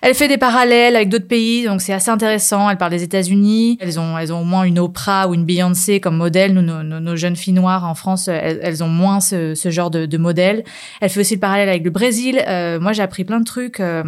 Elle 0.03 0.15
fait 0.15 0.29
des 0.29 0.39
avec 0.61 1.09
d'autres 1.09 1.27
pays, 1.29 1.64
donc 1.64 1.81
c'est 1.81 1.92
assez 1.92 2.11
intéressant. 2.11 2.68
Elle 2.71 2.77
parle 2.79 2.90
des 2.92 3.03
États-Unis. 3.03 3.79
Elles 3.81 3.99
ont, 4.01 4.18
elles 4.18 4.33
ont 4.33 4.40
au 4.40 4.44
moins 4.44 4.64
une 4.64 4.79
Oprah 4.79 5.29
ou 5.29 5.35
une 5.35 5.44
Beyoncé 5.44 6.01
comme 6.01 6.16
modèle. 6.16 6.55
Nous, 6.55 6.62
nos, 6.62 6.83
nos- 6.83 7.01
nos 7.01 7.16
jeunes 7.16 7.37
filles 7.37 7.53
noires 7.55 7.85
en 7.87 7.94
France, 7.94 8.29
elles, 8.29 8.61
elles 8.62 8.83
ont 8.83 8.88
moins 8.88 9.21
ce, 9.21 9.55
ce 9.55 9.71
genre 9.71 9.90
de, 9.90 10.07
de 10.07 10.18
modèle. 10.18 10.64
Elle 11.01 11.11
fait 11.11 11.21
aussi 11.21 11.35
le 11.35 11.40
parallèle 11.40 11.68
avec 11.68 11.85
le 11.85 11.90
Brésil. 11.90 12.42
Euh, 12.49 12.81
moi, 12.81 12.92
j'ai 12.92 13.03
appris 13.03 13.25
plein 13.25 13.38
de 13.40 13.44
trucs, 13.44 13.81
euh, 13.81 14.03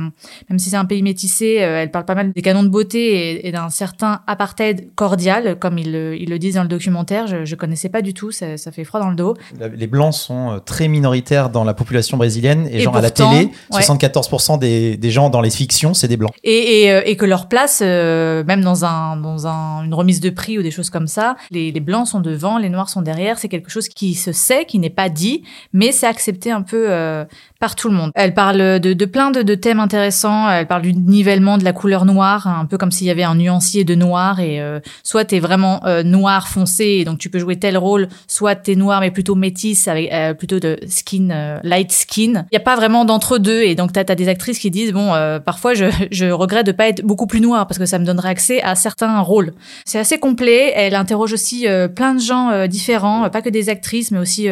même 0.49 0.59
si 0.59 0.71
c'est 0.71 0.77
un 0.77 0.85
pays 0.85 1.03
métissé. 1.03 1.59
euh, 1.63 1.83
elle 1.83 1.91
parle 1.91 2.05
pas 2.05 2.15
mal 2.15 2.33
des 2.33 2.43
canons 2.43 2.63
de 2.63 2.69
beauté 2.69 3.33
et, 3.37 3.49
et 3.49 3.53
d'un 3.53 3.69
certain 3.71 4.21
apartheid 4.27 4.89
cordial, 4.95 5.57
comme 5.59 5.79
ils, 5.79 5.93
le- 5.93 6.17
ils 6.21 6.29
le 6.29 6.39
disent 6.39 6.55
dans 6.55 6.63
le 6.63 6.69
documentaire. 6.69 7.27
Je, 7.27 7.45
je 7.45 7.55
connaissais 7.55 7.89
pas 7.89 8.03
du 8.03 8.15
tout. 8.15 8.31
Ça, 8.33 8.57
ça 8.57 8.73
fait 8.73 8.85
froid 8.85 9.01
dans 9.01 9.11
le 9.11 9.17
dos. 9.17 9.35
Les 9.77 9.87
blancs 9.87 10.15
sont 10.15 10.61
très 10.65 10.89
minoritaires 10.89 11.51
dans 11.51 11.65
la 11.65 11.75
population 11.75 12.17
brésilienne 12.17 12.67
et, 12.71 12.77
Et 12.77 12.81
genre 12.81 12.97
à 12.97 13.01
la 13.01 13.11
télé, 13.11 13.51
ouais. 13.73 13.81
74% 13.81 14.59
des, 14.59 14.97
des 14.97 15.11
gens 15.11 15.31
dans 15.31 15.41
les 15.41 15.51
fictions, 15.51 15.95
c'est 15.95 16.09
des 16.09 16.17
blancs. 16.17 16.33
Et, 16.43 16.85
et, 16.85 16.93
euh, 16.93 17.03
et 17.05 17.17
que 17.17 17.27
leur 17.27 17.49
place, 17.49 17.81
euh, 17.85 18.43
même 18.45 18.63
dans, 18.63 18.85
un, 18.85 19.17
dans 19.17 19.47
un, 19.47 19.85
une 19.85 19.93
remise 19.95 20.21
de 20.21 20.31
prix 20.31 20.59
ou 20.59 20.63
des 20.63 20.71
choses 20.71 20.89
comme 20.89 21.07
ça, 21.07 21.37
les, 21.51 21.71
les 21.71 21.81
blancs 21.81 22.09
sont 22.09 22.21
devant, 22.21 22.57
les 22.57 22.71
noirs 22.71 22.89
sont 22.89 23.03
derrière. 23.03 23.39
C'est 23.39 23.49
quelque 23.49 23.71
chose 23.71 23.89
qui 23.89 24.15
se 24.15 24.33
sait, 24.33 24.65
qui 24.65 24.79
n'est 24.79 24.89
pas 24.89 25.09
dit, 25.09 25.43
mais 25.73 25.93
c'est 25.93 26.07
accepté 26.07 26.51
un 26.51 26.63
peu 26.63 26.87
euh, 26.89 27.25
par 27.59 27.77
tout 27.77 27.89
le 27.89 27.95
monde. 27.95 28.11
Elle 28.15 28.33
parle 28.33 28.81
de, 28.81 28.95
de 28.95 29.05
plein 29.05 29.31
de, 29.31 29.43
de 29.43 29.55
thèmes 29.55 29.81
intéressants. 29.81 30.51
Elle 30.51 30.67
parle 30.67 30.83
du 30.83 30.95
nivellement 30.95 31.59
de 31.59 31.65
la 31.65 31.75
couleur 31.75 32.07
noire, 32.07 32.47
un 32.47 32.65
peu 32.65 32.79
comme 32.79 32.91
s'il 32.91 33.07
y 33.07 33.11
avait 33.11 33.23
un 33.23 33.35
nuancier 33.35 33.85
de 33.85 33.95
noir. 33.95 34.41
Et 34.41 34.61
euh, 34.63 34.81
soit 35.03 35.27
t'es 35.27 35.41
vraiment 35.41 35.85
euh, 35.85 36.03
noir 36.03 36.49
foncé, 36.49 36.85
et 36.85 37.05
donc 37.05 37.19
tu 37.19 37.29
peux 37.29 37.39
jouer 37.39 37.57
tel 37.57 37.77
rôle, 37.77 38.09
soit 38.27 38.55
t'es 38.55 38.77
noir 38.77 39.01
mais 39.01 39.11
plutôt 39.11 39.35
métisse, 39.35 39.89
avec 39.89 40.11
euh, 40.13 40.33
plutôt 40.33 40.59
de 40.59 40.79
skin 40.87 41.61
light 41.63 41.93
skin. 41.93 42.47
Il 42.51 42.55
y 42.55 42.57
a 42.57 42.61
pas 42.61 42.77
vraiment 42.77 43.05
d'entre 43.05 43.37
deux, 43.37 43.63
et 43.63 43.75
donc 43.75 43.93
t'as 43.93 44.05
as 44.09 44.15
des 44.15 44.29
actrices 44.29 44.59
qui 44.59 44.71
disent 44.71 44.93
bon, 44.93 45.13
parfois 45.45 45.75
je, 45.75 45.85
je 46.11 46.30
regrette 46.33 46.67
de 46.67 46.73
pas 46.73 46.89
être 46.89 47.03
beaucoup 47.03 47.27
plus 47.27 47.41
noire 47.41 47.67
parce 47.67 47.79
que 47.79 47.87
ça 47.87 47.99
me 47.99 48.05
donnerait 48.05 48.29
accès 48.29 48.61
à 48.63 48.75
certains 48.75 49.21
rôles. 49.21 49.53
C'est 49.85 49.99
assez 49.99 50.19
complet. 50.19 50.73
Elle 50.75 50.95
interroge 50.95 51.33
aussi 51.33 51.67
euh, 51.67 51.89
plein 51.89 52.15
de 52.15 52.21
gens 52.21 52.51
euh, 52.51 52.67
différents, 52.67 53.25
euh, 53.25 53.29
pas 53.29 53.43
que 53.43 53.49
des 53.49 53.69
actrices, 53.69 54.11
mais 54.11 54.19
aussi 54.19 54.49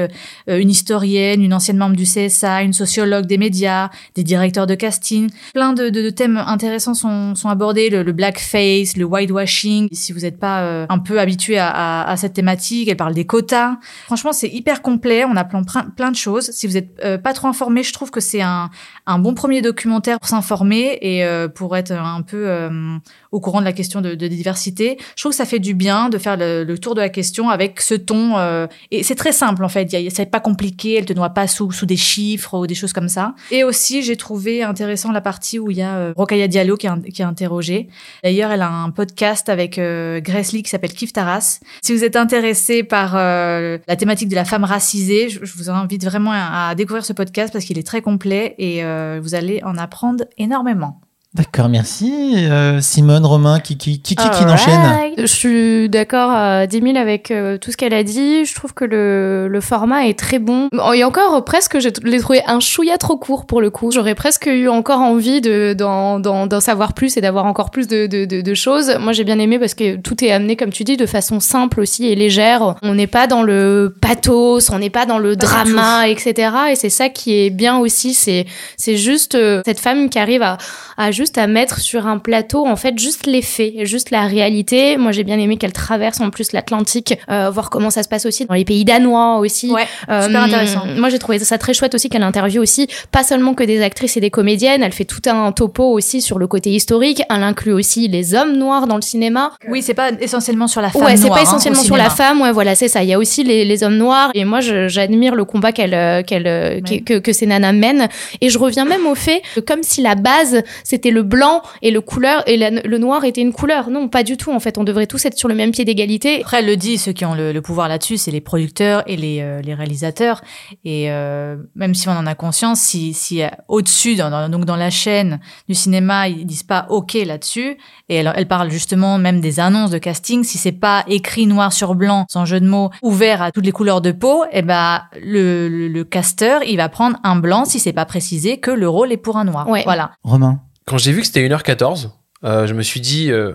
une 0.46 0.70
historienne, 0.70 1.42
une 1.42 1.54
ancienne 1.54 1.76
membre 1.76 1.96
du 1.96 2.04
CSA, 2.04 2.62
une 2.62 2.72
sociologue 2.72 3.26
des 3.26 3.38
médias, 3.38 3.90
des 4.14 4.22
directeurs 4.22 4.66
de 4.66 4.74
casting. 4.74 5.30
Plein 5.54 5.72
de, 5.72 6.10
thèmes 6.10 6.36
intéressants 6.36 6.94
sont, 6.94 7.34
abordés, 7.48 7.90
le, 7.90 8.12
blackface, 8.12 8.96
le 8.96 9.04
whitewashing. 9.04 9.88
Si 9.92 10.12
vous 10.12 10.20
n'êtes 10.20 10.38
pas 10.38 10.86
un 10.88 10.98
peu 10.98 11.20
habitué 11.20 11.58
à, 11.58 12.14
cette 12.16 12.34
thématique, 12.34 12.88
elle 12.88 12.96
parle 12.96 13.14
des 13.14 13.26
quotas. 13.26 13.76
Franchement, 14.06 14.32
c'est 14.32 14.48
hyper 14.48 14.82
complet. 14.82 15.24
On 15.24 15.36
apprend 15.36 15.62
plein, 15.96 16.10
de 16.10 16.16
choses. 16.16 16.50
Si 16.52 16.66
vous 16.66 16.74
n'êtes 16.74 17.22
pas 17.22 17.32
trop 17.32 17.48
informé, 17.48 17.82
je 17.82 17.92
trouve 17.92 18.10
que 18.10 18.20
c'est 18.20 18.42
un, 18.42 18.70
un 19.06 19.18
bon 19.18 19.34
premier 19.34 19.62
documentaire 19.62 20.20
pour 20.20 20.28
s'informer 20.28 20.98
et 21.00 21.24
euh, 21.24 21.48
pour 21.59 21.77
être 21.77 21.90
un 21.90 22.23
peu 22.23 22.49
euh, 22.49 22.97
au 23.33 23.40
courant 23.40 23.59
de 23.59 23.64
la 23.64 23.73
question 23.73 24.01
de, 24.01 24.14
de 24.14 24.29
diversité. 24.29 24.97
Je 25.16 25.23
trouve 25.23 25.33
que 25.33 25.37
ça 25.37 25.44
fait 25.44 25.59
du 25.59 25.75
bien 25.75 26.09
de 26.09 26.16
faire 26.16 26.37
le, 26.37 26.62
le 26.62 26.79
tour 26.79 26.94
de 26.94 27.01
la 27.01 27.09
question 27.09 27.51
avec 27.51 27.81
ce 27.81 27.94
ton. 27.94 28.38
euh, 28.38 28.66
et 28.92 29.03
c'est 29.03 29.16
très 29.16 29.33
simple 29.33 29.64
en 29.64 29.68
fait. 29.68 29.90
C'est 30.14 30.31
pas 30.31 30.40
compliqué. 30.40 30.94
Elle 30.94 31.05
te 31.05 31.12
noie 31.12 31.31
pas 31.31 31.49
sous, 31.49 31.73
sous 31.73 31.85
des 31.87 31.97
chiffres 31.97 32.57
ou 32.57 32.66
des 32.68 32.77
choses 32.77 32.92
comme 32.92 33.09
ça. 33.09 33.35
Et 33.51 33.64
aussi, 33.64 34.03
j'ai 34.03 34.16
trouvé 34.16 34.62
intéressant 34.62 35.11
la 35.11 35.21
partie 35.21 35.59
où 35.59 35.71
il 35.71 35.79
y 35.79 35.83
a 35.83 35.97
euh, 35.97 36.12
Rokhaya 36.16 36.47
Diallo 36.47 36.77
qui 36.77 36.87
est, 36.87 37.11
qui 37.12 37.23
interrogée. 37.25 37.88
D'ailleurs, 38.23 38.53
elle 38.53 38.62
a 38.62 38.71
un 38.71 38.90
podcast 38.90 39.49
avec 39.49 39.81
Grace 39.81 40.53
Lee 40.53 40.62
qui 40.62 40.71
s'appelle 40.71 40.92
Kif 40.92 41.12
Taras. 41.12 41.59
Si 41.83 41.92
vous 41.92 42.05
êtes 42.05 42.16
intéressé 42.16 42.85
par 42.85 43.14
la 43.16 43.97
thématique 43.97 44.29
de 44.29 44.37
la 44.37 44.44
femme 44.44 44.64
racisée, 44.64 45.29
je, 45.29 45.44
je 45.44 45.55
vous 45.57 45.68
invite 45.71 46.05
vraiment 46.05 46.31
à, 46.33 46.68
à 46.68 46.75
découvrir 46.77 47.05
ce 47.05 47.12
podcast 47.12 47.53
parce 47.53 47.64
qu'il 47.64 47.79
est 47.79 47.87
très 47.87 48.01
complet 48.03 48.55
et 48.59 48.85
euh, 48.85 49.18
vous 49.21 49.35
allez 49.35 49.61
en 49.64 49.77
apprendre 49.77 50.25
énormément. 50.37 51.01
D'accord, 51.38 51.68
merci. 51.68 52.35
Euh, 52.37 52.81
Simone, 52.81 53.24
Romain, 53.24 53.61
qui, 53.61 53.79
qui, 53.79 54.01
qui, 54.03 54.16
qui, 54.16 54.29
qui 54.29 54.42
Alright. 54.42 54.48
n'enchaîne 54.48 55.12
Je 55.16 55.27
suis 55.27 55.88
d'accord 55.88 56.33
à 56.33 56.66
10 56.66 56.83
000 56.83 56.96
avec 56.96 57.31
euh, 57.31 57.59
tout 57.59 57.70
ce 57.70 57.77
qu'elle 57.77 57.94
a 57.94 58.03
dit. 58.03 58.44
Je 58.44 58.53
trouve 58.57 58.74
que 58.74 58.85
le, 58.85 59.46
le 59.46 59.61
format 59.61 60.09
est 60.09 60.18
très 60.18 60.40
bon. 60.40 60.68
Et 60.94 61.05
encore, 61.05 61.44
presque, 61.44 61.79
je 61.79 61.90
l'ai 62.03 62.18
trouvé 62.18 62.42
un 62.48 62.59
chouïa 62.59 62.98
trop 62.98 63.16
court 63.16 63.46
pour 63.46 63.61
le 63.61 63.70
coup. 63.70 63.92
J'aurais 63.92 64.16
presque 64.16 64.46
eu 64.46 64.68
encore 64.68 64.98
envie 65.01 65.40
de, 65.40 65.74
d'en, 65.79 66.18
d'en, 66.18 66.48
d'en 66.48 66.59
savoir 66.61 66.92
plus 66.92 67.16
et 67.16 67.20
d'avoir 67.20 67.44
encore 67.44 67.70
plus 67.70 67.87
de, 67.87 68.09
de, 68.09 68.24
de, 68.24 68.40
de 68.40 68.55
choses. 68.55 68.96
Moi, 68.98 69.12
j'ai 69.12 69.22
bien 69.22 69.38
aimé 69.38 69.61
parce 69.61 69.74
que 69.74 69.94
tout 69.94 70.24
est 70.24 70.33
amené, 70.33 70.57
comme 70.57 70.70
tu 70.70 70.83
dis, 70.83 70.96
de 70.96 71.07
façon 71.07 71.38
simple 71.38 71.79
aussi 71.81 72.07
et 72.07 72.16
légère. 72.16 72.74
On 72.83 72.94
n'est 72.94 73.07
pas 73.07 73.29
dans 73.29 73.44
le 73.44 73.94
pathos, 74.01 74.70
on 74.70 74.81
n'est 74.81 74.90
pas 74.90 75.07
dans 75.07 75.18
le 75.18 75.37
Pas 75.37 75.46
drama, 75.46 76.09
etc. 76.09 76.51
Et 76.72 76.74
c'est 76.74 76.90
ça 76.90 77.11
qui 77.11 77.38
est 77.38 77.51
bien 77.51 77.79
aussi. 77.79 78.12
C'est, 78.12 78.44
c'est 78.77 78.96
juste 78.96 79.37
euh, 79.37 79.62
cette 79.64 79.79
femme 79.79 80.09
qui 80.09 80.18
arrive 80.18 80.42
à, 80.42 80.59
à 80.96 81.12
juste 81.12 81.27
à 81.36 81.46
mettre 81.46 81.80
sur 81.80 82.06
un 82.06 82.18
plateau 82.18 82.66
en 82.66 82.76
fait 82.76 82.98
juste 82.98 83.26
les 83.26 83.42
faits, 83.42 83.84
juste 83.84 84.10
la 84.10 84.22
réalité. 84.26 84.96
Moi 84.96 85.12
j'ai 85.12 85.24
bien 85.24 85.38
aimé 85.38 85.56
qu'elle 85.56 85.72
traverse 85.72 86.20
en 86.20 86.30
plus 86.30 86.52
l'Atlantique, 86.52 87.18
euh, 87.30 87.50
voir 87.50 87.68
comment 87.70 87.90
ça 87.90 88.02
se 88.02 88.08
passe 88.08 88.24
aussi 88.24 88.46
dans 88.46 88.54
les 88.54 88.64
pays 88.64 88.84
danois 88.84 89.38
aussi. 89.38 89.70
Ouais, 89.70 89.86
Euh, 90.08 90.22
super 90.26 90.42
intéressant. 90.42 90.82
Moi 90.96 91.08
j'ai 91.10 91.18
trouvé 91.18 91.38
ça 91.40 91.58
très 91.58 91.74
chouette 91.74 91.94
aussi 91.94 92.08
qu'elle 92.08 92.22
interviewe 92.22 92.60
aussi 92.62 92.88
pas 93.10 93.24
seulement 93.24 93.54
que 93.54 93.64
des 93.64 93.82
actrices 93.82 94.16
et 94.16 94.20
des 94.20 94.30
comédiennes, 94.30 94.82
elle 94.82 94.92
fait 94.92 95.04
tout 95.04 95.20
un 95.26 95.52
topo 95.52 95.84
aussi 95.92 96.22
sur 96.22 96.38
le 96.38 96.46
côté 96.46 96.70
historique. 96.70 97.22
Elle 97.28 97.42
inclut 97.42 97.72
aussi 97.72 98.08
les 98.08 98.34
hommes 98.34 98.56
noirs 98.56 98.86
dans 98.86 98.96
le 98.96 99.02
cinéma. 99.02 99.52
Oui, 99.68 99.82
c'est 99.82 99.94
pas 99.94 100.10
essentiellement 100.20 100.68
sur 100.68 100.80
la 100.80 100.90
femme 100.90 101.02
Ouais, 101.02 101.16
c'est 101.16 101.28
pas 101.28 101.38
hein, 101.38 101.42
essentiellement 101.42 101.82
sur 101.82 101.96
la 101.96 102.10
femme, 102.10 102.40
ouais, 102.40 102.52
voilà, 102.52 102.74
c'est 102.74 102.88
ça. 102.88 103.02
Il 103.02 103.08
y 103.08 103.12
a 103.14 103.18
aussi 103.18 103.42
les, 103.44 103.64
les 103.64 103.82
hommes 103.82 103.96
noirs, 103.96 104.30
et 104.34 104.44
moi, 104.44 104.60
j'admire 104.60 105.34
le 105.34 105.44
combat 105.44 105.72
qu'elle, 105.72 105.94
euh, 105.94 106.22
qu'elle, 106.22 106.44
que, 106.82 107.00
que, 107.02 107.18
que 107.18 107.32
ces 107.32 107.46
nanas 107.46 107.72
mènent. 107.72 108.08
Et 108.40 108.50
je 108.50 108.58
reviens 108.58 108.84
même 108.84 109.06
au 109.06 109.14
fait 109.14 109.42
que 109.54 109.60
comme 109.60 109.82
si 109.82 110.02
la 110.02 110.14
base 110.14 110.62
c'était 110.84 111.08
le 111.11 111.23
blanc 111.23 111.62
et 111.83 111.90
le 111.90 112.01
couleur 112.01 112.42
et 112.47 112.57
la- 112.57 112.71
le 112.71 112.99
noir 112.99 113.25
était 113.25 113.40
une 113.40 113.53
couleur. 113.53 113.90
Non, 113.90 114.09
pas 114.09 114.23
du 114.23 114.37
tout. 114.37 114.53
En 114.53 114.61
fait, 114.61 114.79
on 114.79 114.85
devrait 114.85 115.07
tous 115.07 115.25
être 115.27 115.37
sur 115.37 115.49
le 115.49 115.55
même 115.55 115.71
pied 115.71 115.85
d'égalité. 115.85 116.40
Après, 116.40 116.59
elle 116.61 116.66
le 116.66 116.77
dit, 116.77 116.99
ceux 116.99 117.12
qui 117.12 117.25
ont 117.25 117.35
le, 117.35 117.53
le 117.53 117.62
pouvoir 117.62 117.88
là-dessus, 117.88 118.16
c'est 118.16 118.31
les 118.31 118.40
producteurs 118.40 119.03
et 119.07 119.16
les, 119.16 119.40
euh, 119.40 119.61
les 119.62 119.75
réalisateurs. 119.75 120.40
Et 120.85 121.11
euh, 121.11 121.57
même 121.75 121.94
si 121.94 122.09
on 122.09 122.12
en 122.12 122.27
a 122.27 122.35
conscience, 122.35 122.81
si, 122.81 123.14
si 123.14 123.42
euh, 123.42 123.49
au-dessus, 123.68 124.16
dans, 124.16 124.31
dans- 124.31 124.49
donc 124.49 124.64
dans 124.64 124.77
la 124.77 124.90
chaîne 124.90 125.40
du 125.68 125.75
cinéma, 125.75 126.29
ils 126.29 126.47
disent 126.47 126.62
pas 126.62 126.87
OK 126.90 127.14
là-dessus, 127.14 127.77
et 128.09 128.16
elle, 128.16 128.33
elle 128.35 128.49
parle 128.49 128.71
justement 128.71 129.18
même 129.18 129.40
des 129.40 129.61
annonces 129.61 129.90
de 129.90 129.99
casting, 129.99 130.44
si 130.44 130.59
c'est 130.59 130.73
pas 130.73 131.05
écrit 131.09 131.47
noir 131.47 131.73
sur 131.73 131.94
blanc, 131.94 132.27
sans 132.31 132.44
jeu 132.44 132.61
de 132.61 132.66
mots, 132.66 132.90
ouvert 133.03 133.42
à 133.42 133.53
toutes 133.53 133.64
les 133.64 133.73
couleurs 133.73 134.01
de 134.01 134.12
peau, 134.12 134.44
et 134.53 134.62
ben 134.62 135.03
le, 135.23 135.68
le, 135.68 135.88
le 135.88 136.05
casteur, 136.05 136.62
il 136.64 136.77
va 136.77 136.88
prendre 136.88 137.18
un 137.25 137.37
blanc 137.37 137.64
si 137.64 137.79
c'est 137.79 137.92
pas 137.92 138.05
précisé 138.05 138.59
que 138.59 138.71
le 138.71 138.88
rôle 138.88 139.12
est 139.12 139.16
pour 139.16 139.37
un 139.37 139.44
noir. 139.44 139.68
Ouais. 139.68 139.83
Voilà. 139.85 140.12
Romain 140.23 140.61
Quand 140.88 140.98
j'ai 140.98 141.12
vu 141.12 141.20
que 141.20 141.27
c'était 141.27 141.46
1h14, 141.46 142.11
euh, 142.44 142.66
je 142.66 142.72
me 142.74 142.83
suis 142.83 143.01
dit, 143.01 143.31
euh, 143.31 143.53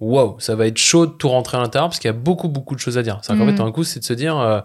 wow, 0.00 0.36
ça 0.38 0.54
va 0.56 0.66
être 0.66 0.76
chaud 0.76 1.06
de 1.06 1.12
tout 1.12 1.28
rentrer 1.28 1.56
à 1.56 1.60
l'intérieur 1.60 1.88
parce 1.88 1.98
qu'il 1.98 2.08
y 2.08 2.14
a 2.14 2.16
beaucoup, 2.16 2.48
beaucoup 2.48 2.74
de 2.74 2.80
choses 2.80 2.98
à 2.98 3.02
dire. 3.02 3.18
C'est-à-dire 3.22 3.44
qu'en 3.46 3.50
fait, 3.56 3.62
un 3.62 3.72
coup, 3.72 3.82
c'est 3.84 4.00
de 4.00 4.04
se 4.04 4.12
dire, 4.12 4.36
euh, 4.38 4.60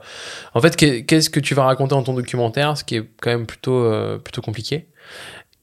en 0.54 0.60
fait, 0.60 0.76
qu'est- 0.76 1.06
qu'est-ce 1.06 1.30
que 1.30 1.39
tu 1.39 1.56
vas 1.56 1.63
raconter 1.63 1.95
dans 1.95 2.04
ton 2.04 2.13
documentaire, 2.13 2.78
ce 2.78 2.84
qui 2.84 2.97
est 2.97 3.10
quand 3.21 3.30
même 3.30 3.45
plutôt, 3.45 3.80
euh, 3.86 4.17
plutôt 4.17 4.41
compliqué. 4.41 4.89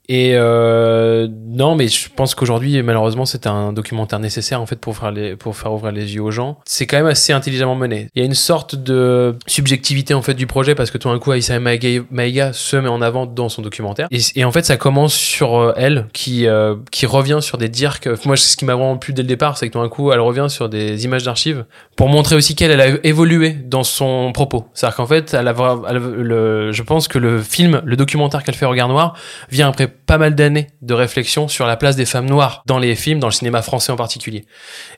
Et 0.09 0.33
euh, 0.35 1.29
non, 1.49 1.75
mais 1.75 1.88
je 1.88 2.09
pense 2.14 2.35
qu'aujourd'hui, 2.35 2.83
malheureusement, 2.83 3.27
c'est 3.27 3.47
un 3.47 3.73
documentaire 3.75 4.18
nécessaire 4.18 4.61
en 4.61 4.66
fait 4.66 4.77
pour 4.77 4.97
faire 4.97 5.11
les, 5.11 5.37
pour 5.37 5.57
faire 5.57 5.73
ouvrir 5.73 5.92
les 5.92 6.14
yeux 6.14 6.23
aux 6.23 6.31
gens. 6.31 6.59
C'est 6.64 6.87
quand 6.87 6.97
même 6.97 7.07
assez 7.07 7.33
intelligemment 7.33 7.75
mené. 7.75 8.09
Il 8.14 8.21
y 8.21 8.23
a 8.23 8.27
une 8.27 8.35
sorte 8.35 8.75
de 8.75 9.37
subjectivité 9.47 10.14
en 10.14 10.23
fait 10.23 10.35
du 10.35 10.47
projet 10.47 10.75
parce 10.75 10.90
que 10.90 10.97
tout 10.97 11.11
d'un 11.11 11.18
coup, 11.18 11.31
Aïssa 11.31 11.59
Maïga, 11.61 12.53
se 12.53 12.77
met 12.77 12.88
en 12.88 13.03
avant 13.03 13.27
dans 13.27 13.51
son 13.51 13.61
documentaire. 13.61 14.09
Et, 14.11 14.44
en 14.44 14.53
fait, 14.53 14.64
ça 14.64 14.77
commence 14.79 15.14
sur 15.14 15.57
euh, 15.57 15.73
elle 15.77 16.07
qui 16.12 16.47
euh, 16.47 16.77
qui 16.90 17.05
revient 17.05 17.38
sur 17.40 17.59
des 17.59 17.68
dires 17.68 17.99
moi, 18.25 18.37
ce 18.37 18.57
qui 18.57 18.64
m'a 18.64 18.75
vraiment 18.75 18.97
plu 18.97 19.12
dès 19.12 19.23
le 19.23 19.29
départ, 19.29 19.59
c'est 19.59 19.68
que 19.68 19.73
tout 19.73 19.81
d'un 19.81 19.88
coup, 19.88 20.12
elle 20.12 20.21
revient 20.21 20.47
sur 20.49 20.68
des 20.68 21.05
images 21.05 21.25
d'archives 21.25 21.64
pour 21.97 22.09
montrer 22.09 22.37
aussi 22.37 22.55
qu'elle 22.55 22.71
elle 22.71 22.81
a 22.81 22.88
évolué 23.05 23.51
dans 23.51 23.83
son 23.83 24.33
propos. 24.33 24.66
C'est-à-dire 24.73 24.97
qu'en 24.97 25.07
fait, 25.07 25.35
elle 25.35 25.49
a, 25.49 25.55
elle 25.88 25.97
le, 25.97 26.73
je 26.73 26.83
pense 26.83 27.09
que 27.09 27.18
le 27.18 27.40
film, 27.40 27.83
le 27.85 27.97
documentaire 27.97 28.42
qu'elle 28.42 28.55
fait 28.55 28.66
Regard 28.66 28.88
Noir 28.88 29.14
vient 29.51 29.68
après 29.68 29.88
pas 30.09 30.18
mal 30.18 30.35
d'années 30.35 30.68
de 30.83 30.94
réflexion 30.94 31.47
sur 31.47 31.66
la 31.66 31.77
place 31.77 31.94
des 31.94 32.07
femmes 32.07 32.27
noires 32.27 32.62
dans 32.66 32.79
les 32.79 32.97
films, 32.97 33.21
dans 33.21 33.29
le 33.29 33.33
cinéma 33.33 33.62
français 33.62 33.92
en 33.92 33.97
particulier. 33.97 34.47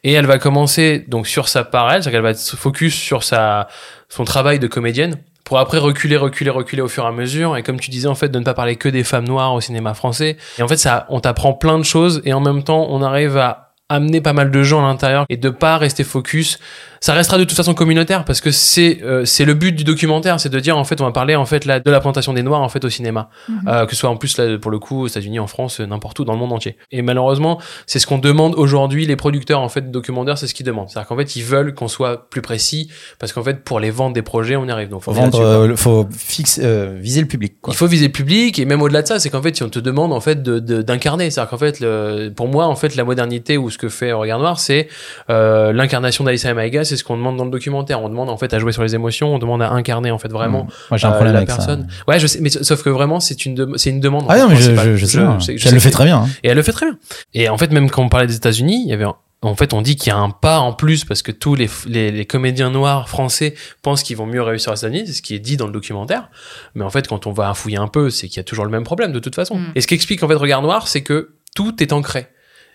Et 0.05 0.13
elle 0.13 0.27
va 0.27 0.39
commencer 0.39 1.05
donc 1.09 1.27
sur 1.27 1.49
sa 1.49 1.65
part, 1.65 1.93
elle, 1.93 2.03
c'est-à-dire 2.03 2.13
qu'elle 2.13 2.23
va 2.23 2.31
être 2.31 2.57
focus 2.57 2.95
sur 2.95 3.25
sa 3.25 3.67
son 4.09 4.25
travail 4.25 4.59
de 4.59 4.69
comédienne 4.69 5.17
pour 5.45 5.59
après 5.59 5.79
reculer, 5.79 6.17
reculer, 6.17 6.51
reculer 6.51 6.81
au 6.81 6.89
fur 6.89 7.05
et 7.05 7.09
à 7.09 7.13
mesure. 7.13 7.57
Et 7.57 7.65
comme 7.65 7.81
tu 7.81 7.91
disais, 7.91 8.07
en 8.07 8.15
fait, 8.15 8.29
de 8.29 8.39
ne 8.39 8.45
pas 8.45 8.55
parler 8.55 8.77
que 8.77 8.89
des 8.89 9.03
femmes 9.03 9.27
noires 9.27 9.53
au 9.53 9.61
cinéma 9.61 9.95
français. 9.95 10.37
Et 10.59 10.63
en 10.63 10.69
fait, 10.69 10.77
ça, 10.77 11.07
on 11.09 11.19
t'apprend 11.19 11.55
plein 11.55 11.79
de 11.79 11.83
choses 11.83 12.23
et 12.25 12.33
en 12.33 12.41
même 12.41 12.63
temps, 12.63 12.87
on 12.89 13.03
arrive 13.03 13.37
à 13.37 13.70
amener 13.91 14.21
pas 14.21 14.33
mal 14.33 14.51
de 14.51 14.63
gens 14.63 14.81
à 14.85 14.89
l'intérieur 14.89 15.27
et 15.29 15.37
de 15.37 15.51
pas 15.51 15.77
rester 15.79 16.05
focus 16.05 16.59
ça 17.03 17.15
restera 17.15 17.39
de 17.39 17.45
toute 17.45 17.57
façon 17.57 17.73
communautaire 17.73 18.27
parce 18.27 18.43
que 18.43 18.51
c'est 18.51 19.01
euh, 19.03 19.25
c'est 19.25 19.47
le 19.47 19.55
but 19.55 19.73
du 19.73 19.85
documentaire, 19.85 20.39
c'est 20.39 20.51
de 20.51 20.61
dire 20.61 20.77
en 20.77 20.85
fait 20.85 21.01
on 21.01 21.05
va 21.05 21.13
parler 21.13 21.35
en 21.35 21.47
fait 21.47 21.65
là 21.65 21.81
de 21.81 21.91
la 21.91 21.99
plantation 21.99 22.35
des 22.35 22.43
noirs 22.43 22.61
en 22.61 22.69
fait 22.69 22.85
au 22.85 22.91
cinéma, 22.91 23.31
Mhm. 23.49 23.61
euh, 23.69 23.87
que 23.87 23.93
ce 23.95 24.01
soit 24.01 24.11
en 24.11 24.17
plus 24.17 24.37
là 24.37 24.59
pour 24.59 24.71
le 24.71 24.79
coup 24.79 25.05
aux 25.05 25.07
États-Unis, 25.07 25.39
en 25.41 25.47
France, 25.47 25.81
euh, 25.81 25.87
n'importe 25.87 26.19
où 26.19 26.27
dans 26.27 26.35
le 26.35 26.39
monde 26.39 26.53
entier. 26.53 26.77
Et 26.93 27.01
malheureusement, 27.01 27.59
c'est 27.87 27.99
ce 28.01 28.07
qu'on 28.07 28.19
demande 28.19 28.55
aujourd'hui 28.55 29.07
les 29.07 29.17
producteurs 29.17 29.61
en 29.63 29.71
fait 29.71 29.81
de 29.81 29.89
documentaires, 29.91 30.37
c'est 30.37 30.47
ce 30.47 30.53
qu'ils 30.53 30.67
demandent, 30.67 30.91
c'est-à-dire 30.91 31.09
qu'en 31.09 31.17
fait 31.17 31.37
ils 31.37 31.43
veulent 31.43 31.73
qu'on 31.75 31.89
soit 31.89 32.29
plus 32.29 32.43
précis 32.43 32.91
parce 33.19 33.33
qu'en 33.33 33.43
fait 33.43 33.65
pour 33.65 33.81
les 33.81 33.91
ventes 33.91 34.13
des 34.13 34.21
projets 34.23 34.57
on 34.57 34.67
y 34.67 34.71
arrive. 34.71 34.91
Donc 34.91 35.01
Faut 35.03 35.13
vendre, 35.13 35.41
euh, 35.41 35.77
faut 35.77 36.07
fixe, 36.15 36.61
euh, 36.63 36.99
viser 37.01 37.23
le 37.23 37.29
public. 37.29 37.55
Quoi. 37.63 37.73
Il 37.73 37.77
faut 37.79 37.87
viser 37.87 38.09
le 38.09 38.13
public 38.13 38.59
et 38.59 38.67
même 38.67 38.83
au-delà 38.83 39.01
de 39.01 39.07
ça, 39.07 39.19
c'est 39.19 39.31
qu'en 39.31 39.41
fait, 39.41 39.57
si 39.57 39.63
on 39.63 39.71
te 39.71 39.79
demande 39.79 40.13
en 40.13 40.21
fait 40.21 40.43
de- 40.43 40.59
de- 40.59 40.83
d'incarner, 40.83 41.31
c'est-à-dire 41.31 41.49
qu'en 41.49 41.57
fait, 41.59 41.81
le, 41.81 42.29
pour 42.37 42.47
moi, 42.49 42.67
en 42.67 42.77
fait, 42.77 42.95
la 42.95 43.05
modernité 43.05 43.57
ou 43.57 43.71
ce 43.71 43.79
que 43.81 43.89
fait 43.89 44.13
Regard 44.13 44.39
Noir, 44.39 44.61
c'est 44.61 44.89
euh, 45.31 45.73
l'incarnation 45.73 46.23
d'Aïssa 46.25 46.53
Maïga, 46.55 46.85
c'est 46.85 46.97
ce 46.97 47.05
qu'on 47.05 47.17
demande 47.17 47.37
dans 47.37 47.45
le 47.45 47.51
documentaire. 47.51 48.01
On 48.03 48.09
demande 48.09 48.29
en 48.31 48.37
fait 48.37 48.53
à 48.55 48.59
jouer 48.59 48.73
sur 48.73 48.83
les 48.83 48.95
émotions, 48.95 49.35
on 49.35 49.39
demande 49.39 49.63
à 49.63 49.71
incarner 49.71 50.11
en 50.11 50.19
fait 50.19 50.31
vraiment 50.31 50.65
Mmh. 50.65 50.69
Moi 50.91 50.99
j'ai 50.99 51.07
un 51.07 51.11
euh, 51.11 51.15
problème 51.15 51.33
la 51.33 51.39
avec 51.41 51.49
personne. 51.49 51.87
ça. 51.91 52.05
Ouais, 52.07 52.19
je 52.21 52.27
sais, 52.27 52.39
mais 52.41 52.51
sauf 52.51 52.83
que 52.83 52.91
vraiment, 52.91 53.19
c'est 53.21 53.45
une 53.47 53.55
de- 53.55 53.73
c'est 53.77 53.91
une 53.91 54.01
demande. 54.01 54.27
Ah 54.29 54.39
non, 54.39 54.49
mais 54.49 54.57
je, 54.57 54.71
principale. 54.73 54.93
je, 54.93 54.97
je 54.97 55.07
sais. 55.07 55.19
sais- 55.41 55.59
je 55.59 55.69
elle 55.69 55.75
le 55.75 55.81
fait 55.81 55.91
très 55.91 56.05
bien. 56.05 56.19
hein. 56.19 56.29
et 56.45 56.49
elle 56.49 56.57
le 56.57 56.63
fait 56.63 56.73
très 56.73 56.87
bien. 56.87 56.99
Et 57.35 57.49
en 57.49 57.57
fait, 57.59 57.71
même 57.73 57.89
quand 57.91 58.03
on 58.03 58.09
parlait 58.09 58.27
des 58.27 58.37
États-Unis, 58.37 58.83
il 58.85 58.91
y 58.91 58.93
avait 58.93 59.05
un- 59.05 59.17
en 59.43 59.55
fait, 59.57 59.73
on 59.73 59.81
dit 59.81 59.97
qu'il 59.97 60.09
y 60.09 60.15
a 60.15 60.19
un 60.19 60.29
pas 60.29 60.59
en 60.59 60.75
plus 60.75 61.07
parce 61.07 61.23
que 61.23 61.33
tous 61.33 61.55
les, 61.55 61.71
les, 61.87 62.11
les 62.11 62.27
comédiens 62.27 62.69
noirs 62.71 63.09
français 63.09 63.55
pensent 63.81 64.03
qu'ils 64.03 64.19
vont 64.19 64.27
mieux 64.27 64.43
réussir 64.43 64.71
aux 64.71 64.75
États-Unis, 64.75 65.05
c'est 65.07 65.15
ce 65.15 65.23
qui 65.23 65.35
est 65.35 65.39
dit 65.39 65.57
dans 65.57 65.67
le 65.67 65.73
documentaire. 65.73 66.29
Mais 66.75 66.85
en 66.85 66.91
fait, 66.91 67.09
quand 67.09 67.27
on 67.27 67.33
va 67.33 67.55
fouiller 67.55 67.79
un 67.79 67.89
peu, 67.89 68.11
c'est 68.11 68.29
qu'il 68.29 68.37
y 68.37 68.41
a 68.41 68.45
toujours 68.45 68.67
le 68.67 68.71
même 68.71 68.85
problème 68.85 69.13
de 69.13 69.19
toute 69.19 69.35
façon. 69.35 69.57
Mm. 69.57 69.73
Et 69.77 69.81
ce 69.81 69.87
qui 69.87 69.95
explique 69.95 70.23
en 70.23 70.29
fait 70.29 70.35
Regard 70.35 70.61
Noir, 70.61 70.89
c'est 70.89 71.03
que 71.03 71.31
tout 71.55 71.83
est 71.83 71.95
ancré. 71.95 72.27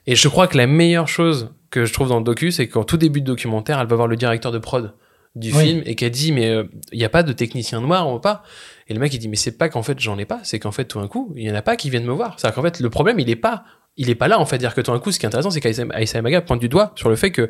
Et 0.07 0.15
je 0.15 0.27
crois 0.27 0.47
que 0.47 0.57
la 0.57 0.67
meilleure 0.67 1.07
chose 1.07 1.51
que 1.71 1.85
je 1.85 1.93
trouve 1.93 2.09
dans 2.09 2.19
le 2.19 2.23
docu, 2.23 2.51
c'est 2.51 2.67
qu'en 2.67 2.83
tout 2.83 2.97
début 2.97 3.21
de 3.21 3.25
documentaire, 3.25 3.79
elle 3.79 3.87
va 3.87 3.95
voir 3.95 4.07
le 4.07 4.15
directeur 4.15 4.51
de 4.51 4.59
prod 4.59 4.93
du 5.35 5.51
Oui. 5.53 5.65
film 5.65 5.81
et 5.85 5.95
qu'elle 5.95 6.11
dit 6.11 6.31
mais 6.31 6.49
euh, 6.49 6.63
il 6.93 6.97
n'y 6.99 7.03
a 7.03 7.09
pas 7.09 7.21
de 7.23 7.33
technicien 7.33 7.81
noir 7.81 8.09
ou 8.09 8.19
pas? 8.19 8.41
Et 8.87 8.93
le 8.93 8.99
mec 9.01 9.13
il 9.13 9.19
dit 9.19 9.27
mais 9.27 9.35
c'est 9.35 9.57
pas 9.57 9.67
qu'en 9.67 9.83
fait 9.83 9.99
j'en 9.99 10.17
ai 10.17 10.23
pas 10.23 10.39
c'est 10.43 10.59
qu'en 10.59 10.71
fait 10.71 10.85
tout 10.85 11.01
d'un 11.01 11.09
coup 11.09 11.33
il 11.35 11.43
y 11.43 11.51
en 11.51 11.55
a 11.55 11.61
pas 11.61 11.75
qui 11.75 11.89
viennent 11.89 12.05
me 12.05 12.13
voir 12.13 12.35
c'est 12.39 12.49
qu'en 12.53 12.61
fait 12.61 12.79
le 12.79 12.89
problème 12.89 13.19
il 13.19 13.29
est 13.29 13.35
pas 13.35 13.65
il 13.97 14.09
est 14.09 14.15
pas 14.15 14.27
là 14.27 14.39
en 14.39 14.45
fait. 14.45 14.57
Dire 14.57 14.73
que 14.75 14.81
tout 14.81 14.91
d'un 14.91 14.99
coup 14.99 15.11
ce 15.11 15.19
qui 15.19 15.25
est 15.25 15.27
intéressant 15.27 15.51
c'est 15.51 15.61
qu'Aïssa 15.61 16.21
Maga 16.21 16.41
pointe 16.41 16.59
du 16.59 16.69
doigt 16.69 16.91
sur 16.95 17.09
le 17.09 17.15
fait 17.15 17.31
que 17.31 17.49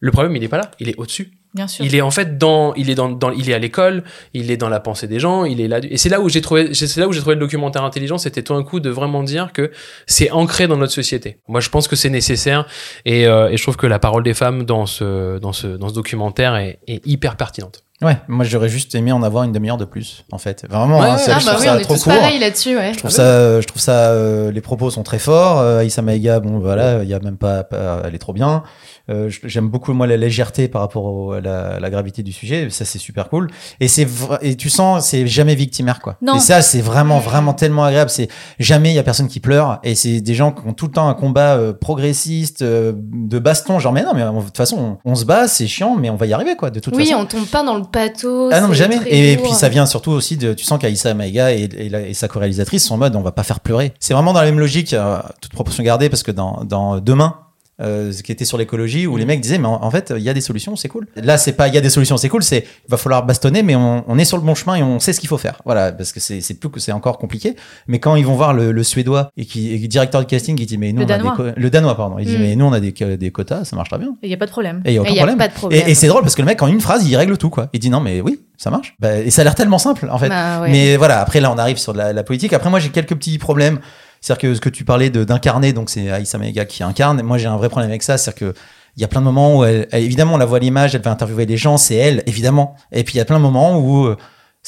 le 0.00 0.10
problème 0.10 0.34
il 0.36 0.44
est 0.44 0.48
pas 0.48 0.58
là. 0.58 0.70
Il 0.80 0.88
est 0.88 0.96
au 0.98 1.06
dessus 1.06 1.32
Bien 1.54 1.68
sûr. 1.68 1.86
il 1.86 1.94
est 1.94 2.02
en 2.02 2.10
fait 2.10 2.36
dans 2.36 2.74
il 2.74 2.90
est 2.90 2.94
dans, 2.94 3.08
dans 3.08 3.30
il 3.30 3.48
est 3.48 3.54
à 3.54 3.58
l'école 3.58 4.04
il 4.34 4.50
est 4.50 4.58
dans 4.58 4.68
la 4.68 4.78
pensée 4.78 5.08
des 5.08 5.18
gens 5.18 5.46
il 5.46 5.58
est 5.60 5.68
là. 5.68 5.78
Et 5.82 5.96
c'est 5.96 6.10
là 6.10 6.20
où 6.20 6.28
j'ai 6.28 6.42
trouvé 6.42 6.74
c'est 6.74 6.94
là 7.00 7.08
où 7.08 7.12
j'ai 7.14 7.20
trouvé 7.20 7.34
le 7.34 7.40
documentaire 7.40 7.82
intelligent 7.82 8.18
c'était 8.18 8.42
tout 8.42 8.52
d'un 8.52 8.62
coup 8.62 8.78
de 8.78 8.90
vraiment 8.90 9.22
dire 9.22 9.54
que 9.54 9.70
c'est 10.06 10.30
ancré 10.30 10.66
dans 10.66 10.76
notre 10.76 10.92
société. 10.92 11.38
Moi 11.48 11.60
je 11.60 11.70
pense 11.70 11.88
que 11.88 11.96
c'est 11.96 12.10
nécessaire 12.10 12.66
et, 13.06 13.26
euh, 13.26 13.48
et 13.48 13.56
je 13.56 13.62
trouve 13.62 13.76
que 13.76 13.86
la 13.86 13.98
parole 13.98 14.22
des 14.22 14.34
femmes 14.34 14.64
dans 14.64 14.84
ce 14.84 15.38
dans 15.38 15.54
ce 15.54 15.66
dans 15.66 15.88
ce 15.88 15.94
documentaire 15.94 16.56
est, 16.56 16.78
est 16.88 17.06
hyper 17.06 17.36
pertinente 17.36 17.84
Ouais, 18.02 18.18
moi 18.28 18.44
j'aurais 18.44 18.68
juste 18.68 18.94
aimé 18.94 19.10
en 19.10 19.22
avoir 19.22 19.44
une 19.44 19.52
demi-heure 19.52 19.78
de 19.78 19.86
plus, 19.86 20.24
en 20.30 20.36
fait. 20.36 20.66
Vraiment, 20.68 20.98
Ouais, 21.00 21.06
hein, 21.06 21.12
ouais, 21.14 21.18
c'est- 21.18 21.32
Ah 21.32 21.38
je 21.38 21.46
bah 21.46 21.52
trouve 21.52 21.60
oui, 21.62 21.66
ça 21.66 21.74
on 21.74 21.78
est 21.78 21.82
trop 21.82 21.94
tous 21.94 22.04
court. 22.04 22.12
pareils 22.14 22.38
là-dessus, 22.38 22.76
ouais. 22.76 22.92
Je 22.92 22.98
trouve 22.98 23.10
ça, 23.10 23.60
je 23.60 23.66
trouve 23.66 23.80
ça, 23.80 24.10
euh, 24.10 24.50
les 24.52 24.60
propos 24.60 24.90
sont 24.90 25.02
très 25.02 25.18
forts. 25.18 25.60
Euh, 25.60 25.78
Aïssa 25.80 26.02
Maïga, 26.02 26.40
bon 26.40 26.58
voilà, 26.58 27.02
il 27.02 27.08
y 27.08 27.14
a 27.14 27.20
même 27.20 27.38
pas, 27.38 27.64
pas- 27.64 28.02
elle 28.04 28.14
est 28.14 28.18
trop 28.18 28.34
bien. 28.34 28.62
Euh, 29.08 29.30
J'aime 29.44 29.68
beaucoup 29.68 29.92
moi 29.92 30.06
la 30.06 30.16
légèreté 30.16 30.68
par 30.68 30.80
rapport 30.82 31.04
au- 31.04 31.32
à 31.32 31.40
la, 31.40 31.78
la 31.80 31.90
gravité 31.90 32.22
du 32.22 32.32
sujet. 32.32 32.68
Ça 32.70 32.84
c'est 32.84 32.98
super 32.98 33.28
cool. 33.28 33.48
Et 33.80 33.88
c'est 33.88 34.06
et 34.42 34.56
tu 34.56 34.68
sens 34.70 35.06
c'est 35.06 35.26
jamais 35.26 35.54
victimaire 35.54 36.00
quoi. 36.00 36.16
Non. 36.22 36.36
Et 36.36 36.40
ça 36.40 36.60
c'est 36.62 36.80
vraiment 36.80 37.18
vraiment 37.18 37.52
tellement 37.54 37.84
agréable. 37.84 38.10
C'est 38.10 38.28
jamais 38.58 38.90
il 38.90 38.94
y 38.94 38.98
a 38.98 39.02
personne 39.02 39.28
qui 39.28 39.40
pleure 39.40 39.78
et 39.84 39.94
c'est 39.94 40.20
des 40.20 40.34
gens 40.34 40.50
qui 40.52 40.66
ont 40.66 40.72
tout 40.72 40.86
le 40.86 40.92
temps 40.92 41.08
un 41.08 41.14
combat 41.14 41.56
euh, 41.56 41.72
progressiste 41.72 42.62
euh, 42.62 42.92
de 42.96 43.38
baston. 43.38 43.78
Genre 43.78 43.92
mais 43.92 44.02
non 44.02 44.12
mais 44.14 44.22
euh, 44.22 44.32
de 44.32 44.40
toute 44.44 44.56
façon 44.56 44.98
on, 45.04 45.10
on 45.12 45.14
se 45.14 45.24
bat, 45.24 45.48
c'est 45.48 45.66
chiant 45.66 45.96
mais 45.96 46.10
on 46.10 46.16
va 46.16 46.26
y 46.26 46.32
arriver 46.32 46.56
quoi 46.56 46.70
de 46.70 46.80
toute 46.80 46.96
Oui, 46.96 47.06
façon. 47.06 47.20
on 47.22 47.26
tombe 47.26 47.46
pas 47.46 47.62
dans 47.62 47.76
le 47.76 47.84
pathos. 47.84 48.50
Ah 48.52 48.60
non, 48.60 48.72
jamais. 48.72 48.98
Et, 49.06 49.36
puis 49.36 49.52
ça 49.52 49.68
vient 49.68 49.86
surtout 49.86 50.10
aussi 50.10 50.36
de, 50.36 50.52
tu 50.54 50.64
sens 50.64 50.78
qu'Aïssa 50.80 51.14
Maïga 51.14 51.52
et, 51.52 51.62
et, 51.76 51.88
la- 51.88 52.00
et 52.02 52.14
sa 52.14 52.28
co-réalisatrice 52.28 52.84
sont 52.86 52.94
en 52.94 52.98
mode, 52.98 53.14
on 53.16 53.22
va 53.22 53.32
pas 53.32 53.42
faire 53.44 53.60
pleurer. 53.60 53.92
C'est 54.00 54.14
vraiment 54.14 54.32
dans 54.32 54.40
la 54.40 54.46
même 54.46 54.58
logique, 54.58 54.92
euh, 54.94 55.18
toute 55.40 55.52
proportion 55.52 55.82
gardée, 55.84 56.08
parce 56.08 56.22
que 56.22 56.30
dans, 56.32 56.64
dans 56.64 56.98
Demain, 57.00 57.36
euh, 57.80 58.10
ce 58.12 58.22
qui 58.22 58.32
était 58.32 58.44
sur 58.44 58.56
l'écologie, 58.58 59.06
où 59.06 59.16
les 59.16 59.24
mecs 59.26 59.40
disaient, 59.40 59.58
mais 59.58 59.66
en, 59.68 59.82
en 59.82 59.90
fait, 59.90 60.12
il 60.16 60.22
y 60.22 60.28
a 60.28 60.34
des 60.34 60.40
solutions, 60.40 60.76
c'est 60.76 60.88
cool. 60.88 61.06
Là, 61.16 61.36
c'est 61.38 61.52
pas, 61.52 61.68
il 61.68 61.74
y 61.74 61.78
a 61.78 61.80
des 61.80 61.90
solutions, 61.90 62.16
c'est 62.16 62.28
cool, 62.28 62.42
c'est, 62.42 62.60
il 62.60 62.90
va 62.90 62.96
falloir 62.96 63.24
bastonner, 63.26 63.62
mais 63.62 63.74
on, 63.76 64.04
on 64.06 64.18
est 64.18 64.24
sur 64.24 64.36
le 64.38 64.42
bon 64.42 64.54
chemin 64.54 64.76
et 64.76 64.82
on 64.82 64.98
sait 64.98 65.12
ce 65.12 65.20
qu'il 65.20 65.28
faut 65.28 65.38
faire. 65.38 65.60
Voilà, 65.64 65.92
parce 65.92 66.12
que 66.12 66.20
c'est, 66.20 66.40
c'est 66.40 66.54
plus 66.54 66.70
que 66.70 66.80
c'est 66.80 66.92
encore 66.92 67.18
compliqué. 67.18 67.54
Mais 67.86 67.98
quand 67.98 68.16
ils 68.16 68.24
vont 68.24 68.34
voir 68.34 68.54
le, 68.54 68.72
le 68.72 68.82
suédois 68.82 69.30
et 69.36 69.44
qui, 69.44 69.72
et 69.72 69.78
directeur 69.88 70.20
de 70.22 70.26
casting, 70.26 70.56
il 70.58 70.66
dit, 70.66 70.78
mais 70.78 70.92
nous, 70.92 71.00
Le 71.00 71.04
on 71.06 71.08
a 71.08 71.16
Danois. 71.18 71.30
des 71.36 71.36
co- 71.52 71.60
le 71.60 71.70
danois, 71.70 71.96
pardon, 71.96 72.18
il 72.18 72.26
dit, 72.26 72.36
Mm. 72.36 72.40
mais 72.40 72.56
nous, 72.56 72.64
on 72.66 72.72
a 72.72 72.80
des, 72.80 72.92
des 72.92 73.30
quotas, 73.30 73.64
ça 73.64 73.76
marchera 73.76 73.98
bien. 73.98 74.14
Il 74.22 74.28
n'y 74.28 74.34
a 74.34 74.38
pas 74.38 74.46
de 74.46 74.50
problème. 74.50 74.82
Et 74.84 74.92
il 74.92 74.94
y 74.94 74.98
a 74.98 75.02
aucun 75.02 75.10
Et 75.10 75.14
y 75.14 75.18
a 75.18 75.22
problème. 75.22 75.38
pas 75.38 75.48
de 75.48 75.52
problème. 75.54 75.82
Et, 75.86 75.90
et 75.90 75.94
c'est 75.94 76.06
drôle 76.08 76.22
parce 76.22 76.34
que 76.34 76.42
le 76.42 76.46
mec, 76.46 76.62
en 76.62 76.66
une 76.68 76.80
phrase, 76.80 77.06
il 77.06 77.16
règle 77.16 77.36
tout, 77.36 77.50
quoi. 77.50 77.68
Il 77.72 77.80
dit 77.80 77.90
non, 77.90 78.00
mais 78.00 78.20
oui, 78.20 78.40
ça 78.56 78.70
marche. 78.70 78.94
Bah, 79.00 79.16
et 79.18 79.30
ça 79.30 79.42
a 79.42 79.44
l'air 79.44 79.54
tellement 79.54 79.78
simple, 79.78 80.08
en 80.10 80.18
fait. 80.18 80.28
Bah 80.28 80.62
ouais. 80.62 80.70
Mais 80.70 80.96
voilà, 80.96 81.20
après, 81.20 81.40
là, 81.40 81.52
on 81.52 81.58
arrive 81.58 81.76
sur 81.76 81.92
la, 81.92 82.12
la 82.12 82.22
politique. 82.22 82.52
Après, 82.52 82.70
moi, 82.70 82.78
j'ai 82.78 82.88
quelques 82.90 83.14
petits 83.14 83.36
problèmes. 83.38 83.80
C'est-à-dire 84.26 84.50
que 84.50 84.54
ce 84.56 84.60
que 84.60 84.68
tu 84.68 84.84
parlais 84.84 85.08
d'incarner, 85.08 85.72
donc 85.72 85.88
c'est 85.88 86.10
Aïssa 86.10 86.36
Maïga 86.36 86.64
qui 86.64 86.82
incarne. 86.82 87.22
Moi, 87.22 87.38
j'ai 87.38 87.46
un 87.46 87.56
vrai 87.56 87.68
problème 87.68 87.90
avec 87.90 88.02
ça. 88.02 88.18
C'est-à-dire 88.18 88.52
que 88.52 88.58
il 88.96 89.00
y 89.00 89.04
a 89.04 89.08
plein 89.08 89.20
de 89.20 89.24
moments 89.24 89.58
où 89.58 89.64
elle, 89.64 89.86
elle- 89.92 90.02
évidemment, 90.02 90.34
on 90.34 90.36
la 90.36 90.46
voit 90.46 90.56
à 90.56 90.60
l'image, 90.60 90.96
elle 90.96 91.02
va 91.02 91.12
interviewer 91.12 91.46
les 91.46 91.56
gens, 91.56 91.76
c'est 91.76 91.94
elle, 91.94 92.24
évidemment. 92.26 92.74
Et 92.90 93.04
puis, 93.04 93.14
il 93.14 93.18
y 93.18 93.20
a 93.20 93.24
plein 93.24 93.36
de 93.36 93.42
moments 93.42 93.78
où 93.78 94.06
euh, 94.06 94.16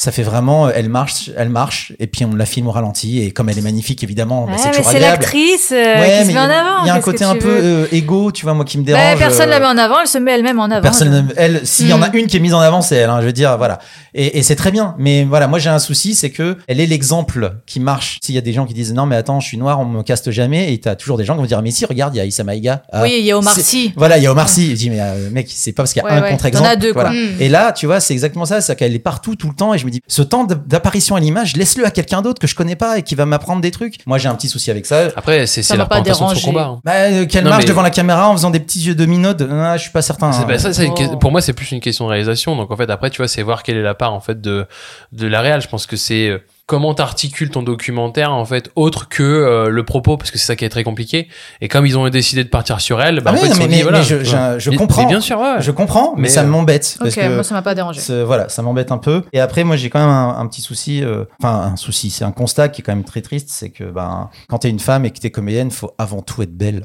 ça 0.01 0.13
fait 0.13 0.23
vraiment, 0.23 0.69
elle 0.71 0.89
marche, 0.89 1.29
elle 1.37 1.49
marche, 1.49 1.93
et 1.99 2.07
puis 2.07 2.25
on 2.25 2.33
la 2.37 2.47
filme 2.47 2.69
au 2.69 2.71
ralenti, 2.71 3.21
et 3.21 3.33
comme 3.33 3.49
elle 3.49 3.59
est 3.59 3.63
magnifique, 3.63 4.05
évidemment, 4.05 4.45
bah, 4.47 4.53
Ouais, 4.53 4.59
c'est 4.59 4.69
mais 4.69 4.71
toujours 4.77 4.91
c'est 4.93 4.97
agréable. 4.99 5.23
l'actrice 5.23 5.73
euh, 5.73 6.01
Ouais, 6.01 6.19
qui 6.21 6.27
se 6.29 6.33
met 6.35 6.39
en 6.39 6.43
avant. 6.45 6.85
Il 6.85 6.87
y 6.87 6.91
a 6.91 6.95
un 6.95 7.01
côté 7.01 7.25
un 7.25 7.35
peu 7.35 7.49
euh, 7.51 7.87
égo, 7.91 8.31
tu 8.31 8.45
vois, 8.45 8.55
moi 8.55 8.65
qui 8.65 8.79
me 8.79 8.85
Bah, 8.85 8.93
dérange. 8.93 9.19
personne 9.19 9.49
euh, 9.49 9.51
la 9.51 9.59
met 9.59 9.67
en 9.67 9.77
avant, 9.77 9.97
elle 10.01 10.07
se 10.07 10.19
met 10.19 10.31
elle-même 10.31 10.61
en 10.61 10.67
avant. 10.71 10.83
Personne, 10.83 11.11
ne- 11.11 11.33
elle, 11.37 11.67
s'il 11.67 11.89
y 11.89 11.93
en 11.93 12.01
a 12.01 12.11
Mm. 12.11 12.15
une 12.17 12.27
qui 12.29 12.37
est 12.37 12.41
mise 12.41 12.55
en 12.55 12.61
avant, 12.61 12.81
c'est 12.81 12.95
elle. 12.95 13.11
hein, 13.11 13.19
je 13.23 13.27
veux 13.27 13.33
dire, 13.33 13.59
voilà. 13.59 13.81
Et, 14.15 14.39
et 14.39 14.43
c'est 14.45 14.55
très 14.55 14.71
bien. 14.71 14.95
Mais 14.99 15.25
voilà, 15.25 15.49
moi 15.49 15.59
j'ai 15.59 15.69
un 15.71 15.81
souci, 15.81 16.15
c'est 16.15 16.31
que 16.31 16.57
elle 16.69 16.79
est 16.81 16.87
l'exemple 16.87 17.55
qui 17.67 17.81
marche. 17.81 18.21
S'il 18.23 18.37
y 18.37 18.39
a 18.39 18.41
des 18.41 18.53
gens 18.53 18.67
qui 18.67 18.75
disent 18.75 18.95
non, 18.95 19.05
mais 19.05 19.17
attends, 19.17 19.41
je 19.41 19.49
suis 19.49 19.59
noir, 19.59 19.81
on 19.81 19.85
me 19.85 20.03
caste 20.05 20.31
jamais, 20.31 20.73
et 20.73 20.79
t'as 20.79 20.95
toujours 20.95 21.19
des 21.19 21.25
gens 21.25 21.35
qui 21.35 21.41
vont 21.41 21.47
dire 21.47 21.61
mais 21.61 21.73
si, 21.73 21.85
regarde, 21.87 22.15
il 22.15 22.19
y 22.19 22.21
a 22.21 22.25
Issa 22.25 22.45
Maïga. 22.45 22.83
Ah, 22.93 23.03
Oui, 23.03 23.17
il 23.19 23.25
y 23.25 23.33
a 23.33 23.39
Omar 23.39 23.53
c'est- 23.53 23.63
Sy. 23.63 23.93
Voilà, 23.97 24.17
il 24.19 24.23
y 24.23 24.29
a 24.29 24.31
Omar 24.33 24.49
Sy. 24.49 24.71
Je 24.71 24.75
dis 24.77 24.91
mais 24.91 25.01
euh, 25.01 25.29
mec, 25.33 25.49
c'est 25.53 25.73
pas 25.73 25.83
parce 25.83 25.93
qu'il 25.93 26.03
y 26.03 26.07
a 26.07 26.09
Ouais, 26.09 26.17
un 26.19 26.31
contre-exemple. 26.31 26.69
Voilà. 26.95 27.11
Mm. 27.11 27.41
Et 27.41 27.49
là, 27.49 27.73
tu 27.73 27.87
vois, 27.87 27.99
c'est 27.99 28.13
exactement 28.15 28.45
ça, 28.45 28.61
c'est 28.61 28.77
qu'elle 28.77 28.95
est 28.95 28.99
partout 29.01 29.35
tout 29.35 29.49
le 29.49 29.55
temps, 29.55 29.75
et 29.75 29.79
je 29.79 29.88
me 29.89 29.93
dis 29.93 30.01
ce 30.07 30.23
temps 30.23 30.45
d'apparition 30.45 31.17
à 31.17 31.21
l'image, 31.21 31.57
laisse-le 31.57 31.85
à 31.87 31.91
quelqu'un 31.91 32.23
d'autre 32.23 32.41
que 32.41 32.47
je 32.47 32.55
connais 32.55 32.77
pas 32.77 32.99
et 32.99 33.03
qui 33.03 33.15
va 33.15 33.27
m'apprendre 33.27 33.61
des 33.61 33.71
trucs. 33.71 33.97
Moi, 34.07 34.19
j'ai 34.19 34.29
un 34.29 34.35
petit 34.35 34.49
souci 34.49 34.71
avec 34.71 34.87
ça. 34.87 35.09
après 35.17 35.47
c'est 35.47 35.61
la 35.77 35.87
pas 35.87 35.97
représentation 35.97 36.33
de 36.33 36.39
son 36.39 36.47
combat 36.49 36.65
hein. 36.67 36.81
Bah, 36.85 36.93
euh, 36.95 37.27
qu'elle 37.27 37.45
marche 37.45 37.65
mais- 37.65 37.69
devant 37.69 37.83
la 37.83 37.91
caméra 37.91 38.29
en 38.29 38.33
faisant 38.33 38.51
des 38.51 38.61
petits 38.61 38.81
yeux 38.81 38.95
de 38.95 39.07
minode, 39.07 39.49
ah, 39.51 39.77
je 39.77 39.83
suis 39.83 39.91
pas 39.91 40.03
certain. 40.03 40.33
C'est- 40.33 40.45
bah, 40.45 40.59
ça, 40.59 40.71
une 40.85 40.91
Oh. 40.93 40.95
que- 40.95 41.17
pour 41.17 41.31
moi, 41.31 41.41
c'est 41.41 41.53
plus 41.53 41.71
une 41.73 41.81
question 41.81 42.05
de 42.07 42.11
réalisation. 42.11 42.57
Donc, 42.57 42.71
en 42.71 42.77
fait, 42.77 42.89
après, 42.91 43.11
tu 43.11 43.19
vois, 43.19 43.29
c'est 43.29 43.43
voir 43.43 43.63
quelle 43.63 43.77
est 43.77 43.83
la 43.83 43.95
part, 43.95 44.13
en 44.15 44.21
fait, 44.21 44.41
de, 44.41 44.67
de 45.13 45.27
la 45.27 45.41
réal. 45.41 45.61
Je 45.61 45.69
pense 45.69 45.87
que 45.87 45.97
c'est 45.97 46.29
euh, 46.29 46.39
comment 46.69 46.93
t'articules 46.93 47.49
ton 47.49 47.63
documentaire, 47.63 48.31
en 48.33 48.45
fait, 48.45 48.71
autre 48.77 49.09
que 49.09 49.23
euh, 49.23 49.71
le 49.71 49.85
propos, 49.85 50.19
parce 50.19 50.31
que 50.31 50.37
c'est 50.39 50.45
ça 50.47 50.55
qui 50.55 50.67
est 50.67 50.69
très 50.69 50.85
compliqué. 50.85 51.27
Et 51.63 51.67
comme 51.69 51.87
ils 51.87 51.97
ont 51.97 52.07
décidé 52.11 52.45
de 52.45 52.51
partir 52.51 52.79
sur 52.81 53.01
elle, 53.01 53.21
bah, 53.23 53.33
Ah 53.35 53.39
en 53.39 53.41
fait, 53.41 53.49
non, 53.49 53.55
mais- 53.59 53.69
dit, 53.69 53.83
voilà. 53.83 53.99
mais 54.01 54.05
je- 54.05 54.23
je- 54.23 54.57
je 54.59 54.71
comprends. 54.77 55.03
mais 55.03 55.09
bien 55.09 55.21
sûr, 55.23 55.41
ouais. 55.41 55.55
Je 55.61 55.71
comprends, 55.71 56.13
mais, 56.15 56.23
Mais, 56.25 56.29
ça 56.29 56.43
euh, 56.43 56.47
m'embête. 56.47 56.97
parce 57.01 57.17
Ok, 57.17 57.23
que 57.23 57.35
moi 57.35 57.43
ça 57.43 57.55
m'a 57.55 57.63
pas 57.63 57.75
dérangé. 57.75 58.01
voilà, 58.23 58.51
ça 58.51 58.61
m'embête 58.61 58.93
un 58.93 58.99
peu. 58.99 59.23
Et 59.33 59.41
après, 59.41 59.65
moi, 59.65 59.77
j'ai 59.77 59.89
quand 59.89 59.99
même 59.99 60.09
un, 60.11 60.37
un 60.39 60.47
petit 60.47 60.61
souci. 60.61 61.03
euh, 61.03 61.25
Enfin, 61.43 61.71
un 61.73 61.77
souci, 61.77 62.11
c'est 62.11 62.25
un 62.25 62.33
constat 62.33 62.69
qui 62.69 62.83
est 62.83 62.85
quand 62.85 62.95
même 62.95 63.05
très 63.05 63.23
triste, 63.23 63.49
c'est 63.51 63.71
que 63.71 63.85
ben, 63.85 64.29
quand 64.51 64.59
t'es 64.59 64.69
une 64.69 64.79
femme 64.79 65.07
et 65.07 65.11
que 65.11 65.19
t'es 65.19 65.31
comédienne, 65.31 65.71
faut 65.71 65.93
avant 65.97 66.21
tout 66.21 66.43
être 66.43 66.55
belle. 66.57 66.85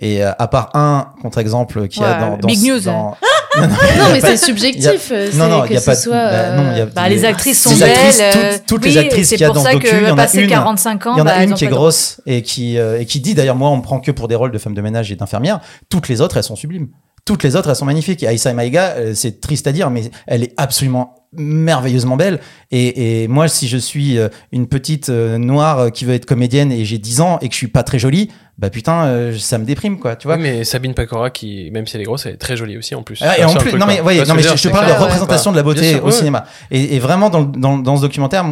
Et 0.00 0.24
euh, 0.24 0.32
à 0.40 0.48
part 0.48 0.70
un 0.74 1.10
contre-exemple 1.22 1.86
qu'il 1.86 2.02
y 2.02 2.04
a 2.04 2.14
Ouais, 2.14 2.18
dans, 2.30 2.36
dans 2.38 2.48
big 2.48 2.60
news, 2.68 2.80
dans- 2.80 3.16
Non, 3.60 3.68
mais 4.12 4.20
c'est 4.20 4.36
subjectif. 4.36 4.82
Il 5.10 5.16
y 5.16 5.18
a- 5.18 5.30
c'est 5.30 5.36
non, 5.36 5.48
non, 5.48 5.64
il 5.64 5.68
que 5.68 5.74
y 5.74 5.76
a 5.76 5.80
ce 5.80 5.86
pas 5.86 5.94
de- 5.94 6.00
soit. 6.00 6.12
bah, 6.30 6.56
non, 6.56 6.70
il 6.72 6.78
y 6.78 6.80
a- 6.80 6.84
euh, 6.84 6.86
Bah, 6.94 7.08
les 7.08 7.24
actrices 7.24 7.62
sont 7.62 7.70
Les 7.70 7.76
belles. 7.76 7.90
actrices, 7.90 8.20
euh, 8.20 8.32
toutes- 8.52 8.66
toutes 8.66 8.82
oui, 8.84 8.90
les 8.90 8.98
actrices 8.98 9.28
c'est 9.28 9.36
qu'il 9.36 9.42
y 9.42 9.44
a 9.44 9.48
pour 9.48 9.54
dans 9.56 9.62
ça 9.62 9.70
ce 9.70 9.74
docu, 9.76 9.86
que 9.90 9.94
il 9.96 10.08
y 10.08 10.10
en 10.10 10.18
a 10.18 10.26
une- 10.34 10.48
45 10.48 11.06
ans, 11.06 11.12
Il 11.14 11.18
y 11.18 11.20
en 11.20 11.24
bah, 11.24 11.32
a 11.32 11.42
elles 11.42 11.48
une 11.50 11.54
qui 11.54 11.64
est 11.64 11.68
grosse 11.68 12.20
et 12.26 12.42
qui, 12.42 12.78
euh, 12.78 13.00
et 13.00 13.06
qui 13.06 13.20
dit 13.20 13.34
d'ailleurs, 13.34 13.56
moi, 13.56 13.70
on 13.70 13.76
me 13.76 13.82
prend 13.82 14.00
que 14.00 14.10
pour 14.10 14.28
des 14.28 14.34
rôles 14.34 14.50
de 14.52 14.58
femmes 14.58 14.74
de 14.74 14.80
ménage 14.82 15.10
et 15.12 15.16
d'infirmières. 15.16 15.60
Toutes 15.88 16.08
les 16.08 16.20
autres, 16.20 16.36
elles 16.36 16.42
sont 16.44 16.56
sublimes. 16.56 16.88
Toutes 17.24 17.42
les 17.42 17.56
autres, 17.56 17.70
elles 17.70 17.76
sont 17.76 17.86
magnifiques. 17.86 18.22
Et 18.22 18.26
Aïssa 18.28 18.52
Maïga, 18.52 18.94
euh, 18.98 19.12
c'est 19.14 19.40
triste 19.40 19.66
à 19.66 19.72
dire, 19.72 19.88
mais 19.90 20.10
elle 20.26 20.42
est 20.42 20.52
absolument 20.58 21.14
merveilleusement 21.36 22.16
belle. 22.16 22.40
Et, 22.70 23.22
et 23.22 23.28
moi, 23.28 23.48
si 23.48 23.68
je 23.68 23.76
suis 23.76 24.18
euh, 24.18 24.28
une 24.52 24.66
petite 24.66 25.08
euh, 25.08 25.38
noire 25.38 25.78
euh, 25.78 25.90
qui 25.90 26.04
veut 26.04 26.14
être 26.14 26.26
comédienne 26.26 26.72
et 26.72 26.84
j'ai 26.84 26.98
10 26.98 27.20
ans 27.20 27.38
et 27.40 27.48
que 27.48 27.54
je 27.54 27.58
suis 27.58 27.68
pas 27.68 27.82
très 27.82 27.98
jolie, 27.98 28.30
bah 28.56 28.70
putain, 28.70 29.32
ça 29.36 29.58
me 29.58 29.64
déprime, 29.64 29.98
quoi. 29.98 30.14
Tu 30.14 30.28
vois 30.28 30.36
mais 30.36 30.62
Sabine 30.62 30.94
Pecora, 30.94 31.30
qui, 31.30 31.70
même 31.72 31.88
si 31.88 31.96
elle 31.96 32.02
est 32.02 32.04
grosse, 32.04 32.26
elle 32.26 32.34
est 32.34 32.38
très 32.38 32.56
jolie 32.56 32.78
aussi, 32.78 32.94
en 32.94 33.02
plus. 33.02 33.18
Ah, 33.20 33.36
et 33.36 33.44
en 33.44 33.52
plus, 33.52 33.72
non 33.72 33.84
mais, 33.84 33.98
quoi. 33.98 34.14
non 34.14 34.34
mais 34.34 34.42
je, 34.42 34.68
veux 34.68 34.70
parle 34.70 34.86
de 34.86 34.92
représentation 34.92 35.50
de 35.50 35.56
la 35.56 35.64
beauté 35.64 35.94
sûr, 35.94 36.04
au 36.04 36.06
ouais. 36.06 36.12
cinéma. 36.12 36.46
Et, 36.70 36.94
et 36.94 37.00
vraiment 37.00 37.30
dans, 37.30 37.42
dans, 37.42 37.78
dans 37.78 37.96
ce 37.96 38.02
documentaire, 38.02 38.46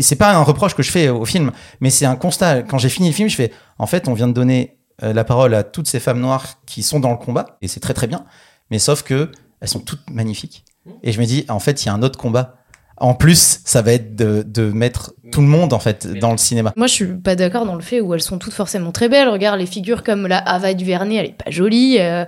c'est 0.00 0.16
pas 0.16 0.34
un 0.34 0.42
reproche 0.42 0.74
que 0.74 0.82
je 0.82 0.90
fais 0.90 1.08
au 1.08 1.24
film, 1.24 1.52
mais 1.80 1.88
c'est 1.88 2.04
un 2.04 2.16
constat. 2.16 2.64
Quand 2.64 2.76
j'ai 2.76 2.90
fini 2.90 3.08
le 3.08 3.14
film, 3.14 3.30
je 3.30 3.36
fais, 3.36 3.50
en 3.78 3.86
fait, 3.86 4.08
on 4.08 4.12
vient 4.12 4.28
de 4.28 4.34
donner 4.34 4.76
la 5.00 5.24
parole 5.24 5.54
à 5.54 5.62
toutes 5.62 5.88
ces 5.88 6.00
femmes 6.00 6.20
noires 6.20 6.60
qui 6.66 6.82
sont 6.82 7.00
dans 7.00 7.10
le 7.10 7.16
combat, 7.16 7.56
et 7.62 7.68
c'est 7.68 7.80
très 7.80 7.94
très 7.94 8.08
bien. 8.08 8.26
Mais 8.70 8.78
sauf 8.78 9.02
que 9.02 9.30
elles 9.60 9.68
sont 9.68 9.80
toutes 9.80 10.08
magnifiques. 10.10 10.64
Et 11.02 11.12
je 11.12 11.20
me 11.20 11.26
dis, 11.26 11.44
en 11.48 11.60
fait, 11.60 11.82
il 11.84 11.86
y 11.86 11.88
a 11.88 11.94
un 11.94 12.02
autre 12.02 12.18
combat 12.18 12.56
En 13.02 13.14
plus, 13.14 13.60
ça 13.64 13.80
va 13.80 13.92
être 13.92 14.14
de, 14.14 14.44
de 14.46 14.70
mettre 14.72 15.14
tout 15.32 15.40
le 15.40 15.46
monde 15.46 15.72
en 15.72 15.78
fait 15.78 16.06
dans 16.18 16.32
le 16.32 16.36
cinéma. 16.36 16.72
Moi, 16.76 16.86
je 16.86 16.92
suis 16.92 17.06
pas 17.06 17.34
d'accord 17.36 17.64
dans 17.64 17.76
le 17.76 17.80
fait 17.80 18.00
où 18.02 18.12
elles 18.14 18.20
sont 18.20 18.36
toutes 18.36 18.52
forcément 18.52 18.90
très 18.92 19.08
belles. 19.08 19.28
Regarde 19.28 19.58
les 19.58 19.64
figures 19.66 20.02
comme 20.02 20.26
la 20.26 20.36
Ava 20.38 20.74
Duvernay, 20.74 21.14
elle 21.16 21.24
est 21.26 21.42
pas 21.44 21.50
jolie. 21.50 21.96
euh, 21.98 22.24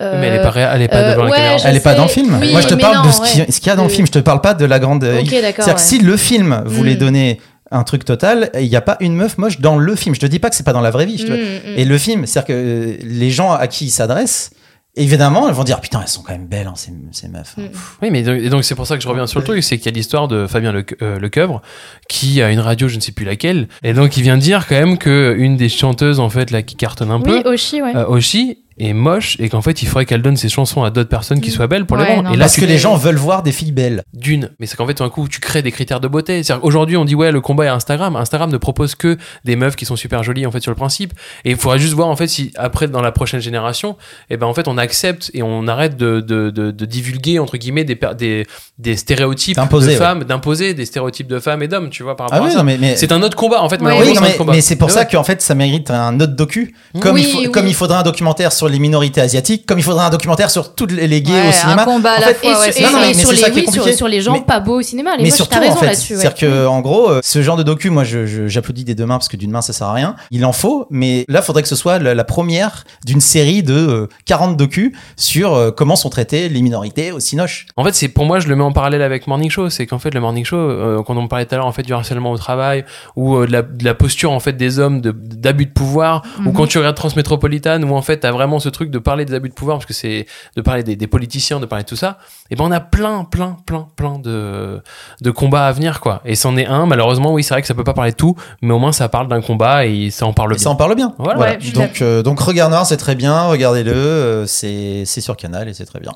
Mais 0.00 0.26
elle 0.26 0.34
est 0.40 0.42
pas, 0.42 0.50
ré- 0.50 0.68
elle 0.72 0.82
est 0.82 0.88
pas 0.88 0.96
euh, 0.96 1.12
devant 1.12 1.24
la 1.24 1.30
ouais, 1.30 1.36
caméra. 1.36 1.56
je 1.58 1.68
Elle 1.68 1.76
est 1.76 1.80
pas 1.80 1.90
sais. 1.92 1.96
dans 1.98 2.02
le 2.04 2.08
film. 2.08 2.38
Oui, 2.40 2.50
Moi, 2.50 2.60
je 2.60 2.66
te 2.68 2.74
parle 2.74 2.96
non, 2.96 3.02
de 3.06 3.10
ce 3.12 3.20
ouais. 3.20 3.46
qu'il 3.46 3.66
y 3.66 3.70
a 3.70 3.76
dans 3.76 3.84
le 3.84 3.88
film. 3.88 4.06
Je 4.06 4.12
te 4.12 4.18
parle 4.18 4.40
pas 4.40 4.54
de 4.54 4.64
la 4.64 4.78
grande. 4.80 5.04
Ok, 5.04 5.30
d'accord. 5.30 5.64
C'est-à-dire 5.64 5.74
que 5.76 5.80
si 5.80 5.98
le 6.00 6.16
film 6.16 6.62
voulait 6.66 6.94
Mm. 6.94 6.98
donner 6.98 7.40
un 7.70 7.82
truc 7.84 8.04
total, 8.04 8.50
il 8.54 8.68
n'y 8.68 8.76
a 8.76 8.80
pas 8.80 8.96
une 9.00 9.14
meuf 9.14 9.38
moche 9.38 9.60
dans 9.60 9.76
le 9.76 9.94
film. 9.96 10.14
Je 10.14 10.20
te 10.20 10.26
dis 10.26 10.38
pas 10.40 10.50
que 10.50 10.56
c'est 10.56 10.62
pas 10.64 10.72
dans 10.72 10.80
la 10.80 10.90
vraie 10.90 11.06
vie. 11.06 11.18
je 11.18 11.26
te- 11.26 11.32
Mm, 11.32 11.74
mm. 11.74 11.78
Et 11.78 11.84
le 11.84 11.98
film, 11.98 12.26
c'est-à-dire 12.26 12.48
que 12.48 12.52
euh, 12.52 12.96
les 13.04 13.30
gens 13.30 13.52
à 13.52 13.66
qui 13.68 13.86
il 13.86 13.90
s'adresse, 13.90 14.50
évidemment, 14.96 15.48
elles 15.48 15.54
vont 15.54 15.64
dire 15.64 15.80
putain, 15.80 16.00
elles 16.02 16.08
sont 16.08 16.22
quand 16.22 16.32
même 16.32 16.46
belles, 16.46 16.66
hein, 16.66 16.72
ces, 16.74 16.92
ces 17.12 17.28
meufs. 17.28 17.54
hein. 17.58 17.62
Mm. 17.62 17.76
Oui, 18.02 18.10
mais 18.10 18.22
donc, 18.22 18.38
et 18.40 18.48
donc 18.48 18.64
c'est 18.64 18.74
pour 18.74 18.86
ça 18.86 18.96
que 18.96 19.02
je 19.02 19.08
reviens 19.08 19.26
sur 19.26 19.40
le 19.40 19.44
truc, 19.44 19.62
c'est 19.62 19.76
qu'il 19.78 19.86
y 19.86 19.88
a 19.88 19.92
l'histoire 19.96 20.28
de 20.28 20.46
Fabien 20.46 20.72
Le, 20.72 20.84
euh, 21.02 21.18
Lecoeuvre 21.18 21.62
qui 22.08 22.40
a 22.42 22.50
une 22.50 22.60
radio, 22.60 22.88
je 22.88 22.96
ne 22.96 23.00
sais 23.00 23.12
plus 23.12 23.24
laquelle, 23.24 23.68
et 23.82 23.92
donc 23.92 24.16
il 24.16 24.22
vient 24.22 24.36
dire 24.38 24.66
quand 24.66 24.74
même 24.76 24.98
que 24.98 25.34
une 25.38 25.56
des 25.56 25.68
chanteuses 25.68 26.20
en 26.20 26.30
fait 26.30 26.50
là 26.50 26.62
qui 26.62 26.76
cartonne 26.76 27.10
un 27.10 27.20
Oui, 27.20 27.42
peu, 27.42 27.50
Oshi, 27.52 27.82
ouais. 27.82 27.94
euh, 27.96 28.06
Oshi, 28.06 28.58
est 28.78 28.92
moche 28.92 29.36
et 29.40 29.48
qu'en 29.48 29.62
fait 29.62 29.82
il 29.82 29.86
faudrait 29.88 30.04
qu'elle 30.06 30.22
donne 30.22 30.36
ses 30.36 30.48
chansons 30.48 30.82
à 30.84 30.90
d'autres 30.90 31.08
personnes 31.08 31.40
qui 31.40 31.50
soient 31.50 31.66
belles 31.66 31.86
pour 31.86 31.96
les 31.96 32.04
Ouais, 32.04 32.16
vendre. 32.16 32.24
non, 32.28 32.34
Et 32.34 32.36
là, 32.36 32.44
Parce 32.44 32.56
que 32.56 32.64
les 32.64 32.78
gens 32.78 32.96
veulent 32.96 33.16
voir 33.16 33.42
des 33.42 33.52
filles 33.52 33.72
belles. 33.72 34.02
d'une, 34.14 34.50
mais 34.60 34.66
c'est 34.66 34.76
qu'en 34.76 34.86
fait, 34.86 34.94
tout 34.94 35.02
d'un 35.02 35.10
coup, 35.10 35.28
tu 35.28 35.40
crées 35.40 35.62
des 35.62 35.72
critères 35.72 36.00
de 36.00 36.08
beauté. 36.08 36.42
C'est-à-dire 36.42 36.60
qu'aujourd'hui, 36.62 36.96
on 36.96 37.04
dit, 37.04 37.14
ouais, 37.14 37.32
le 37.32 37.40
combat 37.40 37.64
est 37.66 37.68
Instagram. 37.68 38.16
Instagram 38.16 38.50
ne 38.50 38.56
propose 38.56 38.94
que 38.94 39.16
des 39.44 39.56
meufs 39.56 39.76
qui 39.76 39.84
sont 39.84 39.96
super 39.96 40.22
jolies, 40.22 40.46
en 40.46 40.50
fait, 40.50 40.60
sur 40.60 40.70
le 40.70 40.76
principe. 40.76 41.12
Et 41.44 41.50
il 41.52 41.56
faudrait 41.56 41.78
juste 41.78 41.94
voir, 41.94 42.08
en 42.08 42.16
fait, 42.16 42.26
si 42.28 42.52
après, 42.56 42.86
dans 42.88 43.00
la 43.02 43.12
prochaine 43.12 43.40
génération, 43.40 43.96
eh 44.30 44.36
ben, 44.36 44.46
en 44.46 44.54
fait, 44.54 44.68
on 44.68 44.78
accepte 44.78 45.30
et 45.34 45.42
on 45.42 45.66
arrête 45.68 45.96
de, 45.96 46.20
de, 46.20 46.50
de, 46.50 46.70
de 46.70 46.84
divulguer, 46.84 47.38
entre 47.38 47.56
guillemets, 47.56 47.84
des, 47.84 47.98
des, 48.18 48.46
des 48.78 48.96
stéréotypes 48.96 49.56
D'imposer, 49.56 49.86
de 49.88 49.92
ouais. 49.92 49.98
femmes, 49.98 50.24
d'imposer 50.24 50.74
des 50.74 50.84
stéréotypes 50.86 51.28
de 51.28 51.38
femmes 51.38 51.62
et 51.62 51.68
d'hommes, 51.68 51.90
tu 51.90 52.02
vois, 52.02 52.16
par 52.16 52.28
rapport 52.28 52.42
Ah 52.42 52.46
oui, 52.46 52.50
à 52.50 52.52
ça. 52.52 52.58
non, 52.58 52.64
mais, 52.64 52.78
mais... 52.78 52.96
C'est 52.96 53.12
un 53.12 53.22
autre 53.22 53.36
combat, 53.36 53.62
en 53.62 53.68
fait, 53.68 53.80
Ouais. 53.80 53.92
Oui, 54.00 54.12
non, 54.14 54.20
mais, 54.20 54.60
c'est 54.60 54.76
pour 54.76 54.86
Mais 54.88 54.92
ça 54.92 55.00
ouais. 55.00 55.08
qu'en 55.10 55.22
fait 55.24 55.40
ça 55.42 55.54
mérite 55.54 55.90
un 55.90 56.18
autre 56.20 56.34
docu. 56.34 56.74
Comme, 57.00 57.14
Oui, 57.14 57.22
il 57.26 57.30
faut, 57.32 57.38
oui. 57.38 57.50
comme 57.52 57.66
il 57.68 57.74
faudrait 57.74 57.98
un 57.98 58.02
documentaire 58.02 58.52
sur 58.52 58.65
les 58.68 58.78
minorités 58.78 59.20
asiatiques, 59.20 59.66
comme 59.66 59.78
il 59.78 59.82
faudrait 59.82 60.04
un 60.04 60.10
documentaire 60.10 60.50
sur 60.50 60.74
toutes 60.74 60.92
les 60.92 61.22
gays 61.22 61.32
Ouais, 61.32 61.44
au 61.46 61.48
un 61.48 61.52
cinéma. 61.52 61.84
combat 61.84 62.12
à 62.12 62.16
En 62.16 62.20
la 62.20 62.26
fait, 62.28 62.34
fois, 62.34 62.50
Et, 62.50 62.54
ouais, 62.54 62.64
sur, 62.64 62.72
c'est 62.74 62.80
et- 62.80 62.82
Non, 62.84 62.90
non, 62.92 62.98
et 62.98 63.00
mais- 63.00 63.06
mais 63.08 63.14
sur, 63.14 63.28
c'est 63.30 63.34
les, 63.50 63.54
oui, 63.54 63.72
sur, 63.72 63.84
sur 63.94 64.20
gens 64.20 64.32
Mais- 64.32 64.40
pas 64.42 64.60
beaux 64.60 64.78
au 64.78 64.82
cinéma. 64.82 65.10
Les 65.16 65.22
mais 65.22 65.28
moches, 65.28 65.36
surtout 65.36 65.54
t'as 65.54 65.60
raison 65.60 65.72
en 65.74 65.76
fait, 65.76 65.86
là-dessus. 65.86 66.14
ouais. 66.14 66.20
c'est-à-dire 66.20 66.38
que 66.48 66.66
en 66.66 66.80
gros, 66.80 67.10
euh, 67.10 67.20
ce 67.22 67.42
genre 67.42 67.56
de 67.56 67.62
docu, 67.62 67.90
moi, 67.90 68.04
je- 68.04 68.26
je- 68.26 68.48
j'applaudis 68.48 68.84
des 68.84 68.94
deux 68.94 69.06
mains 69.06 69.18
parce 69.18 69.28
que 69.28 69.36
d'une 69.36 69.50
main 69.50 69.60
ça 69.62 69.72
sert 69.72 69.86
à 69.86 69.92
rien. 69.92 70.16
Il 70.30 70.44
en 70.44 70.52
faut, 70.52 70.86
mais 70.90 71.24
là, 71.28 71.42
faudrait 71.42 71.62
que 71.62 71.68
ce 71.68 71.76
soit 71.76 71.98
la, 71.98 72.14
la 72.14 72.24
première 72.24 72.84
d'une 73.04 73.20
série 73.20 73.62
de 73.62 73.74
euh, 73.74 74.06
40 74.26 74.56
docus 74.56 74.92
sur 75.16 75.54
euh, 75.54 75.70
comment 75.70 75.96
sont 75.96 76.10
traitées 76.10 76.48
les 76.48 76.62
minorités 76.62 77.12
au 77.12 77.20
Cinoche. 77.20 77.66
En 77.76 77.84
fait, 77.84 77.94
c'est 77.94 78.08
pour 78.08 78.24
moi, 78.24 78.38
je 78.40 78.48
le 78.48 78.56
mets 78.56 78.64
en 78.64 78.72
parallèle 78.72 79.02
avec 79.02 79.26
Morning 79.26 79.50
Show. 79.50 79.70
C'est 79.70 79.86
qu'en 79.86 79.98
fait, 79.98 80.12
le 80.14 80.20
Morning 80.20 80.44
Show, 80.44 80.56
euh, 80.56 81.02
quand 81.06 81.16
on 81.16 81.28
parlait 81.28 81.44
tout 81.46 81.54
à 81.54 81.58
l'heure 81.58 81.66
en 81.66 81.72
fait 81.72 81.82
du 81.82 81.92
harcèlement 81.92 82.30
au 82.32 82.38
travail 82.38 82.84
ou 83.16 83.36
euh, 83.36 83.46
de, 83.46 83.52
la, 83.52 83.62
de 83.62 83.84
la 83.84 83.94
posture 83.94 84.32
en 84.32 84.40
fait 84.40 84.52
des 84.54 84.78
hommes 84.78 85.00
de- 85.00 85.12
d'abus 85.12 85.66
de, 85.66 85.70
pouvoir, 85.72 86.22
ou 86.40 86.42
Mhm. 86.48 86.52
quand 86.54 86.66
tu 86.66 86.78
regardes 86.78 86.96
Transmétropolitane, 86.96 87.84
où 87.84 87.94
en 87.94 88.02
fait 88.02 88.18
t'as 88.18 88.30
vraiment 88.32 88.55
ce 88.58 88.68
truc 88.68 88.90
de 88.90 88.98
parler 88.98 89.24
des 89.24 89.34
abus 89.34 89.48
de 89.48 89.54
pouvoir 89.54 89.78
parce 89.78 89.86
que 89.86 89.92
c'est 89.94 90.26
de 90.56 90.62
parler 90.62 90.82
des, 90.82 90.96
des 90.96 91.06
politiciens, 91.06 91.60
de 91.60 91.66
parler 91.66 91.84
de 91.84 91.88
tout 91.88 91.96
ça. 91.96 92.18
Et 92.50 92.56
ben 92.56 92.64
on 92.64 92.70
a 92.72 92.80
plein, 92.80 93.24
plein, 93.24 93.56
plein, 93.66 93.88
plein 93.96 94.18
de 94.18 94.82
de 95.20 95.30
combats 95.30 95.66
à 95.66 95.72
venir 95.72 96.00
quoi. 96.00 96.20
Et 96.24 96.34
c'en 96.34 96.56
est 96.56 96.66
un. 96.66 96.86
Malheureusement, 96.86 97.32
oui, 97.32 97.42
c'est 97.42 97.54
vrai 97.54 97.60
que 97.62 97.68
ça 97.68 97.74
peut 97.74 97.84
pas 97.84 97.94
parler 97.94 98.12
de 98.12 98.16
tout, 98.16 98.36
mais 98.62 98.72
au 98.72 98.78
moins 98.78 98.92
ça 98.92 99.08
parle 99.08 99.28
d'un 99.28 99.40
combat 99.40 99.86
et 99.86 100.10
ça 100.10 100.26
en 100.26 100.32
parle 100.32 100.52
Et 100.52 100.56
bien. 100.56 100.62
ça 100.62 100.70
en 100.70 100.76
parle 100.76 100.94
bien. 100.94 101.14
Voilà. 101.18 101.40
Ouais, 101.40 101.58
donc, 101.74 102.02
euh, 102.02 102.22
donc 102.22 102.40
Regard 102.40 102.70
Noir, 102.70 102.86
c'est 102.86 102.96
très 102.96 103.14
bien. 103.14 103.42
Regardez-le. 103.48 103.92
euh, 103.92 104.46
c'est 104.46 105.04
c'est 105.06 105.20
sur 105.20 105.36
Canal 105.36 105.68
et 105.68 105.74
c'est 105.74 105.86
très 105.86 106.00
bien. 106.00 106.12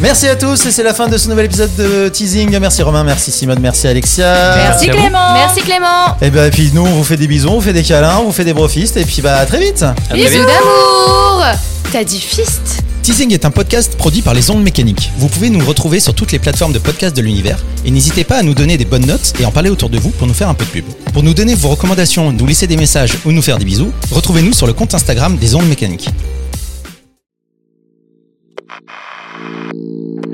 Merci 0.00 0.28
à 0.28 0.36
tous, 0.36 0.64
et 0.64 0.70
c'est 0.70 0.84
la 0.84 0.94
fin 0.94 1.08
de 1.08 1.18
ce 1.18 1.28
nouvel 1.28 1.46
épisode 1.46 1.74
de 1.74 2.08
Teasing. 2.08 2.56
Merci 2.60 2.82
Romain, 2.82 3.02
merci 3.02 3.32
Simone, 3.32 3.58
merci 3.60 3.88
Alexia. 3.88 4.54
Merci. 4.56 4.88
Clément. 4.88 5.34
Merci 5.34 5.60
Clément. 5.60 6.16
Et 6.22 6.30
ben 6.30 6.50
puis 6.52 6.70
nous 6.72 6.82
on 6.82 6.90
vous 6.94 7.02
fait 7.02 7.16
des 7.16 7.26
bisous, 7.26 7.48
on 7.48 7.54
vous 7.56 7.60
fait 7.60 7.72
des 7.72 7.82
câlins, 7.82 8.18
on 8.20 8.26
vous 8.26 8.32
fait 8.32 8.44
des 8.44 8.52
brofistes 8.54 8.96
et 8.96 9.04
puis 9.04 9.22
bah 9.22 9.36
à 9.38 9.46
très 9.46 9.58
vite. 9.58 9.82
À 9.82 10.14
Bisous 10.14 10.38
d'amour. 10.38 11.44
T'as 11.90 12.04
dit 12.04 12.20
fist 12.20 12.84
Teasing 13.02 13.32
est 13.32 13.44
un 13.44 13.50
podcast 13.50 13.96
produit 13.96 14.22
par 14.22 14.34
les 14.34 14.50
ondes 14.50 14.62
mécaniques. 14.62 15.10
Vous 15.16 15.28
pouvez 15.28 15.50
nous 15.50 15.64
retrouver 15.66 15.98
sur 15.98 16.14
toutes 16.14 16.30
les 16.30 16.38
plateformes 16.38 16.72
de 16.72 16.78
podcast 16.78 17.16
de 17.16 17.22
l'univers 17.22 17.58
et 17.84 17.90
n'hésitez 17.90 18.22
pas 18.22 18.36
à 18.36 18.42
nous 18.42 18.54
donner 18.54 18.76
des 18.76 18.84
bonnes 18.84 19.06
notes 19.06 19.32
et 19.40 19.46
en 19.46 19.50
parler 19.50 19.70
autour 19.70 19.88
de 19.88 19.98
vous 19.98 20.10
pour 20.10 20.28
nous 20.28 20.34
faire 20.34 20.48
un 20.48 20.54
peu 20.54 20.64
de 20.64 20.70
pub. 20.70 20.84
Pour 21.12 21.24
nous 21.24 21.34
donner 21.34 21.56
vos 21.56 21.70
recommandations, 21.70 22.30
nous 22.30 22.46
laisser 22.46 22.68
des 22.68 22.76
messages 22.76 23.14
ou 23.24 23.32
nous 23.32 23.42
faire 23.42 23.58
des 23.58 23.64
bisous, 23.64 23.92
retrouvez-nous 24.12 24.52
sur 24.52 24.68
le 24.68 24.74
compte 24.74 24.94
Instagram 24.94 25.36
des 25.36 25.56
ondes 25.56 25.68
mécaniques. 25.68 26.10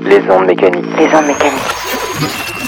Les 0.05 0.21
ondes 0.29 0.47
mécaniques. 0.47 0.85
Les 0.97 1.07
ondes 1.15 1.27
mécaniques. 1.27 2.64